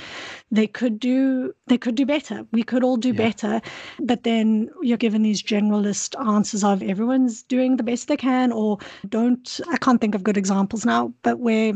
they 0.51 0.67
could 0.67 0.99
do 0.99 1.53
they 1.67 1.77
could 1.77 1.95
do 1.95 2.05
better. 2.05 2.45
We 2.51 2.63
could 2.63 2.83
all 2.83 2.97
do 2.97 3.09
yeah. 3.09 3.29
better. 3.29 3.61
But 3.99 4.23
then 4.23 4.69
you're 4.81 4.97
given 4.97 5.23
these 5.23 5.41
generalist 5.41 6.19
answers 6.25 6.63
of 6.63 6.83
everyone's 6.83 7.43
doing 7.43 7.77
the 7.77 7.83
best 7.83 8.07
they 8.07 8.17
can, 8.17 8.51
or 8.51 8.79
don't 9.07 9.59
I 9.69 9.77
can't 9.77 10.01
think 10.01 10.15
of 10.15 10.23
good 10.23 10.37
examples 10.37 10.85
now, 10.85 11.13
but 11.21 11.39
where 11.39 11.73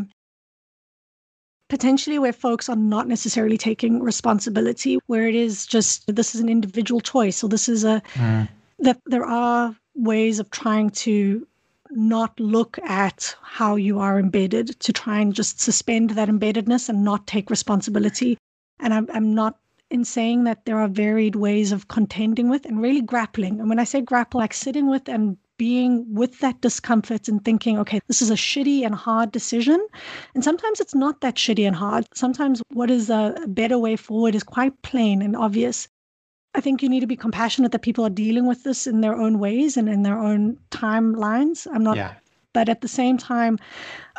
potentially 1.70 2.18
where 2.20 2.34
folks 2.34 2.70
are 2.70 2.76
not 2.76 3.08
necessarily 3.08 3.58
taking 3.58 4.02
responsibility, 4.02 5.00
where 5.08 5.28
it 5.28 5.36
is 5.36 5.66
just 5.66 6.04
this 6.08 6.36
is 6.36 6.42
an 6.42 6.50
individual 6.50 7.02
choice, 7.02 7.44
or 7.44 7.50
this 7.50 7.70
is 7.70 7.84
a 7.84 8.02
mm. 8.14 8.48
that 8.80 9.00
there 9.06 9.26
are 9.26 9.76
ways 9.96 10.40
of 10.40 10.52
trying 10.52 10.90
to 10.90 11.48
not 11.90 12.38
look 12.40 12.78
at 12.80 13.36
how 13.42 13.76
you 13.76 14.00
are 14.00 14.20
embedded 14.20 14.78
to 14.82 14.92
try 14.92 15.20
and 15.20 15.34
just 15.34 15.62
suspend 15.62 16.12
that 16.12 16.28
embeddedness 16.28 16.90
and 16.90 17.06
not 17.06 17.26
take 17.26 17.50
responsibility. 17.50 18.38
And 18.80 18.94
I'm, 18.94 19.08
I'm 19.14 19.34
not 19.34 19.58
in 19.90 20.04
saying 20.04 20.44
that 20.44 20.66
there 20.66 20.80
are 20.80 20.88
varied 20.88 21.36
ways 21.36 21.72
of 21.72 21.88
contending 21.88 22.50
with 22.50 22.66
and 22.66 22.82
really 22.82 23.02
grappling. 23.02 23.60
And 23.60 23.70
when 23.70 23.80
I 23.80 23.84
say 23.84 24.02
grapple, 24.02 24.40
like 24.40 24.54
sitting 24.54 24.90
with 24.90 25.08
and 25.08 25.38
being 25.58 26.06
with 26.14 26.40
that 26.40 26.62
discomfort 26.62 27.28
and 27.28 27.44
thinking, 27.44 27.80
okay, 27.80 28.00
this 28.08 28.22
is 28.22 28.30
a 28.30 28.36
shitty 28.36 28.86
and 28.86 28.94
hard 28.94 29.32
decision. 29.32 29.86
And 30.36 30.44
sometimes 30.44 30.80
it's 30.80 30.94
not 30.94 31.22
that 31.22 31.36
shitty 31.36 31.66
and 31.66 31.76
hard. 31.76 32.06
Sometimes 32.14 32.62
what 32.72 32.92
is 32.92 33.10
a 33.10 33.36
better 33.48 33.80
way 33.80 33.96
forward 33.96 34.36
is 34.36 34.44
quite 34.44 34.80
plain 34.82 35.22
and 35.22 35.36
obvious. 35.36 35.88
I 36.54 36.62
think 36.62 36.82
you 36.82 36.90
need 36.90 37.02
to 37.02 37.08
be 37.08 37.16
compassionate 37.16 37.72
that 37.72 37.82
people 37.82 38.06
are 38.06 38.10
dealing 38.10 38.46
with 38.48 38.64
this 38.64 38.88
in 38.88 39.02
their 39.02 39.16
own 39.16 39.40
ways 39.40 39.78
and 39.78 39.88
in 39.90 40.04
their 40.04 40.20
own 40.20 40.58
timelines. 40.72 41.68
I'm 41.72 41.84
not, 41.84 41.98
yeah. 41.98 42.16
but 42.54 42.70
at 42.70 42.82
the 42.82 42.88
same 42.88 43.18
time, 43.18 43.58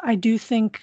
I 0.02 0.14
do 0.14 0.38
think 0.38 0.80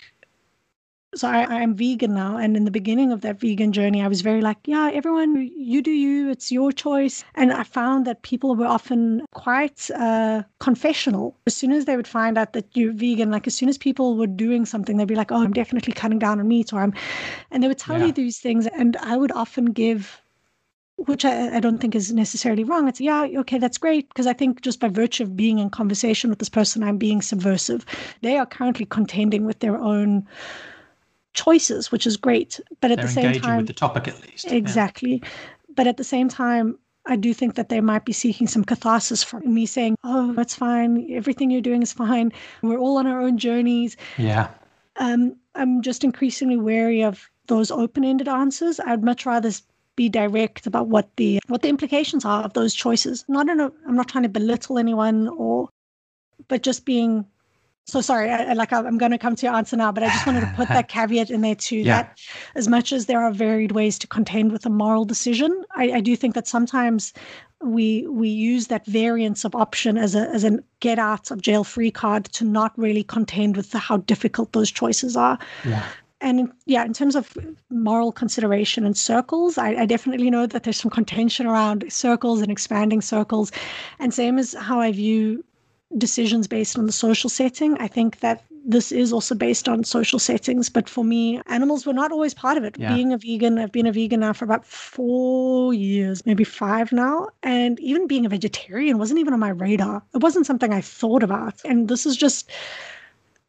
so 1.16 1.28
I, 1.28 1.62
am 1.62 1.76
vegan 1.76 2.14
now 2.14 2.38
and 2.38 2.58
in 2.58 2.66
the 2.66 2.72
beginning 2.72 3.12
of 3.12 3.22
that 3.22 3.40
vegan 3.40 3.72
journey 3.72 4.04
i 4.04 4.08
was 4.08 4.22
very 4.22 4.42
like 4.42 4.58
yeah 4.66 4.92
everyone 4.94 5.50
you 5.56 5.82
do 5.82 5.92
you 5.92 6.30
it's 6.30 6.52
your 6.52 6.72
choice 6.72 7.24
and 7.36 7.52
i 7.52 7.64
found 7.64 8.06
that 8.06 8.22
people 8.22 8.56
were 8.56 8.66
often 8.66 9.26
quite 9.34 9.90
uh, 9.92 10.44
confessional 10.60 11.36
as 11.48 11.56
soon 11.56 11.72
as 11.72 11.86
they 11.86 11.96
would 11.96 12.08
find 12.08 12.38
out 12.38 12.54
that 12.54 12.66
you're 12.74 12.94
vegan 12.94 13.32
like 13.32 13.48
as 13.48 13.56
soon 13.56 13.70
as 13.70 13.78
people 13.78 14.18
were 14.18 14.28
doing 14.28 14.66
something 14.66 14.98
they'd 14.98 15.08
be 15.08 15.16
like 15.16 15.32
oh 15.32 15.44
i'm 15.44 15.54
definitely 15.54 15.94
cutting 15.94 16.20
down 16.20 16.40
on 16.40 16.48
meat 16.48 16.74
or 16.74 16.82
i'm 16.82 16.94
and 17.52 17.64
they 17.64 17.68
would 17.68 17.78
tell 17.78 18.00
yeah. 18.00 18.08
you 18.08 18.12
these 18.12 18.40
things 18.40 18.68
and 18.68 18.98
i 18.98 19.16
would 19.16 19.32
often 19.32 19.66
give 19.66 20.22
which 20.98 21.26
I, 21.26 21.58
I, 21.58 21.60
don't 21.60 21.80
think 21.80 21.94
is 21.94 22.14
necessarily 22.14 22.64
wrong. 22.64 22.88
It's 22.88 23.02
yeah, 23.02 23.28
okay, 23.40 23.58
that's 23.58 23.78
great 23.78 24.08
because 24.08 24.28
I 24.28 24.34
think 24.34 24.62
just 24.62 24.80
by 24.80 24.88
virtue 24.88 25.24
of 25.24 25.36
being 25.36 25.60
in 25.60 25.70
conversation 25.70 26.30
with 26.30 26.40
this 26.40 26.50
person, 26.50 26.84
I'm 26.84 26.98
being 26.98 27.22
subversive. 27.22 27.86
They 28.22 28.38
are 28.38 28.46
currently 28.46 28.86
contending 28.86 29.46
with 29.46 29.60
their 29.60 29.78
own 29.78 30.26
choices, 31.36 31.92
which 31.92 32.08
is 32.08 32.18
great. 32.18 32.60
But 32.82 32.92
at 32.92 32.98
They're 32.98 33.06
the 33.06 33.12
same 33.12 33.42
time, 33.42 33.58
with 33.58 33.68
the 33.68 33.74
topic 33.74 34.08
at 34.08 34.20
least. 34.28 34.52
Exactly. 34.52 35.22
Yeah. 35.22 35.30
But 35.76 35.88
at 35.88 35.98
the 35.98 36.04
same 36.04 36.30
time, 36.30 36.80
I 37.06 37.16
do 37.16 37.34
think 37.34 37.56
that 37.56 37.70
they 37.70 37.82
might 37.82 38.06
be 38.06 38.14
seeking 38.14 38.48
some 38.48 38.64
catharsis 38.64 39.24
from 39.24 39.54
me 39.54 39.66
saying, 39.66 39.98
"Oh, 40.04 40.34
it's 40.40 40.56
fine. 40.56 41.08
Everything 41.12 41.52
you're 41.52 41.62
doing 41.62 41.84
is 41.84 41.94
fine. 41.94 42.32
We're 42.64 42.80
all 42.80 42.98
on 42.98 43.06
our 43.06 43.22
own 43.22 43.38
journeys." 43.38 43.96
Yeah. 44.18 44.50
Um, 44.98 45.36
I'm 45.54 45.82
just 45.82 46.04
increasingly 46.04 46.58
wary 46.58 47.04
of 47.04 47.30
those 47.48 47.70
open-ended 47.70 48.28
answers. 48.28 48.80
I'd 48.80 49.04
much 49.04 49.26
rather 49.26 49.52
be 49.96 50.10
direct 50.10 50.66
about 50.68 50.88
what 50.88 51.16
the 51.18 51.40
what 51.48 51.62
the 51.62 51.70
implications 51.70 52.26
are 52.26 52.44
of 52.44 52.54
those 52.54 52.74
choices. 52.74 53.24
Not 53.28 53.50
in 53.50 53.60
a, 53.60 53.72
I'm 53.88 53.96
not 53.96 54.08
trying 54.08 54.24
to 54.24 54.30
belittle 54.30 54.78
anyone 54.78 55.28
or, 55.28 55.70
but 56.48 56.64
just 56.64 56.86
being 56.86 57.26
so 57.86 58.02
sorry, 58.02 58.32
I, 58.32 58.54
like 58.54 58.74
I'm 58.74 58.98
going 58.98 59.12
to 59.12 59.18
come 59.18 59.36
to 59.36 59.46
your 59.46 59.56
answer 59.56 59.78
now, 59.78 59.92
but 59.92 60.04
I 60.04 60.08
just 60.08 60.26
wanted 60.26 60.42
to 60.42 60.54
put 60.56 60.68
that 60.70 60.88
caveat 60.96 61.30
in 61.30 61.42
there 61.42 61.56
too. 61.56 61.78
Yeah. 61.78 62.02
That 62.02 62.20
as 62.56 62.68
much 62.68 62.92
as 62.92 63.06
there 63.06 63.22
are 63.24 63.32
varied 63.32 63.74
ways 63.74 64.00
to 64.00 64.08
contend 64.08 64.52
with 64.52 64.66
a 64.66 64.72
moral 64.72 65.06
decision, 65.06 65.64
I, 65.76 65.92
I 65.92 66.02
do 66.02 66.16
think 66.16 66.34
that 66.34 66.48
sometimes 66.48 67.14
we 67.62 68.08
we 68.08 68.28
use 68.28 68.68
that 68.68 68.86
variance 68.88 69.46
of 69.46 69.54
option 69.54 69.98
as 69.98 70.16
a 70.16 70.28
as 70.30 70.44
a 70.44 70.60
get 70.80 70.98
out 70.98 71.30
of 71.30 71.42
jail 71.42 71.64
free 71.64 71.92
card 71.92 72.26
to 72.26 72.44
not 72.44 72.78
really 72.78 73.04
contend 73.04 73.56
with 73.56 73.70
the, 73.70 73.78
how 73.78 73.98
difficult 73.98 74.52
those 74.54 74.72
choices 74.72 75.16
are. 75.16 75.38
Yeah. 75.64 75.86
and 76.22 76.52
yeah, 76.66 76.86
in 76.86 76.94
terms 76.94 77.16
of 77.16 77.38
moral 77.70 78.12
consideration 78.12 78.84
and 78.84 78.98
circles, 78.98 79.60
I, 79.60 79.76
I, 79.82 79.86
definitely 79.86 80.32
know 80.32 80.48
that 80.48 80.64
there's 80.64 80.78
some 80.78 80.90
contention 80.90 81.46
around 81.46 81.86
circles 81.90 82.42
and 82.42 82.52
expanding 82.52 83.02
circles. 83.02 83.52
And 84.00 84.14
same 84.14 84.40
as 84.40 84.54
how 84.54 84.80
I 84.80 84.92
view 84.92 85.44
decisions 85.98 86.48
based 86.48 86.78
on 86.78 86.86
the 86.86 86.92
social 86.92 87.30
setting. 87.30 87.78
I 87.80 87.88
think 87.88 88.20
that 88.20 88.44
this 88.66 88.92
is 88.92 89.14
also 89.14 89.36
based 89.36 89.70
on 89.70 89.84
social 89.84 90.20
settings. 90.20 90.70
But 90.70 90.90
for 90.90 91.04
me, 91.04 91.42
animals 91.46 91.86
were 91.86 91.94
not 91.94 92.12
always 92.12 92.34
part 92.34 92.58
of 92.58 92.64
it. 92.64 92.76
Yeah. 92.78 92.94
Being 92.94 93.14
a 93.14 93.18
vegan, 93.18 93.60
I've 93.60 93.72
been 93.72 93.86
a 93.86 93.92
vegan 93.92 94.22
now 94.22 94.34
for 94.34 94.46
about 94.46 94.66
four 94.66 95.74
years, 95.74 96.26
maybe 96.26 96.44
five 96.44 96.92
now. 96.92 97.30
And 97.44 97.80
even 97.80 98.08
being 98.08 98.26
a 98.26 98.30
vegetarian 98.30 98.98
wasn't 98.98 99.20
even 99.20 99.34
on 99.34 99.40
my 99.40 99.50
radar. 99.50 100.02
It 100.14 100.22
wasn't 100.22 100.46
something 100.46 100.74
I 100.74 100.82
thought 100.82 101.24
about. 101.24 101.54
And 101.64 101.88
this 101.88 102.06
is 102.06 102.18
just 102.18 102.50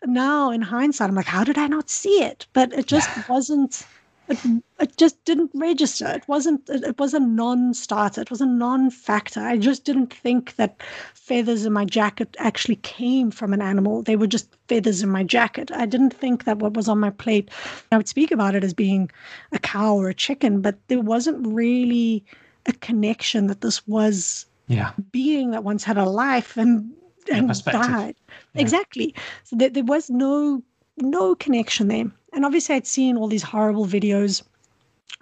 now 0.04 0.50
in 0.50 0.60
hindsight, 0.60 1.08
I'm 1.08 1.16
like, 1.16 1.26
how 1.26 1.44
did 1.44 1.58
I 1.58 1.66
not 1.66 1.88
see 1.88 2.22
it? 2.22 2.46
But 2.52 2.72
it 2.72 2.86
just 2.86 3.08
wasn't 3.28 3.86
it, 4.28 4.38
it 4.80 4.96
just 4.96 5.24
didn't 5.24 5.50
register. 5.54 6.06
It 6.06 6.26
wasn't. 6.28 6.68
It, 6.68 6.84
it 6.84 6.98
was 6.98 7.14
a 7.14 7.20
non-starter. 7.20 8.20
It 8.20 8.30
was 8.30 8.40
a 8.40 8.46
non-factor. 8.46 9.40
I 9.40 9.56
just 9.56 9.84
didn't 9.84 10.12
think 10.12 10.56
that 10.56 10.82
feathers 11.14 11.64
in 11.64 11.72
my 11.72 11.84
jacket 11.84 12.36
actually 12.38 12.76
came 12.76 13.30
from 13.30 13.52
an 13.52 13.62
animal. 13.62 14.02
They 14.02 14.16
were 14.16 14.26
just 14.26 14.48
feathers 14.68 15.02
in 15.02 15.08
my 15.10 15.22
jacket. 15.22 15.70
I 15.72 15.86
didn't 15.86 16.14
think 16.14 16.44
that 16.44 16.58
what 16.58 16.74
was 16.74 16.88
on 16.88 16.98
my 16.98 17.10
plate. 17.10 17.50
I 17.92 17.96
would 17.96 18.08
speak 18.08 18.30
about 18.30 18.54
it 18.54 18.64
as 18.64 18.74
being 18.74 19.10
a 19.52 19.58
cow 19.58 19.96
or 19.96 20.08
a 20.08 20.14
chicken, 20.14 20.60
but 20.60 20.76
there 20.88 21.00
wasn't 21.00 21.46
really 21.46 22.24
a 22.66 22.72
connection 22.72 23.46
that 23.46 23.60
this 23.60 23.86
was 23.86 24.46
yeah 24.68 24.92
being 25.12 25.52
that 25.52 25.62
once 25.62 25.84
had 25.84 25.96
a 25.96 26.04
life 26.04 26.56
and 26.56 26.92
and 27.30 27.64
died. 27.64 28.16
Yeah. 28.54 28.60
Exactly. 28.60 29.14
So 29.44 29.56
there, 29.56 29.70
there 29.70 29.84
was 29.84 30.10
no 30.10 30.62
no 30.98 31.34
connection 31.34 31.88
there. 31.88 32.10
And 32.32 32.44
obviously, 32.44 32.74
I'd 32.74 32.86
seen 32.86 33.16
all 33.16 33.28
these 33.28 33.42
horrible 33.42 33.86
videos 33.86 34.42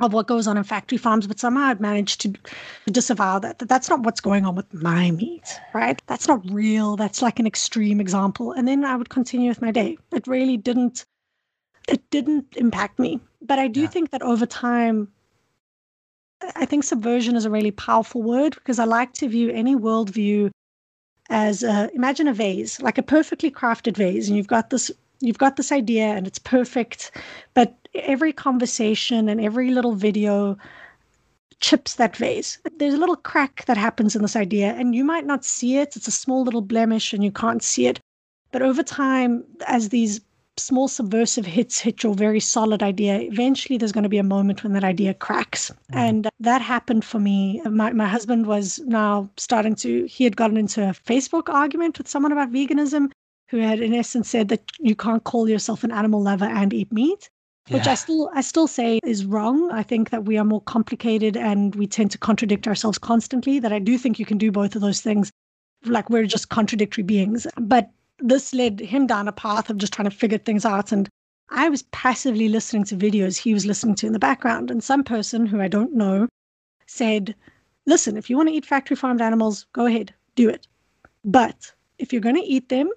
of 0.00 0.12
what 0.12 0.26
goes 0.26 0.48
on 0.48 0.56
in 0.56 0.64
factory 0.64 0.98
farms, 0.98 1.26
but 1.26 1.38
somehow 1.38 1.66
I'd 1.66 1.80
managed 1.80 2.20
to 2.22 2.34
disavow 2.90 3.38
that, 3.38 3.60
that 3.60 3.68
that's 3.68 3.88
not 3.88 4.00
what's 4.00 4.20
going 4.20 4.44
on 4.44 4.56
with 4.56 4.72
my 4.74 5.12
meat, 5.12 5.60
right? 5.72 6.00
That's 6.06 6.26
not 6.26 6.40
real. 6.50 6.96
That's 6.96 7.22
like 7.22 7.38
an 7.38 7.46
extreme 7.46 8.00
example. 8.00 8.52
And 8.52 8.66
then 8.66 8.84
I 8.84 8.96
would 8.96 9.10
continue 9.10 9.48
with 9.48 9.62
my 9.62 9.70
day. 9.70 9.96
It 10.12 10.26
really 10.26 10.56
didn't, 10.56 11.04
it 11.86 12.08
didn't 12.10 12.56
impact 12.56 12.98
me. 12.98 13.20
But 13.40 13.58
I 13.60 13.68
do 13.68 13.82
yeah. 13.82 13.88
think 13.88 14.10
that 14.10 14.22
over 14.22 14.46
time, 14.46 15.08
I 16.56 16.64
think 16.66 16.82
subversion 16.82 17.36
is 17.36 17.44
a 17.44 17.50
really 17.50 17.70
powerful 17.70 18.22
word 18.22 18.54
because 18.54 18.78
I 18.78 18.84
like 18.84 19.12
to 19.14 19.28
view 19.28 19.50
any 19.50 19.76
worldview 19.76 20.50
as 21.30 21.62
a, 21.62 21.90
imagine 21.94 22.26
a 22.26 22.34
vase, 22.34 22.82
like 22.82 22.98
a 22.98 23.02
perfectly 23.02 23.50
crafted 23.50 23.96
vase, 23.96 24.28
and 24.28 24.36
you've 24.36 24.46
got 24.46 24.70
this 24.70 24.90
you've 25.26 25.38
got 25.38 25.56
this 25.56 25.72
idea 25.72 26.04
and 26.04 26.26
it's 26.26 26.38
perfect, 26.38 27.10
but 27.54 27.74
every 27.94 28.32
conversation 28.32 29.28
and 29.28 29.40
every 29.40 29.70
little 29.70 29.92
video 29.92 30.56
chips 31.60 31.94
that 31.94 32.16
vase. 32.16 32.58
There's 32.78 32.94
a 32.94 32.98
little 32.98 33.16
crack 33.16 33.64
that 33.66 33.76
happens 33.76 34.14
in 34.14 34.22
this 34.22 34.36
idea, 34.36 34.74
and 34.74 34.94
you 34.94 35.04
might 35.04 35.24
not 35.24 35.44
see 35.44 35.78
it. 35.78 35.96
It's 35.96 36.08
a 36.08 36.12
small 36.12 36.42
little 36.42 36.60
blemish, 36.60 37.12
and 37.12 37.24
you 37.24 37.32
can't 37.32 37.62
see 37.62 37.86
it. 37.86 38.00
But 38.52 38.62
over 38.62 38.82
time, 38.82 39.44
as 39.66 39.88
these 39.88 40.20
small 40.56 40.86
subversive 40.88 41.46
hits 41.46 41.80
hit 41.80 42.02
your 42.02 42.14
very 42.14 42.40
solid 42.40 42.82
idea, 42.82 43.18
eventually 43.20 43.76
there's 43.76 43.92
going 43.92 44.04
to 44.04 44.08
be 44.08 44.18
a 44.18 44.22
moment 44.22 44.62
when 44.62 44.72
that 44.74 44.84
idea 44.84 45.14
cracks. 45.14 45.70
Mm. 45.92 45.96
And 45.96 46.28
that 46.40 46.60
happened 46.60 47.04
for 47.04 47.18
me. 47.18 47.60
My, 47.64 47.92
my 47.92 48.06
husband 48.06 48.46
was 48.46 48.78
now 48.80 49.28
starting 49.36 49.74
to, 49.76 50.04
he 50.04 50.24
had 50.24 50.36
gotten 50.36 50.56
into 50.56 50.88
a 50.88 50.92
Facebook 50.92 51.48
argument 51.48 51.98
with 51.98 52.08
someone 52.08 52.30
about 52.30 52.52
veganism 52.52 53.10
who 53.54 53.60
had 53.60 53.78
in 53.78 53.94
essence 53.94 54.28
said 54.28 54.48
that 54.48 54.72
you 54.80 54.96
can't 54.96 55.22
call 55.22 55.48
yourself 55.48 55.84
an 55.84 55.92
animal 55.92 56.20
lover 56.20 56.44
and 56.44 56.74
eat 56.74 56.92
meat 56.92 57.30
which 57.68 57.86
yeah. 57.86 57.92
I 57.92 57.94
still 57.94 58.30
I 58.34 58.40
still 58.42 58.66
say 58.66 58.98
is 59.04 59.24
wrong. 59.24 59.70
I 59.70 59.82
think 59.82 60.10
that 60.10 60.26
we 60.26 60.36
are 60.36 60.44
more 60.44 60.60
complicated 60.60 61.34
and 61.34 61.74
we 61.76 61.86
tend 61.86 62.10
to 62.10 62.18
contradict 62.18 62.68
ourselves 62.68 62.98
constantly. 62.98 63.58
That 63.58 63.72
I 63.72 63.78
do 63.78 63.96
think 63.96 64.18
you 64.18 64.26
can 64.26 64.36
do 64.36 64.52
both 64.52 64.74
of 64.74 64.82
those 64.82 65.00
things. 65.00 65.30
Like 65.86 66.10
we're 66.10 66.26
just 66.26 66.50
contradictory 66.50 67.04
beings. 67.04 67.46
But 67.56 67.90
this 68.18 68.52
led 68.52 68.80
him 68.80 69.06
down 69.06 69.28
a 69.28 69.32
path 69.32 69.70
of 69.70 69.78
just 69.78 69.94
trying 69.94 70.10
to 70.10 70.16
figure 70.16 70.36
things 70.36 70.66
out. 70.66 70.92
And 70.92 71.08
I 71.48 71.70
was 71.70 71.84
passively 71.84 72.50
listening 72.50 72.84
to 72.84 72.96
videos 72.96 73.38
he 73.38 73.54
was 73.54 73.64
listening 73.64 73.94
to 73.96 74.06
in 74.06 74.12
the 74.12 74.18
background. 74.18 74.70
And 74.70 74.84
some 74.84 75.02
person 75.02 75.46
who 75.46 75.62
I 75.62 75.68
don't 75.68 75.94
know 75.94 76.28
said, 76.86 77.34
Listen, 77.86 78.18
if 78.18 78.28
you 78.28 78.36
want 78.36 78.50
to 78.50 78.54
eat 78.54 78.66
factory 78.66 78.96
farmed 78.96 79.22
animals, 79.22 79.64
go 79.72 79.86
ahead, 79.86 80.12
do 80.34 80.50
it. 80.50 80.66
But 81.24 81.72
if 81.98 82.12
you're 82.12 82.20
going 82.20 82.36
to 82.36 82.42
eat 82.42 82.68
them, 82.68 82.90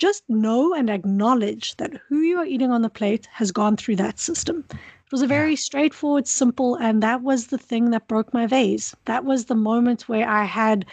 just 0.00 0.24
know 0.30 0.74
and 0.74 0.88
acknowledge 0.88 1.76
that 1.76 2.00
who 2.08 2.20
you 2.20 2.38
are 2.38 2.46
eating 2.46 2.70
on 2.70 2.80
the 2.80 2.88
plate 2.88 3.28
has 3.32 3.52
gone 3.52 3.76
through 3.76 3.96
that 3.96 4.18
system. 4.18 4.64
It 4.70 5.12
was 5.12 5.20
a 5.20 5.26
very 5.26 5.56
straightforward, 5.56 6.26
simple, 6.26 6.74
and 6.76 7.02
that 7.02 7.22
was 7.22 7.48
the 7.48 7.58
thing 7.58 7.90
that 7.90 8.08
broke 8.08 8.32
my 8.32 8.46
vase. 8.46 8.96
That 9.04 9.26
was 9.26 9.44
the 9.44 9.54
moment 9.54 10.08
where 10.08 10.26
I 10.26 10.44
had 10.44 10.86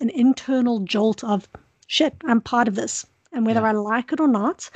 an 0.00 0.08
internal 0.10 0.80
jolt 0.80 1.22
of 1.22 1.46
shit, 1.88 2.14
I'm 2.24 2.40
part 2.40 2.66
of 2.66 2.74
this. 2.74 3.04
And 3.32 3.44
whether 3.44 3.60
yeah. 3.60 3.68
I 3.68 3.72
like 3.72 4.12
it 4.12 4.20
or 4.20 4.28
not, 4.28 4.70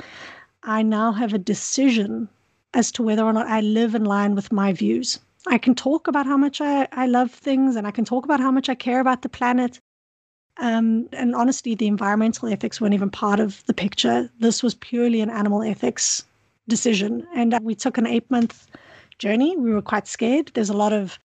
I 0.61 0.83
now 0.83 1.11
have 1.13 1.33
a 1.33 1.39
decision 1.39 2.29
as 2.75 2.91
to 2.91 3.01
whether 3.01 3.23
or 3.23 3.33
not 3.33 3.47
I 3.47 3.61
live 3.61 3.95
in 3.95 4.05
line 4.05 4.35
with 4.35 4.51
my 4.51 4.71
views. 4.71 5.19
I 5.47 5.57
can 5.57 5.73
talk 5.73 6.07
about 6.07 6.27
how 6.27 6.37
much 6.37 6.61
I, 6.61 6.87
I 6.91 7.07
love 7.07 7.31
things 7.31 7.75
and 7.75 7.87
I 7.87 7.91
can 7.91 8.05
talk 8.05 8.23
about 8.23 8.39
how 8.39 8.51
much 8.51 8.69
I 8.69 8.75
care 8.75 8.99
about 8.99 9.23
the 9.23 9.29
planet. 9.29 9.79
Um, 10.59 11.07
and 11.13 11.35
honestly, 11.35 11.75
the 11.75 11.87
environmental 11.87 12.49
ethics 12.49 12.81
weren't 12.81 12.93
even 12.93 13.09
part 13.09 13.39
of 13.39 13.63
the 13.65 13.73
picture. 13.73 14.29
This 14.39 14.61
was 14.61 14.75
purely 14.75 15.21
an 15.21 15.29
animal 15.29 15.63
ethics 15.63 16.23
decision. 16.67 17.25
And 17.33 17.53
uh, 17.53 17.59
we 17.63 17.75
took 17.75 17.97
an 17.97 18.05
eight 18.05 18.29
month 18.29 18.67
journey. 19.17 19.55
We 19.57 19.73
were 19.73 19.81
quite 19.81 20.07
scared. 20.07 20.51
There's 20.53 20.69
a 20.69 20.77
lot 20.77 20.93
of 20.93 21.17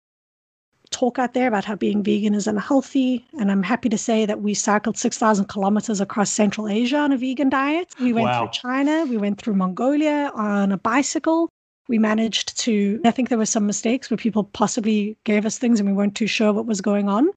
talk 0.90 1.18
out 1.18 1.32
there 1.32 1.48
about 1.48 1.64
how 1.64 1.74
being 1.74 2.02
vegan 2.02 2.34
is 2.34 2.46
unhealthy. 2.46 3.24
And 3.38 3.50
I'm 3.50 3.62
happy 3.62 3.88
to 3.88 3.98
say 3.98 4.26
that 4.26 4.42
we 4.42 4.52
cycled 4.52 4.98
6,000 4.98 5.46
kilometers 5.46 6.00
across 6.00 6.30
Central 6.30 6.68
Asia 6.68 6.98
on 6.98 7.12
a 7.12 7.16
vegan 7.16 7.48
diet. 7.48 7.94
We 7.98 8.12
went 8.12 8.26
wow. 8.26 8.40
through 8.40 8.52
China, 8.52 9.06
we 9.06 9.16
went 9.16 9.40
through 9.40 9.54
Mongolia 9.54 10.30
on 10.34 10.70
a 10.72 10.76
bicycle. 10.78 11.48
We 11.88 11.98
managed 11.98 12.58
to, 12.60 13.00
I 13.04 13.10
think 13.10 13.28
there 13.28 13.38
were 13.38 13.46
some 13.46 13.66
mistakes 13.66 14.10
where 14.10 14.18
people 14.18 14.44
possibly 14.44 15.16
gave 15.24 15.44
us 15.46 15.58
things 15.58 15.80
and 15.80 15.88
we 15.88 15.94
weren't 15.94 16.14
too 16.14 16.26
sure 16.26 16.52
what 16.52 16.66
was 16.66 16.80
going 16.80 17.08
on 17.08 17.30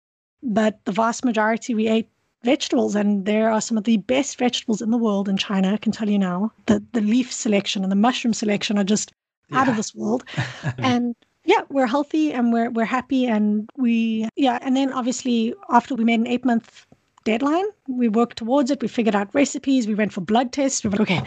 but 0.44 0.80
the 0.86 0.92
vast 0.92 1.26
majority 1.26 1.74
we 1.74 1.88
ate 1.88 2.10
vegetables 2.44 2.96
and 2.96 3.26
there 3.26 3.50
are 3.50 3.60
some 3.60 3.78
of 3.78 3.84
the 3.84 3.98
best 3.98 4.38
vegetables 4.38 4.82
in 4.82 4.92
the 4.92 4.98
world 4.98 5.28
in 5.28 5.36
China, 5.36 5.74
I 5.74 5.78
can 5.78 5.92
tell 5.92 6.10
you 6.10 6.20
now. 6.20 6.52
The 6.68 6.84
the 6.94 7.02
leaf 7.02 7.34
selection 7.34 7.84
and 7.84 7.92
the 7.92 7.98
mushroom 7.98 8.34
selection 8.34 8.78
are 8.78 8.84
just 8.84 9.12
yeah. 9.50 9.60
out 9.60 9.68
of 9.68 9.76
this 9.76 9.94
world. 9.94 10.24
and 10.78 11.16
yeah, 11.44 11.62
we're 11.70 11.88
healthy 11.88 12.32
and 12.32 12.54
we're 12.54 12.70
we're 12.70 12.86
happy 12.86 13.26
and 13.26 13.70
we 13.78 14.30
yeah, 14.36 14.60
and 14.62 14.78
then 14.78 14.94
obviously 14.94 15.54
after 15.70 15.96
we 15.96 16.04
made 16.04 16.20
an 16.20 16.28
8 16.28 16.46
month 16.46 16.86
deadline, 17.26 17.66
we 17.88 18.08
worked 18.08 18.38
towards 18.38 18.72
it. 18.72 18.82
We 18.82 18.88
figured 18.88 19.16
out 19.16 19.34
recipes. 19.34 19.88
We 19.88 19.96
went 19.96 20.14
for 20.14 20.22
blood 20.22 20.54
tests. 20.54 20.84
We 20.84 20.92
were 20.92 20.98
like, 20.98 21.12
okay, 21.12 21.24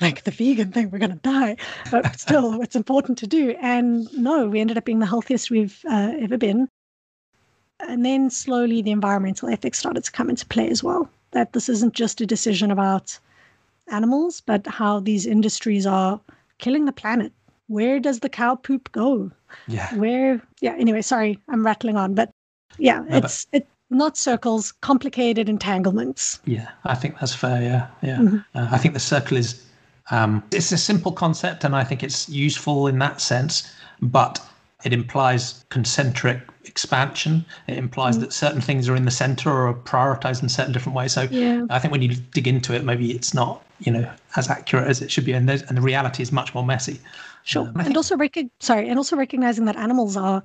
like 0.00 0.24
the 0.24 0.32
vegan 0.32 0.72
thing, 0.72 0.90
we're 0.90 0.98
going 0.98 1.12
to 1.12 1.16
die. 1.16 1.56
But 1.90 2.20
still, 2.20 2.60
it's 2.60 2.76
important 2.76 3.16
to 3.18 3.26
do. 3.26 3.54
And 3.60 4.12
no, 4.12 4.48
we 4.48 4.60
ended 4.60 4.76
up 4.76 4.84
being 4.84 4.98
the 4.98 5.06
healthiest 5.06 5.50
we've 5.50 5.80
uh, 5.88 6.12
ever 6.18 6.36
been. 6.36 6.68
And 7.80 8.04
then 8.04 8.30
slowly 8.30 8.82
the 8.82 8.90
environmental 8.90 9.48
ethics 9.48 9.78
started 9.78 10.04
to 10.04 10.12
come 10.12 10.30
into 10.30 10.46
play 10.46 10.68
as 10.68 10.82
well. 10.82 11.08
That 11.32 11.52
this 11.52 11.68
isn't 11.68 11.94
just 11.94 12.20
a 12.20 12.26
decision 12.26 12.70
about 12.70 13.18
animals, 13.92 14.40
but 14.40 14.66
how 14.66 15.00
these 15.00 15.26
industries 15.26 15.86
are 15.86 16.20
killing 16.58 16.86
the 16.86 16.92
planet. 16.92 17.32
Where 17.68 18.00
does 18.00 18.20
the 18.20 18.28
cow 18.28 18.54
poop 18.54 18.90
go? 18.92 19.30
Yeah. 19.66 19.94
Where, 19.96 20.40
yeah, 20.60 20.74
anyway, 20.78 21.02
sorry, 21.02 21.38
I'm 21.48 21.66
rattling 21.66 21.96
on, 21.96 22.14
but 22.14 22.30
yeah, 22.78 23.00
no, 23.00 23.18
it's, 23.18 23.46
but- 23.46 23.62
it, 23.62 23.68
not 23.90 24.16
circles, 24.16 24.72
complicated 24.80 25.48
entanglements. 25.48 26.40
Yeah, 26.44 26.68
I 26.84 26.94
think 26.94 27.18
that's 27.20 27.34
fair. 27.34 27.62
Yeah, 27.62 27.86
yeah. 28.02 28.18
Mm-hmm. 28.18 28.38
Uh, 28.58 28.68
I 28.70 28.78
think 28.78 28.94
the 28.94 29.00
circle 29.00 29.36
is 29.36 29.62
um, 30.10 30.42
it's 30.50 30.72
a 30.72 30.78
simple 30.78 31.12
concept, 31.12 31.62
and 31.64 31.74
I 31.76 31.84
think 31.84 32.02
it's 32.02 32.28
useful 32.28 32.88
in 32.88 32.98
that 32.98 33.20
sense. 33.20 33.72
But 34.02 34.44
it 34.84 34.92
implies 34.92 35.64
concentric 35.68 36.40
expansion. 36.76 37.42
It 37.68 37.78
implies 37.78 38.18
mm. 38.18 38.20
that 38.20 38.32
certain 38.34 38.60
things 38.60 38.86
are 38.86 38.96
in 39.00 39.06
the 39.06 39.10
center 39.10 39.48
or 39.50 39.68
are 39.68 39.74
prioritized 39.92 40.42
in 40.42 40.50
certain 40.50 40.72
different 40.74 40.94
ways. 40.94 41.12
So 41.12 41.22
yeah. 41.30 41.64
I 41.70 41.78
think 41.78 41.90
when 41.90 42.02
you 42.02 42.14
dig 42.36 42.46
into 42.46 42.74
it, 42.74 42.84
maybe 42.84 43.12
it's 43.12 43.32
not 43.32 43.64
you 43.80 43.92
know 43.92 44.04
as 44.36 44.50
accurate 44.50 44.86
as 44.86 45.00
it 45.00 45.10
should 45.10 45.24
be, 45.24 45.32
and, 45.32 45.48
and 45.48 45.76
the 45.78 45.80
reality 45.80 46.22
is 46.22 46.30
much 46.32 46.54
more 46.54 46.64
messy. 46.64 47.00
Sure, 47.44 47.66
um, 47.68 47.80
and 47.80 47.96
also 47.96 48.14
rec- 48.16 48.52
sorry, 48.60 48.88
and 48.90 48.98
also 48.98 49.16
recognizing 49.16 49.64
that 49.64 49.76
animals 49.76 50.18
are 50.18 50.42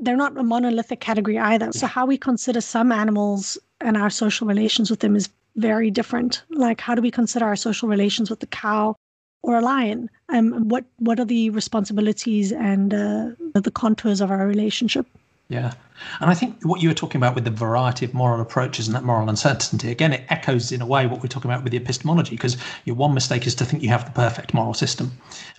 they're 0.00 0.22
not 0.24 0.36
a 0.36 0.44
monolithic 0.44 1.00
category 1.00 1.38
either. 1.38 1.72
So 1.72 1.88
how 1.88 2.06
we 2.06 2.16
consider 2.16 2.60
some 2.60 2.92
animals 2.92 3.58
and 3.80 3.96
our 3.96 4.10
social 4.10 4.46
relations 4.46 4.90
with 4.90 5.00
them 5.00 5.16
is 5.16 5.28
very 5.56 5.90
different. 5.90 6.44
Like 6.50 6.80
how 6.80 6.94
do 6.94 7.02
we 7.02 7.10
consider 7.10 7.46
our 7.46 7.56
social 7.56 7.88
relations 7.88 8.30
with 8.30 8.38
the 8.38 8.46
cow 8.46 8.94
or 9.42 9.58
a 9.58 9.60
lion? 9.60 10.10
Um, 10.28 10.68
what 10.68 10.84
what 10.98 11.18
are 11.20 11.24
the 11.24 11.50
responsibilities 11.50 12.52
and 12.52 12.92
uh, 12.92 13.30
the 13.54 13.70
contours 13.70 14.20
of 14.20 14.30
our 14.30 14.46
relationship? 14.46 15.06
Yeah. 15.48 15.72
And 16.20 16.30
I 16.30 16.34
think 16.34 16.62
what 16.62 16.82
you 16.82 16.90
were 16.90 16.94
talking 16.94 17.18
about 17.18 17.34
with 17.34 17.44
the 17.44 17.50
variety 17.50 18.04
of 18.04 18.12
moral 18.12 18.40
approaches 18.40 18.86
and 18.86 18.94
that 18.94 19.02
moral 19.02 19.30
uncertainty, 19.30 19.90
again, 19.90 20.12
it 20.12 20.24
echoes 20.28 20.70
in 20.72 20.82
a 20.82 20.86
way 20.86 21.06
what 21.06 21.22
we're 21.22 21.28
talking 21.28 21.50
about 21.50 21.64
with 21.64 21.72
the 21.72 21.78
epistemology, 21.78 22.32
because 22.32 22.58
your 22.84 22.96
one 22.96 23.14
mistake 23.14 23.46
is 23.46 23.54
to 23.54 23.64
think 23.64 23.82
you 23.82 23.88
have 23.88 24.04
the 24.04 24.10
perfect 24.10 24.52
moral 24.52 24.74
system. 24.74 25.10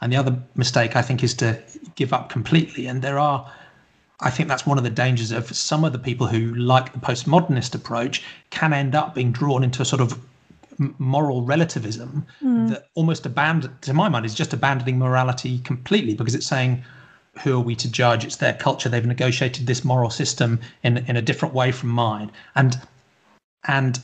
And 0.01 0.13
the 0.13 0.17
other 0.17 0.37
mistake, 0.55 0.95
I 0.95 1.01
think, 1.01 1.23
is 1.23 1.33
to 1.35 1.59
give 1.95 2.13
up 2.13 2.29
completely. 2.29 2.85
And 2.85 3.01
there 3.01 3.17
are, 3.17 3.51
I 4.19 4.29
think 4.29 4.47
that's 4.47 4.65
one 4.65 4.77
of 4.77 4.83
the 4.83 4.91
dangers 4.91 5.31
of 5.31 5.53
some 5.55 5.83
of 5.83 5.91
the 5.91 5.99
people 5.99 6.27
who 6.27 6.53
like 6.53 6.93
the 6.93 6.99
postmodernist 6.99 7.73
approach 7.73 8.23
can 8.51 8.73
end 8.73 8.93
up 8.93 9.15
being 9.15 9.31
drawn 9.31 9.63
into 9.63 9.81
a 9.81 9.85
sort 9.85 10.01
of 10.01 10.19
moral 10.97 11.43
relativism 11.43 12.25
mm. 12.41 12.69
that 12.69 12.87
almost 12.95 13.25
abandon 13.25 13.71
to 13.81 13.93
my 13.93 14.09
mind 14.09 14.25
is 14.25 14.33
just 14.33 14.53
abandoning 14.53 14.97
morality 14.97 15.59
completely 15.59 16.15
because 16.15 16.35
it's 16.35 16.47
saying 16.47 16.83
who 17.43 17.55
are 17.57 17.61
we 17.61 17.75
to 17.75 17.91
judge? 17.91 18.25
It's 18.25 18.37
their 18.37 18.53
culture. 18.53 18.89
They've 18.89 19.05
negotiated 19.05 19.67
this 19.67 19.85
moral 19.85 20.09
system 20.09 20.59
in 20.83 20.97
in 20.97 21.15
a 21.15 21.21
different 21.21 21.53
way 21.53 21.71
from 21.71 21.89
mine, 21.89 22.31
and 22.55 22.79
and 23.67 24.01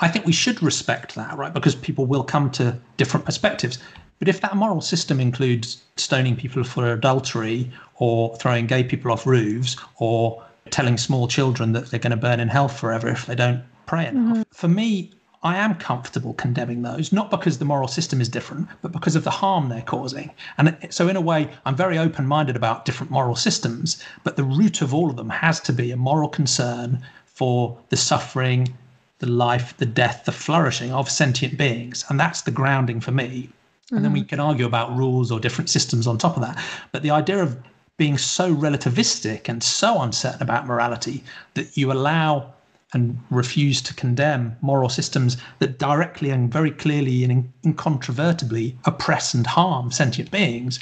I 0.00 0.08
think 0.08 0.26
we 0.26 0.32
should 0.32 0.62
respect 0.62 1.14
that, 1.14 1.36
right? 1.36 1.52
Because 1.52 1.74
people 1.74 2.06
will 2.06 2.24
come 2.24 2.50
to 2.52 2.78
different 2.96 3.26
perspectives. 3.26 3.78
But 4.18 4.28
if 4.28 4.40
that 4.40 4.56
moral 4.56 4.80
system 4.80 5.20
includes 5.20 5.82
stoning 5.96 6.36
people 6.36 6.64
for 6.64 6.92
adultery, 6.92 7.70
or 7.96 8.36
throwing 8.36 8.66
gay 8.66 8.84
people 8.84 9.12
off 9.12 9.26
roofs, 9.26 9.76
or 9.96 10.42
telling 10.70 10.96
small 10.98 11.26
children 11.26 11.72
that 11.72 11.90
they're 11.90 12.00
going 12.00 12.10
to 12.10 12.16
burn 12.16 12.40
in 12.40 12.48
hell 12.48 12.68
forever 12.68 13.08
if 13.08 13.26
they 13.26 13.34
don't 13.34 13.62
pray 13.86 14.06
enough, 14.06 14.38
mm-hmm. 14.38 14.42
for 14.52 14.68
me, 14.68 15.12
I 15.42 15.56
am 15.56 15.76
comfortable 15.76 16.34
condemning 16.34 16.82
those, 16.82 17.12
not 17.12 17.30
because 17.30 17.58
the 17.58 17.64
moral 17.64 17.88
system 17.88 18.20
is 18.20 18.28
different, 18.28 18.68
but 18.82 18.92
because 18.92 19.16
of 19.16 19.24
the 19.24 19.30
harm 19.30 19.68
they're 19.68 19.80
causing. 19.80 20.30
And 20.58 20.76
so, 20.90 21.08
in 21.08 21.16
a 21.16 21.20
way, 21.20 21.50
I'm 21.64 21.74
very 21.74 21.96
open 21.96 22.26
minded 22.26 22.56
about 22.56 22.84
different 22.84 23.10
moral 23.10 23.36
systems, 23.36 24.02
but 24.22 24.36
the 24.36 24.44
root 24.44 24.82
of 24.82 24.92
all 24.92 25.08
of 25.08 25.16
them 25.16 25.30
has 25.30 25.58
to 25.60 25.72
be 25.72 25.90
a 25.90 25.96
moral 25.96 26.28
concern 26.28 27.02
for 27.24 27.78
the 27.88 27.96
suffering, 27.96 28.76
the 29.20 29.30
life, 29.30 29.74
the 29.78 29.86
death, 29.86 30.24
the 30.26 30.32
flourishing 30.32 30.92
of 30.92 31.10
sentient 31.10 31.56
beings. 31.56 32.04
And 32.10 32.20
that's 32.20 32.42
the 32.42 32.50
grounding 32.50 33.00
for 33.00 33.12
me. 33.12 33.48
Mm-hmm. 33.86 33.96
And 33.96 34.04
then 34.04 34.12
we 34.12 34.20
mm-hmm. 34.20 34.28
can 34.28 34.40
argue 34.40 34.66
about 34.66 34.94
rules 34.94 35.32
or 35.32 35.40
different 35.40 35.70
systems 35.70 36.06
on 36.06 36.18
top 36.18 36.36
of 36.36 36.42
that. 36.42 36.62
But 36.92 37.02
the 37.02 37.12
idea 37.12 37.42
of 37.42 37.56
being 37.96 38.18
so 38.18 38.54
relativistic 38.54 39.48
and 39.48 39.62
so 39.62 40.00
uncertain 40.02 40.42
about 40.42 40.66
morality 40.66 41.22
that 41.54 41.76
you 41.76 41.92
allow 41.92 42.52
and 42.92 43.18
refuse 43.30 43.80
to 43.82 43.94
condemn 43.94 44.56
moral 44.60 44.88
systems 44.88 45.36
that 45.60 45.78
directly 45.78 46.30
and 46.30 46.52
very 46.52 46.70
clearly 46.70 47.22
and 47.24 47.52
incontrovertibly 47.64 48.76
oppress 48.84 49.32
and 49.32 49.46
harm 49.46 49.92
sentient 49.92 50.30
beings, 50.30 50.80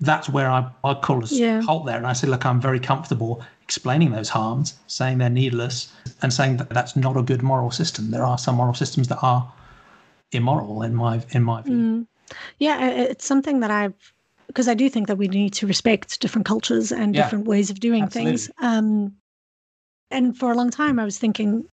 that's 0.00 0.28
where 0.28 0.50
I, 0.50 0.68
I 0.84 0.94
call 0.94 1.24
a 1.24 1.26
yeah. 1.28 1.62
halt 1.62 1.86
there. 1.86 1.96
And 1.96 2.06
I 2.06 2.12
say, 2.12 2.26
look, 2.26 2.44
I'm 2.44 2.60
very 2.60 2.80
comfortable 2.80 3.42
explaining 3.62 4.12
those 4.12 4.30
harms, 4.30 4.74
saying 4.86 5.18
they're 5.18 5.28
needless, 5.28 5.92
and 6.22 6.32
saying 6.32 6.56
that 6.56 6.70
that's 6.70 6.96
not 6.96 7.16
a 7.16 7.22
good 7.22 7.42
moral 7.42 7.70
system. 7.70 8.10
There 8.10 8.24
are 8.24 8.38
some 8.38 8.56
moral 8.56 8.74
systems 8.74 9.08
that 9.08 9.18
are 9.22 9.52
immoral 10.32 10.82
in 10.82 10.94
my 10.94 11.22
in 11.30 11.42
my 11.42 11.62
view. 11.62 11.74
Mm. 11.74 12.06
Yeah, 12.58 12.88
it's 12.88 13.24
something 13.24 13.60
that 13.60 13.70
I've 13.70 14.12
because 14.46 14.68
I 14.68 14.74
do 14.74 14.88
think 14.88 15.06
that 15.08 15.16
we 15.16 15.28
need 15.28 15.52
to 15.54 15.66
respect 15.66 16.20
different 16.20 16.46
cultures 16.46 16.90
and 16.90 17.14
yeah, 17.14 17.22
different 17.22 17.46
ways 17.46 17.70
of 17.70 17.80
doing 17.80 18.04
absolutely. 18.04 18.32
things. 18.32 18.50
Um, 18.58 19.14
and 20.10 20.36
for 20.36 20.52
a 20.52 20.54
long 20.54 20.70
time, 20.70 20.98
I 20.98 21.04
was 21.04 21.18
thinking, 21.18 21.64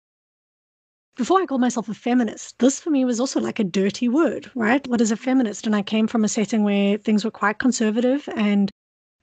before 1.16 1.40
I 1.40 1.46
called 1.46 1.60
myself 1.60 1.88
a 1.88 1.94
feminist, 1.94 2.58
this 2.58 2.78
for 2.78 2.90
me 2.90 3.04
was 3.04 3.20
also 3.20 3.40
like 3.40 3.58
a 3.58 3.64
dirty 3.64 4.08
word, 4.08 4.50
right? 4.54 4.86
What 4.86 5.00
is 5.00 5.10
a 5.10 5.16
feminist? 5.16 5.66
And 5.66 5.74
I 5.74 5.82
came 5.82 6.06
from 6.06 6.24
a 6.24 6.28
setting 6.28 6.62
where 6.62 6.98
things 6.98 7.24
were 7.24 7.30
quite 7.30 7.58
conservative 7.58 8.28
and 8.36 8.70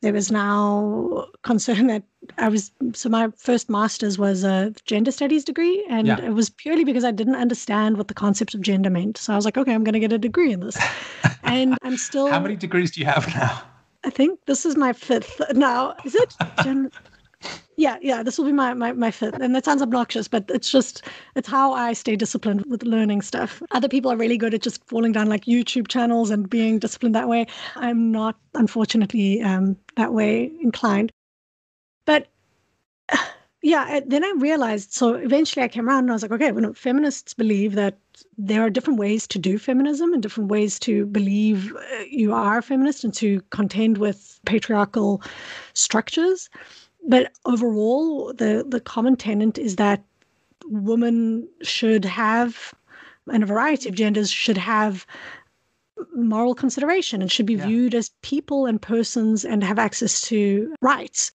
there 0.03 0.13
was 0.13 0.31
now 0.31 1.27
concern 1.43 1.87
that 1.87 2.03
I 2.37 2.49
was 2.49 2.71
so 2.93 3.09
my 3.09 3.29
first 3.37 3.69
master's 3.69 4.19
was 4.19 4.43
a 4.43 4.73
gender 4.85 5.11
studies 5.11 5.43
degree, 5.43 5.83
and 5.89 6.07
yeah. 6.07 6.21
it 6.21 6.33
was 6.33 6.49
purely 6.49 6.83
because 6.83 7.03
I 7.03 7.11
didn't 7.11 7.35
understand 7.35 7.97
what 7.97 8.09
the 8.09 8.13
concept 8.13 8.53
of 8.53 8.61
gender 8.61 8.89
meant. 8.89 9.17
So 9.17 9.33
I 9.33 9.35
was 9.35 9.45
like, 9.45 9.57
okay, 9.57 9.73
I'm 9.73 9.83
going 9.83 9.93
to 9.93 9.99
get 9.99 10.11
a 10.11 10.17
degree 10.17 10.51
in 10.51 10.59
this, 10.59 10.77
and 11.43 11.77
I'm 11.81 11.97
still. 11.97 12.29
How 12.29 12.39
many 12.39 12.55
degrees 12.55 12.91
do 12.91 12.99
you 12.99 13.05
have 13.07 13.27
now? 13.29 13.63
I 14.03 14.09
think 14.09 14.39
this 14.45 14.65
is 14.65 14.75
my 14.75 14.91
fifth 14.91 15.41
now. 15.53 15.95
Is 16.03 16.13
it? 16.13 16.35
Gen- 16.63 16.91
yeah 17.77 17.97
yeah 18.01 18.23
this 18.23 18.37
will 18.37 18.45
be 18.45 18.51
my, 18.51 18.73
my 18.73 18.91
my 18.93 19.11
fifth 19.11 19.39
and 19.39 19.55
that 19.55 19.65
sounds 19.65 19.81
obnoxious 19.81 20.27
but 20.27 20.45
it's 20.49 20.71
just 20.71 21.03
it's 21.35 21.47
how 21.47 21.73
i 21.73 21.93
stay 21.93 22.15
disciplined 22.15 22.63
with 22.67 22.83
learning 22.83 23.21
stuff. 23.21 23.61
Other 23.71 23.89
people 23.89 24.11
are 24.11 24.17
really 24.17 24.37
good 24.37 24.53
at 24.53 24.61
just 24.61 24.83
falling 24.85 25.11
down 25.11 25.27
like 25.27 25.45
youtube 25.45 25.87
channels 25.87 26.29
and 26.29 26.49
being 26.49 26.79
disciplined 26.79 27.15
that 27.15 27.27
way. 27.27 27.47
I'm 27.75 28.11
not 28.11 28.35
unfortunately 28.53 29.41
um, 29.41 29.77
that 29.95 30.13
way 30.13 30.51
inclined. 30.61 31.11
But 32.05 32.27
yeah 33.65 34.01
then 34.05 34.25
i 34.25 34.33
realized 34.37 34.91
so 34.91 35.13
eventually 35.13 35.63
i 35.63 35.69
came 35.69 35.87
around 35.87 35.99
and 35.99 36.11
i 36.11 36.13
was 36.13 36.21
like 36.21 36.33
okay 36.33 36.51
when 36.51 36.73
feminists 36.73 37.33
believe 37.33 37.75
that 37.75 37.97
there 38.37 38.61
are 38.61 38.69
different 38.69 38.99
ways 38.99 39.25
to 39.25 39.39
do 39.39 39.57
feminism 39.57 40.11
and 40.13 40.21
different 40.21 40.49
ways 40.51 40.77
to 40.77 41.05
believe 41.05 41.73
uh, 41.75 42.03
you 42.09 42.33
are 42.33 42.57
a 42.57 42.61
feminist 42.61 43.05
and 43.05 43.13
to 43.13 43.41
contend 43.51 43.97
with 43.99 44.39
patriarchal 44.45 45.21
structures 45.73 46.49
but 47.07 47.31
overall, 47.45 48.33
the 48.33 48.65
the 48.67 48.79
common 48.79 49.15
tenant 49.15 49.57
is 49.57 49.75
that 49.75 50.03
women 50.65 51.47
should 51.61 52.05
have, 52.05 52.73
and 53.31 53.43
a 53.43 53.47
variety 53.47 53.89
of 53.89 53.95
genders 53.95 54.31
should 54.31 54.57
have 54.57 55.05
moral 56.15 56.55
consideration 56.55 57.21
and 57.21 57.31
should 57.31 57.45
be 57.45 57.55
yeah. 57.55 57.67
viewed 57.67 57.95
as 57.95 58.11
people 58.21 58.65
and 58.65 58.81
persons 58.81 59.45
and 59.45 59.63
have 59.63 59.79
access 59.79 60.21
to 60.21 60.73
rights. 60.81 61.31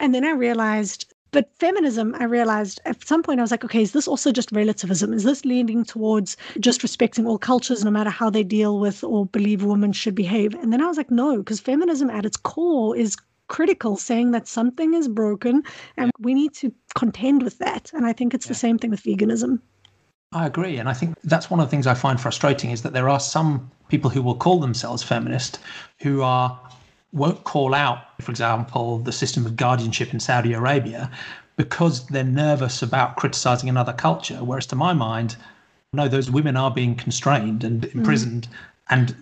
And 0.00 0.14
then 0.14 0.24
I 0.24 0.30
realized, 0.30 1.12
but 1.30 1.50
feminism, 1.58 2.14
I 2.18 2.24
realized 2.24 2.80
at 2.84 3.06
some 3.06 3.22
point 3.22 3.40
I 3.40 3.42
was 3.42 3.50
like, 3.50 3.64
okay, 3.64 3.82
is 3.82 3.92
this 3.92 4.08
also 4.08 4.32
just 4.32 4.52
relativism? 4.52 5.12
Is 5.12 5.24
this 5.24 5.44
leaning 5.44 5.84
towards 5.84 6.36
just 6.58 6.82
respecting 6.82 7.26
all 7.26 7.38
cultures, 7.38 7.84
no 7.84 7.90
matter 7.90 8.10
how 8.10 8.30
they 8.30 8.42
deal 8.42 8.80
with 8.80 9.04
or 9.04 9.26
believe 9.26 9.64
women 9.64 9.92
should 9.92 10.14
behave? 10.14 10.54
And 10.54 10.72
then 10.72 10.82
I 10.82 10.86
was 10.86 10.96
like, 10.96 11.10
no, 11.10 11.38
because 11.38 11.60
feminism 11.60 12.10
at 12.10 12.26
its 12.26 12.36
core 12.36 12.96
is 12.96 13.16
critical, 13.48 13.96
saying 13.96 14.30
that 14.32 14.48
something 14.48 14.94
is 14.94 15.08
broken 15.08 15.62
and 15.96 16.10
we 16.18 16.34
need 16.34 16.54
to 16.54 16.72
contend 16.94 17.42
with 17.42 17.58
that. 17.58 17.90
And 17.92 18.06
I 18.06 18.12
think 18.12 18.34
it's 18.34 18.46
yeah. 18.46 18.50
the 18.50 18.54
same 18.54 18.78
thing 18.78 18.90
with 18.90 19.02
veganism. 19.02 19.60
I 20.32 20.46
agree. 20.46 20.78
And 20.78 20.88
I 20.88 20.94
think 20.94 21.16
that's 21.22 21.50
one 21.50 21.60
of 21.60 21.66
the 21.66 21.70
things 21.70 21.86
I 21.86 21.94
find 21.94 22.20
frustrating 22.20 22.70
is 22.70 22.82
that 22.82 22.92
there 22.92 23.08
are 23.08 23.20
some 23.20 23.70
people 23.88 24.10
who 24.10 24.22
will 24.22 24.34
call 24.34 24.58
themselves 24.60 25.02
feminist 25.02 25.58
who 26.00 26.22
are 26.22 26.58
won't 27.12 27.44
call 27.44 27.74
out, 27.74 28.20
for 28.20 28.32
example, 28.32 28.98
the 28.98 29.12
system 29.12 29.46
of 29.46 29.54
guardianship 29.54 30.12
in 30.12 30.18
Saudi 30.18 30.52
Arabia 30.52 31.08
because 31.56 32.04
they're 32.08 32.24
nervous 32.24 32.82
about 32.82 33.14
criticizing 33.14 33.68
another 33.68 33.92
culture. 33.92 34.42
Whereas 34.42 34.66
to 34.66 34.76
my 34.76 34.92
mind, 34.92 35.36
no, 35.92 36.08
those 36.08 36.28
women 36.28 36.56
are 36.56 36.72
being 36.72 36.96
constrained 36.96 37.62
and 37.62 37.82
mm. 37.82 37.94
imprisoned 37.94 38.48
mm 38.50 38.56
and 38.90 39.16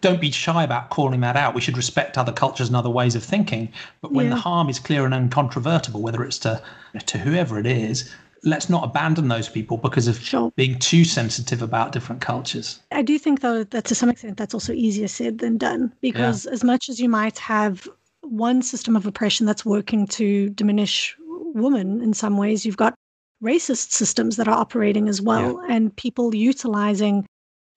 don't 0.00 0.20
be 0.20 0.30
shy 0.30 0.62
about 0.62 0.90
calling 0.90 1.20
that 1.20 1.36
out. 1.36 1.54
We 1.54 1.60
should 1.60 1.76
respect 1.76 2.18
other 2.18 2.32
cultures 2.32 2.68
and 2.68 2.76
other 2.76 2.90
ways 2.90 3.14
of 3.14 3.22
thinking. 3.22 3.72
But 4.00 4.12
when 4.12 4.26
yeah. 4.26 4.34
the 4.34 4.40
harm 4.40 4.68
is 4.68 4.78
clear 4.78 5.04
and 5.04 5.14
incontrovertible, 5.14 6.02
whether 6.02 6.22
it's 6.22 6.38
to 6.40 6.62
to 7.06 7.18
whoever 7.18 7.58
it 7.58 7.66
is, 7.66 8.12
let's 8.42 8.70
not 8.70 8.84
abandon 8.84 9.28
those 9.28 9.48
people 9.48 9.76
because 9.76 10.08
of 10.08 10.18
sure. 10.18 10.52
being 10.56 10.78
too 10.78 11.04
sensitive 11.04 11.62
about 11.62 11.92
different 11.92 12.20
cultures. 12.20 12.80
I 12.92 13.02
do 13.02 13.18
think, 13.18 13.40
though, 13.40 13.64
that 13.64 13.84
to 13.86 13.94
some 13.94 14.08
extent 14.08 14.36
that's 14.36 14.54
also 14.54 14.72
easier 14.72 15.08
said 15.08 15.38
than 15.38 15.58
done 15.58 15.92
because 16.00 16.46
yeah. 16.46 16.52
as 16.52 16.64
much 16.64 16.88
as 16.88 17.00
you 17.00 17.08
might 17.08 17.38
have 17.38 17.88
one 18.22 18.62
system 18.62 18.96
of 18.96 19.06
oppression 19.06 19.46
that's 19.46 19.64
working 19.64 20.06
to 20.06 20.48
diminish 20.50 21.16
women 21.54 22.02
in 22.02 22.12
some 22.14 22.36
ways, 22.36 22.64
you've 22.64 22.76
got 22.76 22.94
racist 23.42 23.90
systems 23.90 24.36
that 24.36 24.48
are 24.48 24.58
operating 24.58 25.08
as 25.08 25.20
well 25.20 25.60
yeah. 25.68 25.74
and 25.74 25.94
people 25.96 26.34
utilizing 26.34 27.26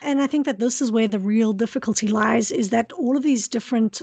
and 0.02 0.22
I 0.22 0.28
think 0.28 0.45
that 0.45 0.60
this 0.60 0.82
is 0.82 0.91
where 0.91 1.08
the 1.08 1.20
real 1.20 1.54
difficulty 1.54 2.08
lies 2.08 2.52
is 2.52 2.70
that 2.70 2.91
all 2.93 3.18
of 3.18 3.24
these 3.24 3.47
different 3.47 4.02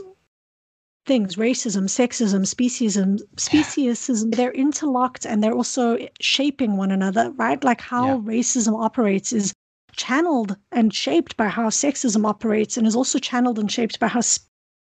things 1.06 1.36
racism 1.36 1.84
sexism 1.84 2.42
speciesism 2.42 3.20
speciesism 3.36 4.34
they're 4.34 4.52
interlocked 4.52 5.24
and 5.24 5.42
they're 5.42 5.54
also 5.54 5.98
shaping 6.20 6.76
one 6.76 6.90
another 6.90 7.30
right? 7.32 7.62
Like 7.62 7.80
how 7.80 8.06
yeah. 8.06 8.38
racism 8.38 8.82
operates 8.82 9.32
is 9.32 9.52
channeled 9.94 10.56
and 10.72 10.92
shaped 10.92 11.36
by 11.36 11.48
how 11.48 11.68
sexism 11.68 12.26
operates 12.26 12.76
and 12.76 12.86
is 12.86 12.96
also 12.96 13.18
channeled 13.18 13.58
and 13.58 13.70
shaped 13.70 13.98
by 13.98 14.08
how 14.08 14.20
sp- 14.20 14.44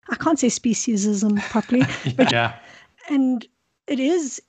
i 0.09 0.15
can't 0.17 0.39
say 0.39 0.49
speciesism 0.49 1.41
properly 1.51 1.83
but 2.17 2.31
yeah. 2.31 2.55
and 3.09 3.47
it 3.87 3.99
is 3.99 4.41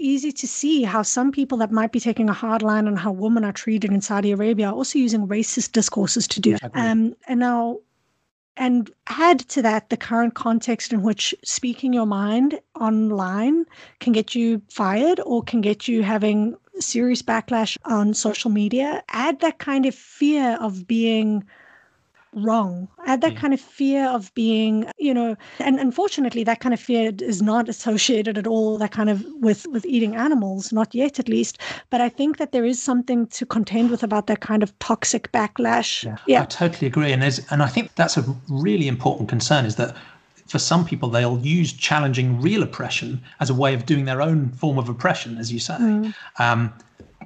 easy 0.00 0.32
to 0.32 0.48
see 0.48 0.82
how 0.82 1.02
some 1.02 1.30
people 1.30 1.58
that 1.58 1.70
might 1.70 1.92
be 1.92 2.00
taking 2.00 2.28
a 2.28 2.32
hard 2.32 2.62
line 2.62 2.86
on 2.86 2.96
how 2.96 3.12
women 3.12 3.44
are 3.44 3.52
treated 3.52 3.92
in 3.92 4.00
Saudi 4.00 4.32
Arabia 4.32 4.68
are 4.68 4.74
also 4.74 4.98
using 4.98 5.28
racist 5.28 5.72
discourses 5.72 6.26
to 6.28 6.40
do 6.40 6.56
that. 6.58 6.70
Um, 6.74 7.14
and 7.28 7.40
now, 7.40 7.78
and 8.56 8.90
add 9.06 9.40
to 9.40 9.62
that 9.62 9.90
the 9.90 9.96
current 9.96 10.34
context 10.34 10.92
in 10.92 11.02
which 11.02 11.34
speaking 11.44 11.92
your 11.92 12.06
mind 12.06 12.60
online 12.78 13.64
can 14.00 14.12
get 14.12 14.34
you 14.34 14.60
fired 14.70 15.20
or 15.24 15.42
can 15.42 15.60
get 15.60 15.86
you 15.88 16.02
having 16.02 16.56
serious 16.78 17.22
backlash 17.22 17.76
on 17.84 18.14
social 18.14 18.50
media. 18.50 19.02
Add 19.10 19.40
that 19.40 19.58
kind 19.58 19.86
of 19.86 19.94
fear 19.94 20.58
of 20.60 20.86
being 20.86 21.44
wrong. 22.34 22.88
I 23.04 23.10
had 23.10 23.20
that 23.22 23.32
Yeah. 23.32 23.40
kind 23.40 23.54
of 23.54 23.60
fear 23.60 24.06
of 24.06 24.32
being, 24.34 24.86
you 24.98 25.12
know, 25.12 25.36
and 25.58 25.80
unfortunately, 25.80 26.44
that 26.44 26.60
kind 26.60 26.72
of 26.72 26.80
fear 26.80 27.12
is 27.20 27.42
not 27.42 27.68
associated 27.68 28.38
at 28.38 28.46
all. 28.46 28.78
That 28.78 28.92
kind 28.92 29.10
of 29.10 29.24
with 29.40 29.66
with 29.68 29.84
eating 29.86 30.14
animals, 30.16 30.72
not 30.72 30.94
yet 30.94 31.18
at 31.18 31.28
least. 31.28 31.58
But 31.90 32.00
I 32.00 32.08
think 32.08 32.36
that 32.38 32.52
there 32.52 32.64
is 32.64 32.80
something 32.80 33.26
to 33.28 33.46
contend 33.46 33.90
with 33.90 34.02
about 34.02 34.26
that 34.28 34.40
kind 34.40 34.62
of 34.62 34.78
toxic 34.78 35.32
backlash. 35.32 36.04
Yeah, 36.26 36.42
I 36.42 36.46
totally 36.46 36.86
agree, 36.86 37.12
and 37.12 37.22
there's, 37.22 37.40
and 37.50 37.62
I 37.62 37.66
think 37.66 37.94
that's 37.96 38.16
a 38.16 38.24
really 38.48 38.86
important 38.88 39.28
concern. 39.28 39.64
Is 39.64 39.76
that 39.76 39.96
for 40.46 40.58
some 40.58 40.84
people 40.84 41.08
they'll 41.08 41.38
use 41.38 41.72
challenging 41.72 42.40
real 42.40 42.62
oppression 42.62 43.20
as 43.40 43.50
a 43.50 43.54
way 43.54 43.74
of 43.74 43.86
doing 43.86 44.04
their 44.04 44.20
own 44.22 44.50
form 44.50 44.78
of 44.78 44.88
oppression, 44.88 45.38
as 45.38 45.52
you 45.52 45.58
say, 45.58 45.76
um, 46.38 46.72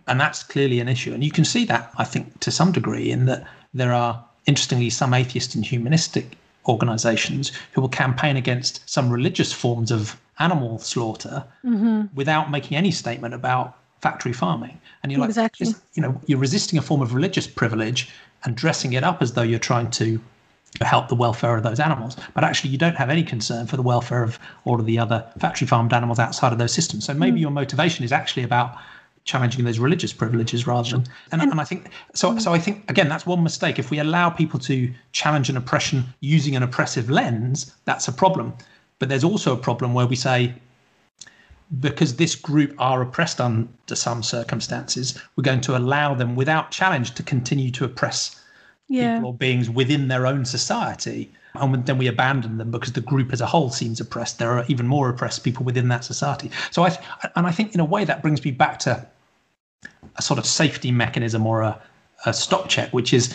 and 0.07 0.21
that's 0.21 0.43
clearly 0.43 0.81
an 0.81 0.89
issue. 0.89 1.13
And 1.15 1.25
you 1.25 1.31
can 1.31 1.45
see 1.45 1.65
that 1.67 1.91
I 1.97 2.05
think 2.05 2.41
to 2.41 2.51
some 2.51 2.73
degree 2.73 3.11
in 3.11 3.27
that 3.27 3.47
there 3.73 3.93
are 3.93 4.25
interestingly 4.47 4.91
some 4.91 5.15
atheist 5.15 5.55
and 5.55 5.65
humanistic 5.65 6.37
organizations 6.67 7.53
who 7.73 7.81
will 7.81 7.89
campaign 7.89 8.37
against 8.37 8.89
some 8.89 9.11
religious 9.11 9.53
forms 9.53 9.91
of 9.91 10.19
animal 10.39 10.79
slaughter 10.79 11.45
mm-hmm. 11.65 12.03
without 12.15 12.51
making 12.51 12.77
any 12.77 12.91
statement 12.91 13.35
about 13.35 13.77
factory 14.01 14.33
farming. 14.33 14.79
And 15.03 15.13
you're 15.13 15.21
like, 15.21 15.31
Exactly. 15.31 15.69
you 15.95 16.03
know, 16.03 16.21
you're 16.27 16.39
resisting 16.39 16.79
a 16.79 16.83
form 16.83 17.01
of 17.01 17.15
religious 17.15 17.47
privilege 17.47 18.11
and 18.45 18.57
dressing 18.57 18.93
it 18.93 19.05
up 19.05 19.23
as 19.23 19.33
though 19.33 19.43
you're 19.43 19.59
trying 19.59 19.91
to 19.93 20.21
help 20.81 21.09
the 21.09 21.15
welfare 21.15 21.57
of 21.57 21.63
those 21.63 21.79
animals. 21.79 22.17
But 22.35 22.45
actually, 22.45 22.71
you 22.71 22.79
don't 22.79 22.97
have 22.97 23.09
any 23.09 23.23
concern 23.23 23.67
for 23.67 23.77
the 23.77 23.83
welfare 23.83 24.23
of 24.23 24.39
all 24.65 24.81
of 24.81 24.87
the 24.87 24.99
other 24.99 25.25
factory 25.39 25.67
farmed 25.67 25.93
animals 25.93 26.19
outside 26.19 26.53
of 26.53 26.59
those 26.59 26.73
systems. 26.73 27.05
So 27.05 27.15
maybe 27.15 27.39
mm. 27.39 27.43
your 27.43 27.51
motivation 27.51 28.05
is 28.05 28.13
actually 28.13 28.43
about 28.43 28.77
challenging 29.25 29.65
those 29.65 29.79
religious 29.79 30.13
privileges 30.13 30.67
rather 30.67 30.91
than 30.91 31.05
and, 31.33 31.41
and 31.41 31.61
I 31.61 31.65
think 31.65 31.89
so 32.15 32.33
mm. 32.33 32.41
so 32.41 32.53
I 32.53 32.59
think 32.59 32.89
again 32.91 33.09
that's 33.09 33.27
one 33.27 33.43
mistake. 33.43 33.79
If 33.79 33.91
we 33.91 33.99
allow 33.99 34.29
people 34.31 34.61
to 34.61 34.93
challenge 35.13 35.49
an 35.49 35.57
oppression 35.57 36.05
using 36.21 36.57
an 36.57 36.63
oppressive 36.63 37.11
lens 37.11 37.75
that's 37.85 38.07
a 38.09 38.13
problem. 38.13 38.53
But 38.99 39.09
there's 39.09 39.25
also 39.25 39.53
a 39.53 39.57
problem 39.57 39.93
where 39.95 40.07
we 40.07 40.17
say 40.17 40.55
because 41.81 42.17
this 42.17 42.35
group 42.35 42.75
are 42.79 43.01
oppressed 43.03 43.41
under 43.41 43.69
some 43.95 44.23
circumstances 44.23 45.19
we're 45.37 45.43
going 45.43 45.63
to 45.63 45.77
allow 45.77 46.15
them 46.15 46.37
without 46.37 46.71
challenge 46.71 47.15
to 47.15 47.23
continue 47.23 47.71
to 47.71 47.85
oppress 47.85 48.41
Yeah. 48.89 49.15
people 49.17 49.31
or 49.31 49.35
beings 49.35 49.71
within 49.71 50.09
their 50.09 50.27
own 50.27 50.45
society. 50.45 51.33
And 51.55 51.87
then 51.87 51.99
we 51.99 52.09
abandon 52.09 52.59
them 52.59 52.71
because 52.73 52.93
the 52.93 53.01
group 53.01 53.33
as 53.33 53.41
a 53.41 53.47
whole 53.47 53.71
seems 53.71 54.01
oppressed. 54.01 54.39
There 54.39 54.59
are 54.59 54.65
even 54.69 54.87
more 54.89 55.09
oppressed 55.09 55.45
people 55.45 55.65
within 55.65 55.89
that 55.89 56.05
society. 56.05 56.51
So 56.71 56.83
i 56.85 56.91
and 57.37 57.47
i 57.47 57.53
think 57.53 57.75
in 57.75 57.81
a 57.81 57.85
way 57.95 58.05
that 58.05 58.21
brings 58.23 58.45
me 58.45 58.51
back 58.51 58.79
to 58.81 59.07
a 60.17 60.23
sort 60.23 60.39
of 60.39 60.47
safety 60.47 60.91
mechanism 60.91 61.47
or 61.47 61.63
a, 61.63 61.81
a 62.27 62.33
stop 62.33 62.69
check 62.69 62.91
which 62.93 63.13
is 63.13 63.35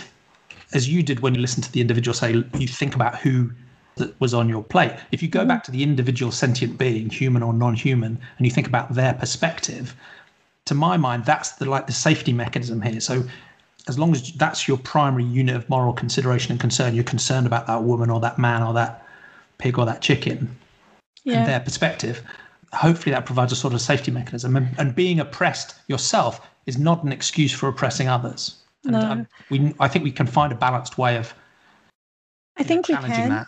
as 0.73 0.87
you 0.87 1.01
did 1.01 1.19
when 1.21 1.33
you 1.35 1.41
listened 1.41 1.63
to 1.63 1.71
the 1.71 1.81
individual 1.81 2.13
say 2.13 2.43
you 2.57 2.67
think 2.67 2.95
about 2.95 3.15
who 3.17 3.51
that 3.95 4.19
was 4.21 4.33
on 4.33 4.47
your 4.47 4.63
plate 4.63 4.93
if 5.11 5.21
you 5.21 5.27
go 5.27 5.45
back 5.45 5.63
to 5.63 5.71
the 5.71 5.83
individual 5.83 6.31
sentient 6.31 6.77
being 6.77 7.09
human 7.09 7.43
or 7.43 7.53
non-human 7.53 8.17
and 8.37 8.45
you 8.45 8.51
think 8.51 8.67
about 8.67 8.93
their 8.93 9.13
perspective 9.13 9.95
to 10.65 10.73
my 10.73 10.95
mind 10.95 11.25
that's 11.25 11.53
the 11.53 11.65
like 11.65 11.87
the 11.87 11.93
safety 11.93 12.31
mechanism 12.31 12.81
here 12.81 12.99
so 12.99 13.23
as 13.89 13.97
long 13.97 14.13
as 14.13 14.31
that's 14.33 14.67
your 14.67 14.77
primary 14.77 15.23
unit 15.23 15.55
of 15.55 15.67
moral 15.67 15.93
consideration 15.93 16.51
and 16.51 16.59
concern, 16.61 16.93
you're 16.93 17.03
concerned 17.03 17.47
about 17.47 17.65
that 17.67 17.83
woman 17.83 18.09
or 18.09 18.19
that 18.19 18.37
man 18.37 18.61
or 18.61 18.73
that 18.73 19.05
pig 19.57 19.79
or 19.79 19.85
that 19.85 20.01
chicken 20.01 20.55
Yeah. 21.23 21.39
and 21.39 21.47
their 21.47 21.59
perspective, 21.59 22.21
hopefully 22.73 23.13
that 23.13 23.25
provides 23.25 23.51
a 23.51 23.55
sort 23.55 23.73
of 23.73 23.81
safety 23.81 24.11
mechanism. 24.11 24.55
And, 24.55 24.69
and 24.77 24.95
being 24.95 25.19
oppressed 25.19 25.75
yourself 25.87 26.47
is 26.65 26.77
not 26.77 27.03
an 27.03 27.11
excuse 27.11 27.51
for 27.51 27.67
oppressing 27.67 28.07
others. 28.07 28.55
And 28.83 28.93
No. 28.93 28.99
um, 28.99 29.27
we, 29.49 29.73
I 29.79 29.87
think 29.87 30.03
we 30.03 30.11
can 30.11 30.27
find 30.27 30.51
a 30.51 30.55
balanced 30.55 30.97
way 30.97 31.17
of 31.17 31.33
I 32.57 32.63
think 32.63 32.87
we 32.87 32.93
challenging 32.95 33.15
can. 33.15 33.29
that. 33.29 33.47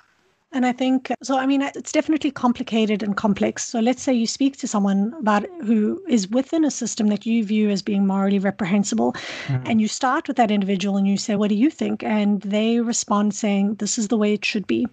And 0.53 0.65
I 0.65 0.74
think 0.74 1.09
so. 1.24 1.38
I 1.38 1.45
mean, 1.45 1.61
it's 1.61 1.93
definitely 1.93 2.30
complicated 2.30 3.03
and 3.03 3.15
complex. 3.15 3.65
So 3.65 3.80
let's 3.80 4.01
say 4.01 4.13
you 4.13 4.28
speak 4.28 4.57
to 4.57 4.67
someone 4.67 5.13
about 5.17 5.45
who 5.61 6.03
is 6.09 6.28
within 6.28 6.65
a 6.65 6.72
system 6.72 7.07
that 7.07 7.26
you 7.26 7.45
view 7.45 7.69
as 7.69 7.82
being 7.82 8.05
morally 8.05 8.38
reprehensible, 8.38 9.15
and 9.47 9.80
you 9.80 9.88
start 9.88 10.28
with 10.28 10.36
that 10.36 10.51
individual 10.51 10.97
and 10.97 11.07
you 11.07 11.17
say, 11.17 11.38
"What 11.38 11.47
do 11.47 11.55
you 11.55 11.69
think?" 11.69 12.03
And 12.03 12.41
they 12.41 12.82
respond 12.82 13.34
saying, 13.34 13.76
"This 13.76 13.97
is 13.97 14.09
the 14.09 14.17
way 14.17 14.34
it 14.34 14.43
should 14.43 14.67
be." 14.67 14.88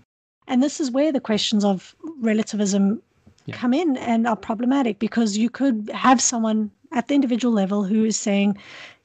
And 0.47 0.63
this 0.63 0.79
is 0.79 0.93
where 0.93 1.11
the 1.11 1.21
questions 1.21 1.65
of 1.65 1.97
relativism 2.21 3.03
Yeah. 3.49 3.57
come 3.57 3.75
in 3.75 3.97
and 3.97 4.27
are 4.27 4.37
problematic 4.37 4.99
because 4.99 5.37
you 5.37 5.51
could 5.51 5.91
have 5.95 6.21
someone 6.21 6.71
at 6.93 7.09
the 7.09 7.15
individual 7.15 7.53
level 7.53 7.85
who 7.85 8.05
is 8.05 8.17
saying, 8.17 8.59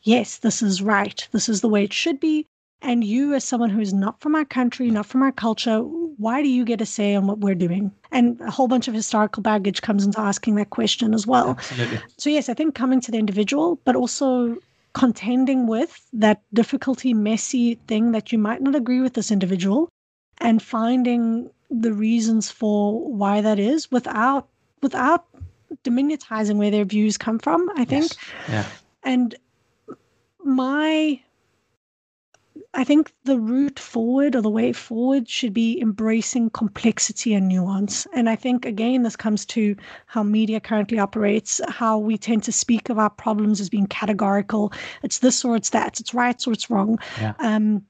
"Yes, 0.04 0.38
this 0.38 0.62
is 0.62 0.82
right. 0.82 1.28
This 1.32 1.50
is 1.50 1.62
the 1.62 1.70
way 1.70 1.84
it 1.84 1.94
should 1.94 2.20
be." 2.20 2.46
And 2.82 3.04
you, 3.04 3.34
as 3.34 3.46
someone 3.46 3.70
who 3.70 3.80
is 3.80 3.94
not 3.94 4.20
from 4.20 4.36
our 4.36 4.44
country, 4.44 4.92
not 4.92 5.06
from 5.06 5.24
our 5.24 5.32
culture, 5.32 5.80
why 5.80 6.42
do 6.42 6.50
you 6.50 6.66
get 6.66 6.82
a 6.82 6.86
say 6.86 7.16
on 7.16 7.28
what 7.28 7.40
we're 7.40 7.56
doing? 7.56 7.92
And 8.12 8.40
a 8.42 8.52
whole 8.52 8.68
bunch 8.68 8.90
of 8.90 8.94
historical 8.94 9.42
baggage 9.42 9.82
comes 9.82 10.06
into 10.06 10.20
asking 10.20 10.56
that 10.56 10.70
question 10.70 11.14
as 11.14 11.26
well. 11.26 11.52
Absolutely. 11.52 12.00
So, 12.18 12.30
yes, 12.30 12.50
I 12.50 12.54
think 12.54 12.76
coming 12.76 13.00
to 13.02 13.12
the 13.12 13.18
individual, 13.18 13.80
but 13.86 13.96
also 13.96 14.58
contending 14.94 15.66
with 15.66 16.08
that 16.14 16.42
difficulty, 16.54 17.14
messy 17.14 17.76
thing 17.88 18.12
that 18.12 18.32
you 18.32 18.38
might 18.38 18.62
not 18.62 18.76
agree 18.76 19.00
with 19.00 19.14
this 19.14 19.32
individual 19.32 19.90
and 20.40 20.62
finding 20.62 21.50
the 21.82 21.94
reasons 21.94 22.52
for 22.52 23.00
why 23.10 23.42
that 23.42 23.60
is 23.60 23.92
without 23.92 24.48
without 24.82 25.26
diminutizing 25.84 26.58
where 26.58 26.72
their 26.72 26.86
views 26.86 27.18
come 27.18 27.40
from, 27.40 27.70
I 27.76 27.86
think. 27.86 28.04
Yes. 28.04 28.18
Yeah. 28.50 28.66
And 29.04 29.36
my, 30.44 31.20
I 32.74 32.84
think 32.84 33.12
the 33.24 33.40
route 33.40 33.80
forward 33.80 34.36
or 34.36 34.42
the 34.42 34.50
way 34.50 34.72
forward 34.74 35.28
should 35.28 35.54
be 35.54 35.80
embracing 35.82 36.52
complexity 36.52 37.34
and 37.34 37.48
nuance. 37.48 38.08
And 38.14 38.30
I 38.30 38.36
think, 38.36 38.66
again, 38.66 39.04
this 39.04 39.16
comes 39.16 39.46
to 39.48 39.76
how 40.06 40.24
media 40.24 40.60
currently 40.60 41.00
operates, 41.00 41.60
how 41.68 41.98
we 41.98 42.18
tend 42.18 42.44
to 42.44 42.52
speak 42.52 42.90
of 42.90 43.00
our 43.00 43.10
problems 43.10 43.60
as 43.60 43.70
being 43.70 43.88
categorical. 43.88 44.72
It's 45.02 45.20
this 45.20 45.44
or 45.44 45.56
it's 45.56 45.72
that, 45.72 46.00
it's 46.00 46.14
right 46.14 46.48
or 46.48 46.54
it's 46.54 46.70
wrong. 46.70 47.00
Yeah. 47.20 47.34
Um, 47.40 47.84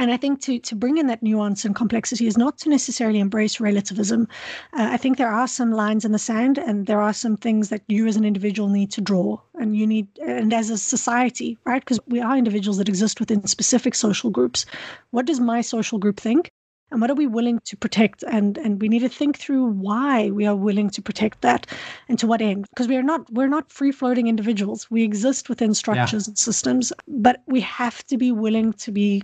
and 0.00 0.10
I 0.10 0.16
think 0.16 0.40
to 0.42 0.58
to 0.58 0.74
bring 0.74 0.96
in 0.96 1.08
that 1.08 1.22
nuance 1.22 1.66
and 1.66 1.76
complexity 1.76 2.26
is 2.26 2.38
not 2.38 2.56
to 2.60 2.70
necessarily 2.70 3.20
embrace 3.20 3.60
relativism. 3.60 4.26
Uh, 4.72 4.88
I 4.92 4.96
think 4.96 5.18
there 5.18 5.30
are 5.30 5.46
some 5.46 5.72
lines 5.72 6.06
in 6.06 6.12
the 6.12 6.18
sand, 6.18 6.56
and 6.56 6.86
there 6.86 7.02
are 7.02 7.12
some 7.12 7.36
things 7.36 7.68
that 7.68 7.82
you 7.86 8.06
as 8.06 8.16
an 8.16 8.24
individual 8.24 8.70
need 8.70 8.90
to 8.92 9.02
draw, 9.02 9.38
and 9.56 9.76
you 9.76 9.86
need, 9.86 10.08
and 10.26 10.54
as 10.54 10.70
a 10.70 10.78
society, 10.78 11.58
right? 11.66 11.82
Because 11.82 12.00
we 12.06 12.18
are 12.18 12.38
individuals 12.38 12.78
that 12.78 12.88
exist 12.88 13.20
within 13.20 13.46
specific 13.46 13.94
social 13.94 14.30
groups. 14.30 14.64
What 15.10 15.26
does 15.26 15.38
my 15.38 15.60
social 15.60 15.98
group 15.98 16.18
think? 16.18 16.50
And 16.90 17.02
what 17.02 17.10
are 17.10 17.14
we 17.14 17.26
willing 17.26 17.60
to 17.66 17.76
protect? 17.76 18.24
And 18.24 18.56
and 18.56 18.80
we 18.80 18.88
need 18.88 19.00
to 19.00 19.08
think 19.10 19.36
through 19.36 19.66
why 19.66 20.30
we 20.30 20.46
are 20.46 20.56
willing 20.56 20.88
to 20.90 21.02
protect 21.02 21.42
that, 21.42 21.66
and 22.08 22.18
to 22.18 22.26
what 22.26 22.40
end? 22.40 22.66
Because 22.70 22.88
we 22.88 22.96
are 22.96 23.02
not 23.02 23.30
we're 23.30 23.54
not 23.56 23.70
free 23.70 23.92
floating 23.92 24.28
individuals. 24.28 24.90
We 24.90 25.04
exist 25.04 25.50
within 25.50 25.74
structures 25.74 26.26
and 26.26 26.38
systems, 26.38 26.90
but 27.06 27.42
we 27.46 27.60
have 27.60 28.02
to 28.06 28.16
be 28.16 28.32
willing 28.32 28.72
to 28.84 28.90
be 28.92 29.22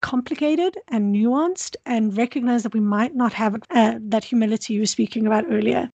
complicated 0.00 0.76
and 0.88 1.14
nuanced 1.14 1.76
and 1.86 2.16
recognize 2.16 2.62
that 2.62 2.74
we 2.74 2.80
might 2.80 3.14
not 3.14 3.32
have 3.32 3.60
uh, 3.70 3.94
that 4.00 4.24
humility 4.24 4.74
you 4.74 4.80
were 4.80 4.86
speaking 4.86 5.26
about 5.26 5.44
earlier. 5.50 5.90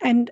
And 0.00 0.30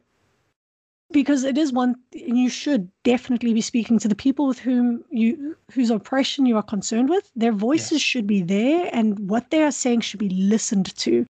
because 1.11 1.45
it 1.45 1.57
is 1.57 1.73
one, 1.73 1.97
and 2.13 2.39
you 2.39 2.49
should 2.49 2.91
definitely 3.03 3.55
be 3.55 3.61
speaking 3.61 3.99
to 3.99 4.09
the 4.09 4.15
people 4.15 4.47
with 4.47 4.59
whom 4.59 5.05
you, 5.11 5.57
whose 5.73 5.91
oppression 5.91 6.47
you 6.47 6.57
are 6.57 6.63
concerned 6.63 7.09
with. 7.09 7.31
Their 7.35 7.53
voices 7.53 7.93
Yes. 7.93 8.03
should 8.03 8.27
be 8.27 8.43
there, 8.43 8.91
and 8.93 9.19
what 9.31 9.51
they 9.51 9.63
are 9.63 9.73
saying 9.73 10.03
should 10.03 10.21
be 10.21 10.29
listened 10.29 10.95
to. 10.97 11.25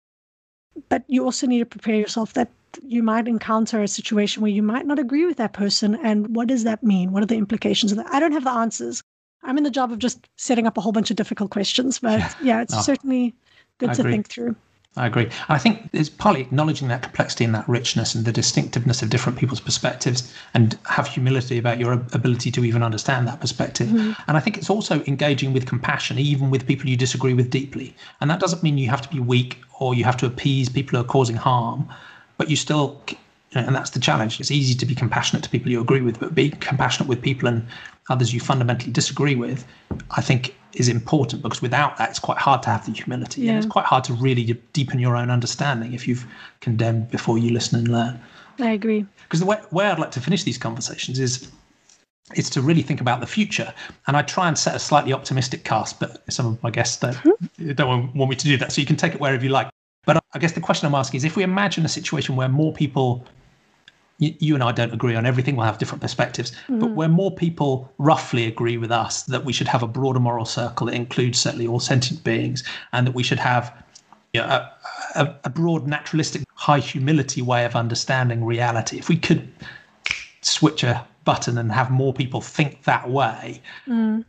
But 0.88 1.04
you 1.06 1.24
also 1.24 1.46
need 1.46 1.60
to 1.60 1.66
prepare 1.66 1.94
yourself 1.96 2.34
that 2.34 2.50
you 2.82 3.02
might 3.02 3.28
encounter 3.28 3.82
a 3.82 3.88
situation 3.88 4.42
where 4.42 4.50
you 4.50 4.62
might 4.62 4.86
not 4.86 4.98
agree 4.98 5.26
with 5.26 5.36
that 5.38 5.52
person. 5.52 5.94
And 5.96 6.34
what 6.34 6.48
does 6.48 6.64
that 6.64 6.82
mean? 6.82 7.12
What 7.12 7.22
are 7.22 7.26
the 7.26 7.36
implications 7.36 7.92
of 7.92 7.98
that? 7.98 8.12
I 8.12 8.20
don't 8.20 8.32
have 8.32 8.44
the 8.44 8.50
answers. 8.50 9.02
I'm 9.42 9.56
in 9.58 9.64
the 9.64 9.70
job 9.70 9.92
of 9.92 9.98
just 9.98 10.28
setting 10.36 10.66
up 10.66 10.76
a 10.76 10.80
whole 10.80 10.92
bunch 10.92 11.10
of 11.10 11.16
difficult 11.16 11.50
questions, 11.50 11.98
but 11.98 12.18
Yeah. 12.20 12.32
yeah, 12.42 12.62
it's 12.62 12.74
No, 12.74 12.80
certainly 12.82 13.34
good 13.78 13.90
I 13.90 13.94
to 13.94 14.00
agree. 14.02 14.12
think 14.12 14.28
through. 14.28 14.56
I 14.96 15.06
agree. 15.06 15.24
And 15.24 15.32
I 15.48 15.58
think 15.58 15.88
it's 15.92 16.08
partly 16.08 16.40
acknowledging 16.40 16.88
that 16.88 17.02
complexity 17.02 17.44
and 17.44 17.54
that 17.54 17.68
richness 17.68 18.16
and 18.16 18.24
the 18.24 18.32
distinctiveness 18.32 19.00
of 19.00 19.10
different 19.10 19.38
people's 19.38 19.60
perspectives 19.60 20.34
and 20.54 20.76
have 20.86 21.06
humility 21.06 21.56
about 21.56 21.78
your 21.78 21.92
ability 21.92 22.50
to 22.52 22.64
even 22.64 22.82
understand 22.82 23.28
that 23.28 23.40
perspective. 23.40 23.86
Mm-hmm. 23.88 24.20
And 24.26 24.36
I 24.36 24.40
think 24.40 24.58
it's 24.58 24.68
also 24.70 25.04
engaging 25.04 25.52
with 25.52 25.66
compassion, 25.66 26.18
even 26.18 26.50
with 26.50 26.66
people 26.66 26.88
you 26.88 26.96
disagree 26.96 27.32
with 27.34 27.48
deeply. 27.50 27.94
And 28.20 28.28
that 28.30 28.40
doesn't 28.40 28.64
mean 28.64 28.76
you 28.76 28.88
have 28.88 29.02
to 29.02 29.08
be 29.08 29.20
weak 29.20 29.58
or 29.78 29.94
you 29.94 30.02
have 30.02 30.16
to 30.16 30.26
appease 30.26 30.68
people 30.68 30.98
who 30.98 31.04
are 31.04 31.08
causing 31.08 31.36
harm, 31.36 31.88
but 32.36 32.50
you 32.50 32.56
still, 32.56 33.00
and 33.54 33.74
that's 33.74 33.90
the 33.90 34.00
challenge. 34.00 34.40
It's 34.40 34.50
easy 34.50 34.74
to 34.74 34.86
be 34.86 34.94
compassionate 34.94 35.42
to 35.44 35.50
people 35.50 35.70
you 35.70 35.80
agree 35.80 36.02
with, 36.02 36.20
but 36.20 36.34
being 36.34 36.52
compassionate 36.52 37.08
with 37.08 37.22
people 37.22 37.48
and 37.48 37.66
others 38.10 38.32
you 38.34 38.40
fundamentally 38.40 38.92
disagree 38.92 39.34
with, 39.34 39.66
I 40.10 40.20
think 40.20 40.54
is 40.74 40.88
important 40.88 41.42
because 41.42 41.62
without 41.62 41.96
that, 41.96 42.10
it's 42.10 42.18
quite 42.18 42.38
hard 42.38 42.62
to 42.64 42.70
have 42.70 42.84
the 42.84 42.92
humility. 42.92 43.42
And 43.42 43.50
Yeah. 43.50 43.56
it's 43.56 43.66
quite 43.66 43.86
hard 43.86 44.04
to 44.04 44.12
really 44.12 44.44
deepen 44.72 44.98
your 44.98 45.16
own 45.16 45.30
understanding 45.30 45.94
if 45.94 46.06
you've 46.06 46.26
condemned 46.60 47.10
before 47.10 47.38
you 47.38 47.50
listen 47.50 47.78
and 47.78 47.88
learn. 47.88 48.20
I 48.60 48.70
agree. 48.70 49.06
Because 49.22 49.40
the 49.40 49.46
way, 49.46 49.58
way 49.70 49.86
I'd 49.86 49.98
like 49.98 50.10
to 50.12 50.20
finish 50.20 50.44
these 50.44 50.58
conversations 50.58 51.18
is 51.18 51.48
is 52.34 52.50
to 52.50 52.60
really 52.60 52.82
think 52.82 53.00
about 53.00 53.20
the 53.20 53.26
future. 53.26 53.72
And 54.06 54.14
I 54.14 54.20
try 54.20 54.48
and 54.48 54.58
set 54.58 54.74
a 54.74 54.78
slightly 54.78 55.14
optimistic 55.14 55.64
cast, 55.64 55.98
but 55.98 56.22
some 56.30 56.44
of 56.44 56.62
my 56.62 56.70
guests 56.70 56.98
don't, 56.98 57.14
mm-hmm. 57.14 57.72
don't 57.72 58.14
want 58.14 58.28
me 58.28 58.36
to 58.36 58.44
do 58.44 58.58
that. 58.58 58.70
So 58.70 58.82
you 58.82 58.86
can 58.86 58.96
take 58.96 59.14
it 59.14 59.20
wherever 59.20 59.42
you 59.42 59.48
like. 59.48 59.70
But 60.04 60.22
I 60.34 60.38
guess 60.38 60.52
the 60.52 60.60
question 60.60 60.86
I'm 60.86 60.94
asking 60.94 61.18
is 61.18 61.24
if 61.24 61.36
we 61.36 61.42
imagine 61.42 61.84
a 61.86 61.88
situation 61.88 62.36
where 62.36 62.48
more 62.48 62.72
people, 62.72 63.24
you, 64.18 64.34
you 64.38 64.54
and 64.54 64.62
I 64.62 64.72
don't 64.72 64.92
agree 64.92 65.14
on 65.14 65.26
everything, 65.26 65.56
we'll 65.56 65.66
have 65.66 65.78
different 65.78 66.02
perspectives, 66.02 66.50
mm-hmm. 66.50 66.80
but 66.80 66.90
where 66.90 67.08
more 67.08 67.34
people 67.34 67.92
roughly 67.98 68.46
agree 68.46 68.76
with 68.76 68.90
us 68.90 69.22
that 69.24 69.44
we 69.44 69.52
should 69.52 69.68
have 69.68 69.82
a 69.82 69.88
broader 69.88 70.20
moral 70.20 70.44
circle 70.44 70.86
that 70.86 70.94
includes 70.94 71.38
certainly 71.38 71.66
all 71.66 71.80
sentient 71.80 72.22
beings 72.24 72.64
and 72.92 73.06
that 73.06 73.14
we 73.14 73.22
should 73.22 73.38
have 73.38 73.72
you 74.34 74.40
know, 74.40 74.46
a, 74.46 74.72
a, 75.14 75.34
a 75.44 75.50
broad 75.50 75.86
naturalistic 75.86 76.42
high 76.54 76.80
humility 76.80 77.42
way 77.42 77.64
of 77.64 77.74
understanding 77.76 78.44
reality. 78.44 78.98
If 78.98 79.08
we 79.08 79.16
could 79.16 79.48
switch 80.42 80.82
a 80.82 81.06
button 81.24 81.58
and 81.58 81.70
have 81.70 81.90
more 81.90 82.14
people 82.14 82.40
think 82.40 82.84
that 82.84 83.08
way. 83.10 83.60
Mm. 83.86 84.24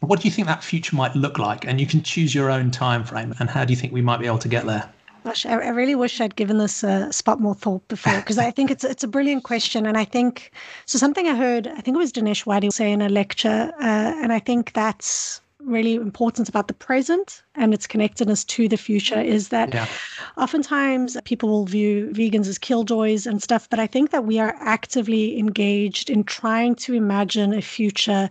What 0.00 0.20
do 0.20 0.28
you 0.28 0.32
think 0.32 0.46
that 0.46 0.64
future 0.64 0.96
might 0.96 1.14
look 1.14 1.38
like? 1.38 1.66
And 1.66 1.80
you 1.80 1.86
can 1.86 2.02
choose 2.02 2.34
your 2.34 2.50
own 2.50 2.70
time 2.70 3.04
frame. 3.04 3.34
And 3.38 3.50
how 3.50 3.64
do 3.64 3.72
you 3.72 3.76
think 3.76 3.92
we 3.92 4.00
might 4.00 4.18
be 4.18 4.26
able 4.26 4.38
to 4.38 4.48
get 4.48 4.64
there? 4.64 4.90
Gosh, 5.24 5.46
I, 5.46 5.52
I 5.52 5.68
really 5.68 5.94
wish 5.94 6.20
I'd 6.20 6.36
given 6.36 6.58
this 6.58 6.82
a 6.82 7.12
spot 7.12 7.40
more 7.40 7.54
thought 7.54 7.86
before 7.88 8.16
because 8.16 8.38
I 8.38 8.50
think 8.50 8.70
it's 8.70 8.84
it's 8.84 9.04
a 9.04 9.08
brilliant 9.08 9.44
question, 9.44 9.86
and 9.86 9.96
I 9.96 10.04
think 10.04 10.52
so. 10.86 10.98
Something 10.98 11.26
I 11.26 11.34
heard, 11.34 11.66
I 11.66 11.80
think 11.80 11.96
it 11.96 11.98
was 11.98 12.12
Dinesh 12.12 12.46
Wadi 12.46 12.70
say 12.70 12.92
in 12.92 13.02
a 13.02 13.08
lecture, 13.08 13.72
uh, 13.80 14.14
and 14.22 14.32
I 14.32 14.38
think 14.38 14.72
that's 14.72 15.40
really 15.60 15.94
important 15.94 16.48
about 16.48 16.68
the 16.68 16.74
present 16.74 17.42
and 17.54 17.74
its 17.74 17.86
connectedness 17.86 18.44
to 18.44 18.68
the 18.68 18.76
future 18.76 19.20
is 19.20 19.48
that 19.48 19.74
yeah. 19.74 19.86
oftentimes 20.36 21.16
people 21.24 21.48
will 21.48 21.64
view 21.64 22.10
vegans 22.12 22.46
as 22.46 22.58
killjoys 22.58 23.26
and 23.26 23.42
stuff, 23.42 23.68
but 23.68 23.78
I 23.78 23.86
think 23.86 24.10
that 24.10 24.24
we 24.24 24.38
are 24.38 24.56
actively 24.60 25.38
engaged 25.38 26.10
in 26.10 26.24
trying 26.24 26.74
to 26.76 26.94
imagine 26.94 27.52
a 27.52 27.60
future 27.60 28.30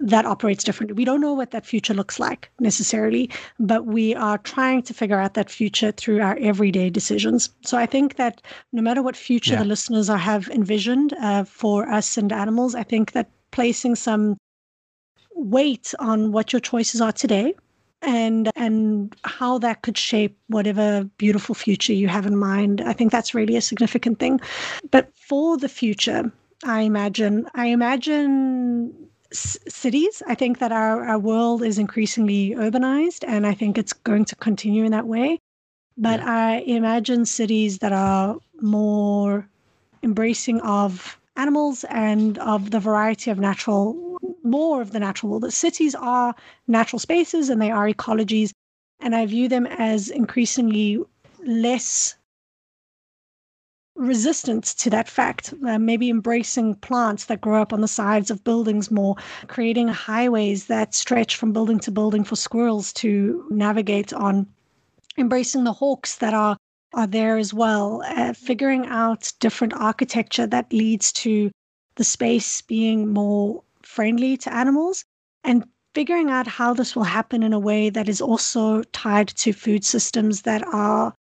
that 0.00 0.26
operates 0.26 0.64
differently. 0.64 0.94
We 0.94 1.04
don't 1.04 1.20
know 1.20 1.32
what 1.32 1.50
that 1.52 1.66
future 1.66 1.94
looks 1.94 2.18
like 2.18 2.50
necessarily, 2.60 3.30
but 3.58 3.86
we 3.86 4.14
are 4.14 4.38
trying 4.38 4.82
to 4.82 4.94
figure 4.94 5.18
out 5.18 5.34
that 5.34 5.50
future 5.50 5.92
through 5.92 6.20
our 6.20 6.36
everyday 6.40 6.90
decisions. 6.90 7.50
So 7.62 7.78
I 7.78 7.86
think 7.86 8.16
that 8.16 8.42
no 8.72 8.82
matter 8.82 9.02
what 9.02 9.16
future 9.16 9.54
yeah. 9.54 9.60
the 9.60 9.64
listeners 9.64 10.10
are, 10.10 10.18
have 10.18 10.48
envisioned 10.48 11.14
uh, 11.14 11.44
for 11.44 11.88
us 11.88 12.16
and 12.16 12.32
animals, 12.32 12.74
I 12.74 12.82
think 12.82 13.12
that 13.12 13.30
placing 13.50 13.94
some 13.94 14.36
weight 15.34 15.94
on 15.98 16.32
what 16.32 16.52
your 16.52 16.60
choices 16.60 17.00
are 17.00 17.12
today 17.12 17.54
and 18.02 18.50
and 18.56 19.16
how 19.24 19.58
that 19.58 19.82
could 19.82 19.96
shape 19.96 20.36
whatever 20.48 21.04
beautiful 21.16 21.54
future 21.54 21.92
you 21.92 22.08
have 22.08 22.26
in 22.26 22.36
mind 22.36 22.80
i 22.82 22.92
think 22.92 23.10
that's 23.10 23.34
really 23.34 23.56
a 23.56 23.60
significant 23.60 24.18
thing 24.18 24.38
but 24.90 25.10
for 25.14 25.56
the 25.56 25.68
future 25.68 26.30
i 26.64 26.80
imagine 26.80 27.46
i 27.54 27.66
imagine 27.66 28.94
s- 29.32 29.58
cities 29.68 30.22
i 30.26 30.34
think 30.34 30.58
that 30.58 30.72
our, 30.72 31.04
our 31.04 31.18
world 31.18 31.62
is 31.62 31.78
increasingly 31.78 32.50
urbanized 32.50 33.24
and 33.26 33.46
i 33.46 33.54
think 33.54 33.78
it's 33.78 33.92
going 33.92 34.24
to 34.24 34.36
continue 34.36 34.84
in 34.84 34.92
that 34.92 35.06
way 35.06 35.38
but 35.96 36.20
yeah. 36.20 36.30
i 36.30 36.56
imagine 36.66 37.24
cities 37.24 37.78
that 37.78 37.92
are 37.92 38.36
more 38.60 39.48
embracing 40.02 40.60
of 40.60 41.18
animals 41.36 41.84
and 41.90 42.38
of 42.38 42.70
the 42.70 42.80
variety 42.80 43.30
of 43.30 43.38
natural, 43.38 44.18
more 44.42 44.80
of 44.80 44.92
the 44.92 45.00
natural 45.00 45.30
world. 45.30 45.42
The 45.42 45.50
cities 45.50 45.94
are 45.94 46.34
natural 46.66 46.98
spaces 46.98 47.50
and 47.50 47.60
they 47.60 47.70
are 47.70 47.88
ecologies. 47.88 48.50
And 49.00 49.14
I 49.14 49.26
view 49.26 49.48
them 49.48 49.66
as 49.66 50.08
increasingly 50.08 51.02
less 51.44 52.15
resistant 53.96 54.64
to 54.64 54.90
that 54.90 55.08
fact, 55.08 55.52
uh, 55.66 55.78
maybe 55.78 56.10
embracing 56.10 56.74
plants 56.76 57.24
that 57.26 57.40
grow 57.40 57.60
up 57.60 57.72
on 57.72 57.80
the 57.80 57.88
sides 57.88 58.30
of 58.30 58.44
buildings 58.44 58.90
more, 58.90 59.16
creating 59.48 59.88
highways 59.88 60.66
that 60.66 60.94
stretch 60.94 61.36
from 61.36 61.52
building 61.52 61.78
to 61.80 61.90
building 61.90 62.24
for 62.24 62.36
squirrels 62.36 62.92
to 62.94 63.46
navigate 63.50 64.12
on, 64.12 64.46
embracing 65.16 65.64
the 65.64 65.72
hawks 65.72 66.16
that 66.16 66.34
are 66.34 66.56
are 66.94 67.06
there 67.06 67.36
as 67.36 67.52
well. 67.52 68.02
Uh, 68.06 68.32
figuring 68.32 68.86
out 68.86 69.32
different 69.40 69.74
architecture 69.74 70.46
that 70.46 70.72
leads 70.72 71.12
to 71.12 71.50
the 71.96 72.04
space 72.04 72.62
being 72.62 73.12
more 73.12 73.62
friendly 73.82 74.36
to 74.36 74.54
animals 74.54 75.04
and 75.44 75.64
figuring 75.94 76.30
out 76.30 76.46
how 76.46 76.74
this 76.74 76.94
will 76.94 77.04
happen 77.04 77.42
in 77.42 77.52
a 77.52 77.58
way 77.58 77.90
that 77.90 78.08
is 78.08 78.20
also 78.20 78.82
tied 78.92 79.28
to 79.28 79.52
food 79.52 79.84
systems 79.84 80.42
that 80.42 80.62
are 80.72 81.14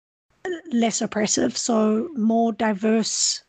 less 0.73 1.01
oppressive. 1.01 1.57
So 1.57 2.09
more 2.15 2.51
diverse 2.51 3.43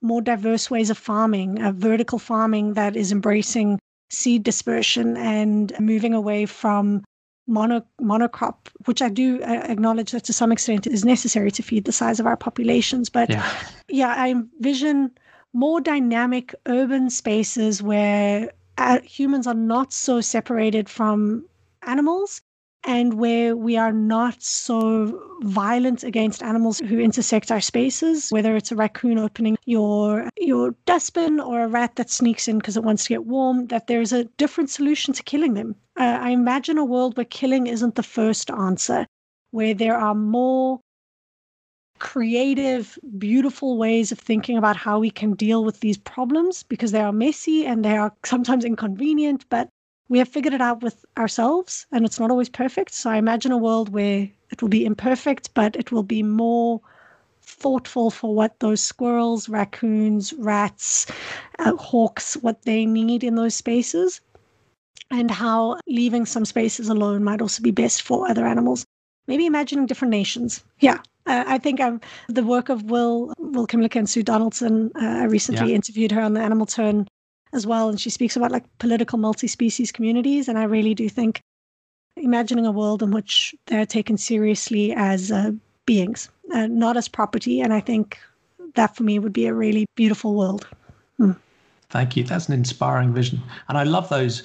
more 0.00 0.22
diverse 0.22 0.70
ways 0.70 0.90
of 0.90 0.96
farming 0.96 1.60
a 1.60 1.72
vertical 1.72 2.20
farming 2.20 2.74
that 2.74 2.94
is 2.94 3.10
embracing 3.10 3.80
seed 4.10 4.44
dispersion 4.44 5.16
and 5.16 5.72
moving 5.80 6.14
away 6.14 6.46
from 6.46 7.02
mono, 7.48 7.84
monocrop, 8.00 8.68
which 8.84 9.02
I 9.02 9.08
do 9.08 9.42
uh, 9.42 9.64
acknowledge 9.68 10.12
that 10.12 10.24
to 10.24 10.32
some 10.32 10.52
extent 10.52 10.86
is 10.86 11.04
necessary 11.04 11.50
to 11.50 11.62
feed 11.62 11.84
the 11.84 11.92
size 11.92 12.20
of 12.20 12.26
our 12.26 12.36
populations. 12.36 13.08
But 13.08 13.30
yeah, 13.30 13.52
yeah 13.88 14.14
I 14.16 14.30
envision 14.30 15.10
more 15.52 15.80
dynamic 15.80 16.54
urban 16.66 17.10
spaces 17.10 17.82
where 17.82 18.52
uh, 18.76 19.00
humans 19.00 19.46
are 19.46 19.54
not 19.54 19.92
so 19.92 20.20
separated 20.20 20.88
from 20.88 21.44
animals 21.82 22.40
and 22.84 23.14
where 23.14 23.56
we 23.56 23.76
are 23.76 23.92
not 23.92 24.42
so 24.42 25.20
violent 25.42 26.04
against 26.04 26.42
animals 26.42 26.78
who 26.78 26.98
intersect 26.98 27.50
our 27.50 27.60
spaces, 27.60 28.30
whether 28.30 28.56
it's 28.56 28.72
a 28.72 28.76
raccoon 28.76 29.18
opening 29.18 29.56
your 29.66 30.28
your 30.36 30.74
dustbin 30.86 31.40
or 31.40 31.62
a 31.62 31.68
rat 31.68 31.96
that 31.96 32.10
sneaks 32.10 32.48
in 32.48 32.58
because 32.58 32.76
it 32.76 32.84
wants 32.84 33.04
to 33.04 33.10
get 33.10 33.26
warm, 33.26 33.66
that 33.66 33.86
there's 33.86 34.12
a 34.12 34.24
different 34.36 34.70
solution 34.70 35.12
to 35.14 35.22
killing 35.22 35.54
them. 35.54 35.74
Uh, 35.98 36.18
I 36.20 36.30
imagine 36.30 36.78
a 36.78 36.84
world 36.84 37.16
where 37.16 37.26
killing 37.26 37.66
isn't 37.66 37.96
the 37.96 38.02
first 38.02 38.50
answer, 38.50 39.06
where 39.50 39.74
there 39.74 39.96
are 39.96 40.14
more 40.14 40.80
creative, 41.98 42.98
beautiful 43.18 43.76
ways 43.76 44.12
of 44.12 44.18
thinking 44.18 44.56
about 44.56 44.76
how 44.76 44.98
we 44.98 45.10
can 45.10 45.34
deal 45.34 45.64
with 45.64 45.80
these 45.80 45.98
problems 45.98 46.62
because 46.62 46.92
they 46.92 47.00
are 47.00 47.12
messy 47.12 47.66
and 47.66 47.84
they 47.84 47.96
are 47.96 48.14
sometimes 48.24 48.64
inconvenient, 48.64 49.44
but 49.48 49.68
we 50.08 50.18
have 50.18 50.28
figured 50.28 50.54
it 50.54 50.60
out 50.60 50.82
with 50.82 51.04
ourselves 51.16 51.86
and 51.92 52.04
it's 52.04 52.18
not 52.18 52.30
always 52.30 52.48
perfect. 52.48 52.94
So 52.94 53.10
I 53.10 53.16
imagine 53.16 53.52
a 53.52 53.58
world 53.58 53.90
where 53.90 54.28
it 54.50 54.62
will 54.62 54.68
be 54.68 54.84
imperfect, 54.84 55.52
but 55.54 55.76
it 55.76 55.92
will 55.92 56.02
be 56.02 56.22
more 56.22 56.80
thoughtful 57.42 58.10
for 58.10 58.34
what 58.34 58.58
those 58.60 58.80
squirrels, 58.80 59.48
raccoons, 59.48 60.32
rats, 60.34 61.06
uh, 61.58 61.76
hawks, 61.76 62.34
what 62.36 62.62
they 62.62 62.86
need 62.86 63.24
in 63.24 63.34
those 63.34 63.54
spaces, 63.54 64.20
and 65.10 65.30
how 65.30 65.78
leaving 65.86 66.26
some 66.26 66.44
spaces 66.44 66.88
alone 66.88 67.24
might 67.24 67.40
also 67.40 67.62
be 67.62 67.70
best 67.70 68.02
for 68.02 68.28
other 68.28 68.46
animals. 68.46 68.84
Maybe 69.26 69.46
imagining 69.46 69.86
different 69.86 70.10
nations. 70.10 70.62
Yeah, 70.80 70.98
uh, 71.26 71.44
I 71.46 71.58
think 71.58 71.80
I'm, 71.80 72.00
the 72.28 72.44
work 72.44 72.68
of 72.70 72.84
Will 72.84 73.32
Will 73.38 73.66
Kymlicka 73.66 73.96
and 73.96 74.08
Sue 74.08 74.22
Donaldson. 74.22 74.90
Uh, 74.94 75.22
I 75.22 75.24
recently 75.24 75.70
yeah. 75.70 75.76
interviewed 75.76 76.12
her 76.12 76.22
on 76.22 76.34
the 76.34 76.40
Animal 76.40 76.66
Turn 76.66 77.08
as 77.52 77.66
well. 77.66 77.88
And 77.88 78.00
she 78.00 78.10
speaks 78.10 78.36
about 78.36 78.52
like 78.52 78.64
political 78.78 79.18
multi 79.18 79.46
species 79.46 79.92
communities. 79.92 80.48
And 80.48 80.58
I 80.58 80.64
really 80.64 80.94
do 80.94 81.08
think 81.08 81.40
imagining 82.16 82.66
a 82.66 82.72
world 82.72 83.02
in 83.02 83.10
which 83.10 83.54
they're 83.66 83.86
taken 83.86 84.16
seriously 84.16 84.92
as 84.92 85.30
uh, 85.30 85.52
beings, 85.86 86.28
uh, 86.52 86.66
not 86.66 86.96
as 86.96 87.08
property. 87.08 87.60
And 87.60 87.72
I 87.72 87.80
think 87.80 88.18
that 88.74 88.96
for 88.96 89.02
me 89.02 89.18
would 89.18 89.32
be 89.32 89.46
a 89.46 89.54
really 89.54 89.86
beautiful 89.94 90.34
world. 90.34 90.66
Mm. 91.20 91.36
Thank 91.90 92.16
you. 92.16 92.24
That's 92.24 92.48
an 92.48 92.54
inspiring 92.54 93.14
vision. 93.14 93.40
And 93.68 93.78
I 93.78 93.84
love 93.84 94.08
those 94.08 94.42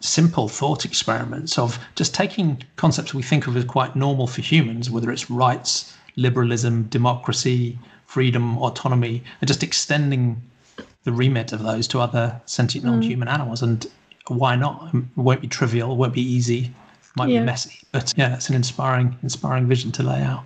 simple 0.00 0.48
thought 0.48 0.84
experiments 0.84 1.58
of 1.58 1.78
just 1.96 2.14
taking 2.14 2.62
concepts 2.76 3.12
we 3.12 3.22
think 3.22 3.46
of 3.46 3.56
as 3.56 3.64
quite 3.64 3.96
normal 3.96 4.28
for 4.28 4.42
humans, 4.42 4.90
whether 4.90 5.10
it's 5.10 5.28
rights, 5.28 5.96
liberalism, 6.16 6.84
democracy, 6.84 7.78
freedom, 8.06 8.58
autonomy, 8.58 9.22
and 9.40 9.48
just 9.48 9.62
extending 9.62 10.40
the 11.08 11.14
remit 11.14 11.52
of 11.52 11.62
those 11.62 11.88
to 11.88 12.00
other 12.00 12.38
sentient 12.44 12.84
mm. 12.84 12.90
non-human 12.90 13.28
animals. 13.28 13.62
And 13.62 13.86
why 14.26 14.56
not? 14.56 14.94
It 14.94 15.04
won't 15.16 15.40
be 15.40 15.48
trivial, 15.48 15.92
it 15.92 15.96
won't 15.96 16.12
be 16.12 16.20
easy, 16.20 16.66
it 16.66 17.16
might 17.16 17.30
yeah. 17.30 17.40
be 17.40 17.46
messy, 17.46 17.80
but 17.92 18.12
yeah, 18.16 18.34
it's 18.34 18.50
an 18.50 18.54
inspiring, 18.54 19.16
inspiring 19.22 19.66
vision 19.66 19.90
to 19.92 20.02
lay 20.02 20.22
out. 20.22 20.44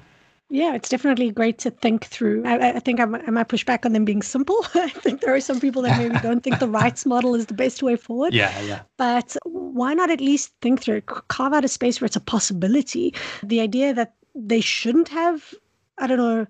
Yeah, 0.50 0.74
it's 0.74 0.88
definitely 0.88 1.30
great 1.30 1.58
to 1.60 1.70
think 1.70 2.04
through. 2.04 2.44
I, 2.44 2.76
I 2.76 2.78
think 2.78 3.00
I 3.00 3.06
might, 3.06 3.26
I 3.26 3.30
might 3.30 3.48
push 3.48 3.64
back 3.64 3.86
on 3.86 3.92
them 3.94 4.04
being 4.04 4.22
simple. 4.22 4.64
I 4.74 4.90
think 4.90 5.22
there 5.22 5.34
are 5.34 5.40
some 5.40 5.58
people 5.58 5.82
that 5.82 5.98
maybe 5.98 6.16
don't 6.20 6.44
think 6.44 6.58
the 6.58 6.68
rights 6.82 7.06
model 7.06 7.34
is 7.34 7.46
the 7.46 7.54
best 7.54 7.82
way 7.82 7.96
forward. 7.96 8.34
Yeah, 8.34 8.52
yeah. 8.60 8.82
But 8.98 9.34
why 9.44 9.94
not 9.94 10.10
at 10.10 10.20
least 10.20 10.52
think 10.60 10.82
through? 10.82 11.00
Carve 11.00 11.54
out 11.54 11.64
a 11.64 11.68
space 11.68 12.00
where 12.00 12.06
it's 12.06 12.16
a 12.16 12.20
possibility. 12.20 13.14
The 13.42 13.60
idea 13.60 13.94
that 13.94 14.14
they 14.34 14.60
shouldn't 14.60 15.08
have, 15.08 15.54
I 15.96 16.06
don't 16.06 16.18
know, 16.18 16.46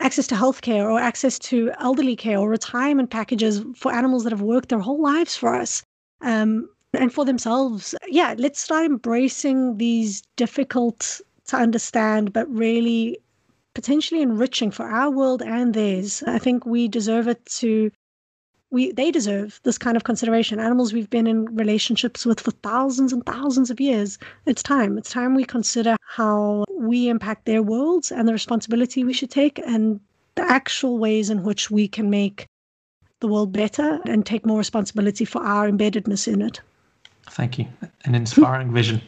access 0.00 0.26
to 0.26 0.34
healthcare 0.34 0.84
or 0.90 1.00
access 1.00 1.38
to 1.38 1.72
elderly 1.78 2.16
care 2.16 2.38
or 2.38 2.48
retirement 2.48 3.10
packages 3.10 3.64
for 3.74 3.92
animals 3.92 4.24
that 4.24 4.32
have 4.32 4.42
worked 4.42 4.68
their 4.68 4.80
whole 4.80 5.00
lives 5.00 5.36
for 5.36 5.54
us 5.54 5.82
um, 6.20 6.68
and 6.92 7.12
for 7.12 7.24
themselves. 7.24 7.94
Yeah, 8.06 8.34
let's 8.38 8.60
start 8.60 8.86
embracing 8.86 9.78
these 9.78 10.22
difficult 10.36 11.20
to 11.46 11.56
understand, 11.56 12.32
but 12.32 12.48
really 12.50 13.18
potentially 13.74 14.22
enriching 14.22 14.70
for 14.70 14.86
our 14.86 15.10
world 15.10 15.42
and 15.42 15.74
theirs. 15.74 16.22
I 16.26 16.38
think 16.38 16.64
we 16.64 16.88
deserve 16.88 17.28
it 17.28 17.44
to 17.60 17.90
we 18.70 18.92
they 18.92 19.10
deserve 19.10 19.60
this 19.62 19.78
kind 19.78 19.96
of 19.96 20.04
consideration. 20.04 20.58
Animals 20.58 20.92
we've 20.92 21.10
been 21.10 21.26
in 21.26 21.44
relationships 21.54 22.26
with 22.26 22.40
for 22.40 22.50
thousands 22.50 23.12
and 23.12 23.24
thousands 23.24 23.70
of 23.70 23.80
years. 23.80 24.18
It's 24.46 24.62
time. 24.62 24.98
It's 24.98 25.10
time 25.10 25.34
we 25.34 25.44
consider 25.44 25.96
how 26.00 26.64
we 26.70 27.08
impact 27.08 27.44
their 27.46 27.62
worlds 27.62 28.10
and 28.10 28.28
the 28.28 28.32
responsibility 28.32 29.04
we 29.04 29.12
should 29.12 29.30
take 29.30 29.58
and 29.60 30.00
the 30.34 30.42
actual 30.42 30.98
ways 30.98 31.30
in 31.30 31.42
which 31.42 31.70
we 31.70 31.88
can 31.88 32.10
make 32.10 32.46
the 33.20 33.28
world 33.28 33.52
better 33.52 34.00
and 34.04 34.26
take 34.26 34.44
more 34.44 34.58
responsibility 34.58 35.24
for 35.24 35.42
our 35.42 35.70
embeddedness 35.70 36.30
in 36.30 36.42
it. 36.42 36.60
Thank 37.30 37.58
you. 37.58 37.66
An 38.04 38.14
inspiring 38.14 38.72
vision. 38.72 39.00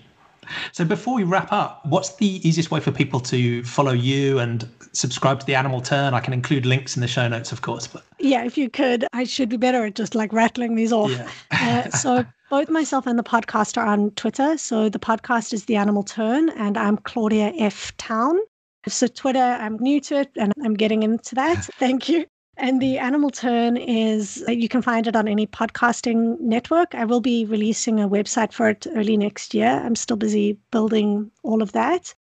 So 0.73 0.85
before 0.85 1.15
we 1.15 1.25
wrap 1.25 1.53
up, 1.53 1.85
what's 1.87 2.17
the 2.17 2.47
easiest 2.47 2.71
way 2.71 2.81
for 2.81 2.93
people 2.93 3.21
to 3.21 3.63
follow 3.65 3.93
you 3.93 4.39
and 4.39 4.69
subscribe 4.93 5.41
to 5.41 5.47
the 5.47 5.55
Animal 5.55 5.81
Turn? 5.81 6.15
I 6.15 6.21
can 6.21 6.33
include 6.33 6.67
links 6.67 6.97
in 6.97 7.01
the 7.01 7.09
show 7.09 7.29
notes, 7.29 7.53
of 7.53 7.63
course. 7.63 7.87
But 7.87 8.05
yeah, 8.19 8.45
if 8.45 8.57
you 8.59 8.71
could, 8.71 9.05
I 9.13 9.25
should 9.25 9.49
be 9.49 9.57
better 9.57 9.85
at 9.85 9.95
just 9.95 10.15
like 10.15 10.33
rattling 10.33 10.75
these 10.75 10.93
off. 10.93 11.11
Yeah. 11.11 11.29
uh, 11.53 11.91
so 11.91 12.25
both 12.51 12.71
myself 12.71 13.07
and 13.07 13.19
the 13.19 13.25
podcast 13.25 13.77
are 13.77 13.87
on 13.87 14.11
Twitter. 14.13 14.57
So 14.59 14.89
the 14.89 14.99
podcast 14.99 15.53
is 15.53 15.67
the 15.67 15.77
Animal 15.77 16.03
Turn, 16.03 16.49
and 16.51 16.77
I'm 16.77 16.97
Claudia 16.99 17.53
F 17.59 17.97
Town. 17.97 18.39
So 18.87 19.07
Twitter, 19.07 19.39
I'm 19.39 19.77
new 19.79 20.01
to 20.03 20.21
it, 20.21 20.31
and 20.37 20.53
I'm 20.65 20.75
getting 20.75 21.03
into 21.03 21.35
that. 21.35 21.65
Thank 21.79 22.09
you. 22.09 22.25
And 22.61 22.83
the 22.83 22.99
Animal 22.99 23.31
Turn 23.31 23.77
is, 23.77 24.45
uh, 24.49 24.51
you 24.51 24.69
can 24.69 24.83
find 24.83 25.07
it 25.07 25.15
on 25.15 25.29
any 25.29 25.47
podcasting 25.47 26.41
network. 26.41 26.93
I 26.93 27.05
will 27.05 27.21
be 27.21 27.45
releasing 27.45 28.01
a 28.01 28.09
website 28.09 28.53
for 28.53 28.69
it 28.69 28.85
early 28.97 29.17
next 29.17 29.55
year. 29.55 29.69
I'm 29.69 29.95
still 29.95 30.17
busy 30.17 30.59
building 30.73 31.31
all 31.45 31.63
of 31.63 31.71
that. 31.73 32.13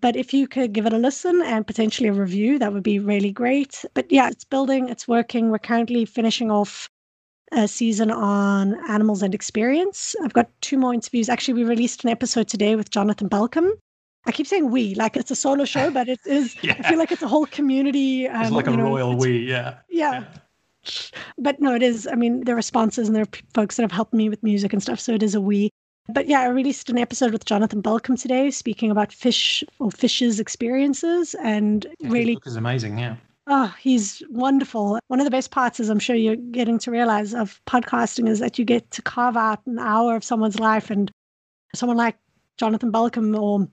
But 0.00 0.16
if 0.16 0.32
you 0.32 0.48
could 0.48 0.72
give 0.72 0.86
it 0.86 0.94
a 0.94 0.98
listen 0.98 1.42
and 1.42 1.66
potentially 1.66 2.08
a 2.08 2.12
review, 2.14 2.58
that 2.58 2.72
would 2.72 2.82
be 2.82 2.98
really 3.00 3.32
great. 3.32 3.84
But 3.92 4.10
yeah, 4.10 4.28
it's 4.28 4.44
building, 4.44 4.88
it's 4.88 5.06
working. 5.06 5.50
We're 5.50 5.58
currently 5.58 6.06
finishing 6.06 6.50
off 6.50 6.88
a 7.52 7.68
season 7.68 8.10
on 8.10 8.74
animals 8.88 9.22
and 9.22 9.34
experience. 9.34 10.16
I've 10.24 10.32
got 10.32 10.48
two 10.62 10.78
more 10.78 10.94
interviews. 10.94 11.28
Actually, 11.28 11.62
we 11.62 11.64
released 11.64 12.02
an 12.02 12.10
episode 12.10 12.48
today 12.48 12.76
with 12.76 12.88
Jonathan 12.88 13.28
Balcombe, 13.28 13.72
I 14.26 14.32
keep 14.32 14.46
saying 14.46 14.70
we, 14.70 14.94
like 14.94 15.16
it's 15.16 15.30
a 15.30 15.36
solo 15.36 15.64
show, 15.64 15.90
but 15.90 16.08
it 16.08 16.20
is. 16.26 16.56
yeah. 16.62 16.76
I 16.78 16.88
feel 16.88 16.98
like 16.98 17.12
it's 17.12 17.22
a 17.22 17.28
whole 17.28 17.46
community. 17.46 18.28
Um, 18.28 18.42
it's 18.42 18.50
like 18.52 18.66
a 18.66 18.70
know, 18.70 18.84
royal 18.84 19.16
we, 19.16 19.38
yeah. 19.38 19.78
yeah. 19.88 20.12
yeah. 20.12 20.24
But 21.38 21.60
no, 21.60 21.74
it 21.74 21.82
is. 21.82 22.06
I 22.06 22.14
mean, 22.14 22.44
there 22.44 22.56
are 22.56 22.62
sponsors 22.62 23.08
and 23.08 23.16
there 23.16 23.22
are 23.22 23.38
folks 23.54 23.76
that 23.76 23.82
have 23.82 23.92
helped 23.92 24.14
me 24.14 24.28
with 24.28 24.42
music 24.42 24.72
and 24.72 24.82
stuff. 24.82 25.00
So 25.00 25.12
it 25.12 25.22
is 25.22 25.34
a 25.34 25.40
we. 25.40 25.70
But 26.08 26.26
yeah, 26.26 26.40
I 26.40 26.48
released 26.48 26.90
an 26.90 26.98
episode 26.98 27.32
with 27.32 27.44
Jonathan 27.44 27.80
Balcombe 27.80 28.20
today, 28.20 28.50
speaking 28.50 28.90
about 28.90 29.12
fish 29.12 29.62
or 29.78 29.90
fishes 29.90 30.40
experiences, 30.40 31.34
and 31.42 31.86
yeah, 32.00 32.08
really, 32.10 32.38
is 32.44 32.56
amazing. 32.56 32.98
Yeah. 32.98 33.16
Oh, 33.46 33.72
he's 33.78 34.22
wonderful. 34.28 34.98
One 35.06 35.20
of 35.20 35.24
the 35.24 35.30
best 35.30 35.52
parts, 35.52 35.78
as 35.78 35.88
I'm 35.88 36.00
sure 36.00 36.16
you're 36.16 36.36
getting 36.36 36.78
to 36.80 36.90
realize, 36.90 37.34
of 37.34 37.60
podcasting 37.66 38.28
is 38.28 38.40
that 38.40 38.58
you 38.58 38.64
get 38.64 38.90
to 38.92 39.02
carve 39.02 39.36
out 39.36 39.64
an 39.66 39.78
hour 39.78 40.16
of 40.16 40.24
someone's 40.24 40.58
life, 40.58 40.90
and 40.90 41.10
someone 41.72 41.96
like 41.96 42.16
Jonathan 42.56 42.90
Balcombe 42.90 43.38
or 43.40 43.68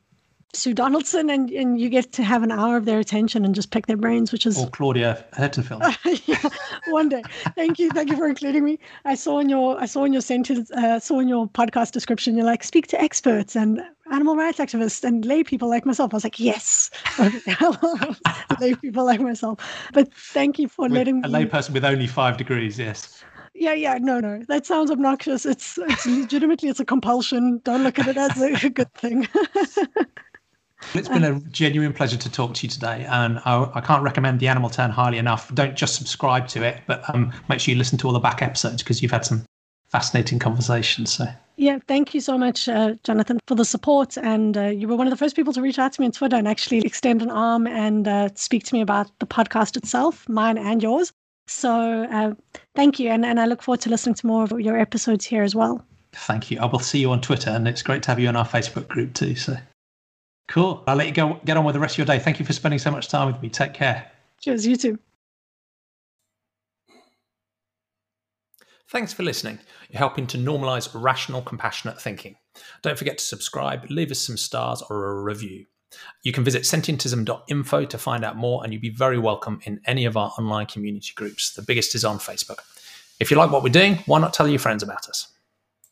Sue 0.53 0.73
Donaldson, 0.73 1.29
and, 1.29 1.49
and 1.51 1.79
you 1.79 1.89
get 1.89 2.11
to 2.13 2.23
have 2.23 2.41
an 2.41 2.51
hour 2.51 2.75
of 2.75 2.85
their 2.85 2.99
attention 2.99 3.45
and 3.45 3.53
just 3.53 3.69
pick 3.69 3.85
their 3.85 3.97
brains, 3.97 4.31
which 4.31 4.47
is 4.47 4.57
or 4.57 4.67
Claudia 4.69 5.23
Hertenfeld. 5.33 5.81
yeah, 6.27 6.49
one 6.87 7.07
day. 7.07 7.21
Thank 7.55 7.77
you, 7.77 7.91
thank 7.91 8.09
you 8.09 8.17
for 8.17 8.27
including 8.27 8.63
me. 8.63 8.79
I 9.05 9.13
saw 9.13 9.39
in 9.39 9.47
your 9.47 9.79
I 9.79 9.85
saw 9.85 10.05
in 10.05 10.13
your 10.13 10.23
sentence, 10.23 10.71
uh, 10.71 10.99
saw 10.99 11.19
in 11.19 11.27
your 11.27 11.47
podcast 11.47 11.91
description, 11.91 12.35
you're 12.35 12.45
like 12.45 12.63
speak 12.63 12.87
to 12.87 12.99
experts 12.99 13.55
and 13.55 13.81
animal 14.11 14.35
rights 14.35 14.57
activists 14.57 15.03
and 15.03 15.23
lay 15.23 15.43
people 15.43 15.69
like 15.69 15.85
myself. 15.85 16.13
I 16.13 16.17
was 16.17 16.23
like, 16.23 16.39
yes, 16.39 16.89
lay 18.59 18.73
people 18.73 19.05
like 19.05 19.21
myself. 19.21 19.59
But 19.93 20.11
thank 20.13 20.57
you 20.57 20.67
for 20.67 20.83
with 20.83 20.93
letting 20.93 21.23
a 21.23 21.27
me. 21.27 21.43
A 21.43 21.45
layperson 21.45 21.71
with 21.71 21.85
only 21.85 22.07
five 22.07 22.37
degrees, 22.37 22.79
yes 22.79 23.23
yeah 23.55 23.73
yeah 23.73 23.97
no 23.99 24.19
no 24.19 24.41
that 24.47 24.65
sounds 24.65 24.89
obnoxious 24.89 25.45
it's 25.45 25.77
it's 25.79 26.05
legitimately 26.05 26.69
it's 26.69 26.79
a 26.79 26.85
compulsion 26.85 27.59
don't 27.65 27.83
look 27.83 27.99
at 27.99 28.07
it 28.07 28.15
as 28.15 28.39
a 28.39 28.69
good 28.69 28.93
thing 28.93 29.27
it's 30.93 31.09
been 31.09 31.23
a 31.23 31.39
genuine 31.51 31.93
pleasure 31.93 32.17
to 32.17 32.31
talk 32.31 32.53
to 32.55 32.65
you 32.65 32.69
today, 32.69 33.05
and 33.09 33.39
I, 33.45 33.69
I, 33.75 33.81
can't 33.81 34.03
recommend 34.03 34.39
the 34.39 34.47
Animal 34.47 34.69
Turn 34.69 34.91
highly 34.91 35.17
enough. 35.17 35.53
Don't 35.53 35.75
just 35.75 35.95
subscribe 35.95 36.47
to 36.49 36.63
it, 36.63 36.81
but 36.87 37.03
um, 37.13 37.33
make 37.49 37.59
sure 37.59 37.73
you 37.73 37.77
listen 37.77 37.97
to 37.99 38.07
all 38.07 38.13
the 38.13 38.19
back 38.19 38.41
episodes 38.41 38.81
because 38.81 39.01
you've 39.01 39.11
had 39.11 39.25
some 39.25 39.43
fascinating 39.89 40.39
conversations. 40.39 41.13
So. 41.13 41.27
Yeah, 41.57 41.79
thank 41.87 42.13
you 42.13 42.21
so 42.21 42.37
much, 42.37 42.69
uh, 42.69 42.93
Jonathan, 43.03 43.39
for 43.47 43.55
the 43.55 43.65
support. 43.65 44.17
And 44.17 44.55
uh, 44.55 44.67
you 44.67 44.87
were 44.87 44.95
one 44.95 45.07
of 45.07 45.11
the 45.11 45.17
first 45.17 45.35
people 45.35 45.51
to 45.53 45.61
reach 45.61 45.77
out 45.77 45.91
to 45.93 46.01
me 46.01 46.05
on 46.05 46.13
Twitter 46.13 46.37
and 46.37 46.47
actually 46.47 46.79
extend 46.79 47.21
an 47.21 47.29
arm 47.29 47.67
and 47.67 48.07
uh, 48.07 48.29
speak 48.35 48.63
to 48.65 48.73
me 48.73 48.81
about 48.81 49.11
the 49.19 49.27
podcast 49.27 49.75
itself, 49.75 50.27
mine 50.29 50.57
and 50.57 50.81
yours. 50.81 51.11
So 51.47 52.03
uh, 52.03 52.33
thank 52.75 52.99
you. 52.99 53.09
And, 53.09 53.25
and 53.25 53.39
I 53.39 53.45
look 53.45 53.61
forward 53.61 53.81
to 53.81 53.89
listening 53.89 54.15
to 54.15 54.27
more 54.27 54.43
of 54.43 54.51
your 54.59 54.77
episodes 54.77 55.25
here 55.25 55.43
as 55.43 55.55
well. 55.55 55.83
Thank 56.13 56.49
you. 56.49 56.59
I 56.59 56.65
will 56.65 56.79
see 56.79 56.99
you 56.99 57.11
on 57.11 57.21
Twitter, 57.21 57.49
and 57.49 57.67
it's 57.67 57.81
great 57.81 58.03
to 58.03 58.09
have 58.09 58.19
you 58.19 58.29
on 58.29 58.35
our 58.35 58.45
Facebook 58.45 58.87
group 58.87 59.13
too. 59.13 59.35
So. 59.35 59.57
Cool. 60.49 60.83
I'll 60.87 60.95
let 60.95 61.07
you 61.07 61.13
go 61.13 61.39
get 61.45 61.57
on 61.57 61.63
with 61.63 61.73
the 61.73 61.79
rest 61.79 61.93
of 61.93 61.99
your 61.99 62.05
day. 62.05 62.19
Thank 62.19 62.39
you 62.39 62.45
for 62.45 62.53
spending 62.53 62.79
so 62.79 62.91
much 62.91 63.07
time 63.07 63.31
with 63.31 63.41
me. 63.41 63.49
Take 63.49 63.73
care. 63.73 64.11
Cheers. 64.41 64.65
You 64.65 64.75
too. 64.75 64.99
Thanks 68.89 69.13
for 69.13 69.21
listening. 69.21 69.59
You're 69.91 69.99
helping 69.99 70.25
to 70.27 70.37
normalize 70.37 70.89
rational, 70.99 71.43
compassionate 71.43 72.01
thinking. 72.01 72.37
Don't 72.81 72.97
forget 72.97 73.19
to 73.19 73.23
subscribe, 73.23 73.85
leave 73.91 74.09
us 74.09 74.19
some 74.19 74.35
stars 74.35 74.81
or 74.89 75.11
a 75.11 75.21
review. 75.21 75.67
You 76.23 76.31
can 76.31 76.43
visit 76.43 76.63
sentientism.info 76.63 77.85
to 77.85 77.97
find 77.99 78.25
out 78.25 78.35
more, 78.35 78.63
and 78.63 78.73
you'd 78.73 78.81
be 78.81 78.89
very 78.89 79.19
welcome 79.19 79.59
in 79.65 79.79
any 79.85 80.05
of 80.05 80.17
our 80.17 80.33
online 80.39 80.65
community 80.65 81.11
groups. 81.15 81.53
The 81.53 81.61
biggest 81.61 81.93
is 81.93 82.03
on 82.03 82.17
Facebook. 82.17 82.59
If 83.19 83.29
you 83.29 83.37
like 83.37 83.51
what 83.51 83.61
we're 83.61 83.69
doing, 83.69 83.99
why 84.07 84.19
not 84.19 84.33
tell 84.33 84.47
your 84.47 84.59
friends 84.59 84.81
about 84.81 85.07
us? 85.07 85.27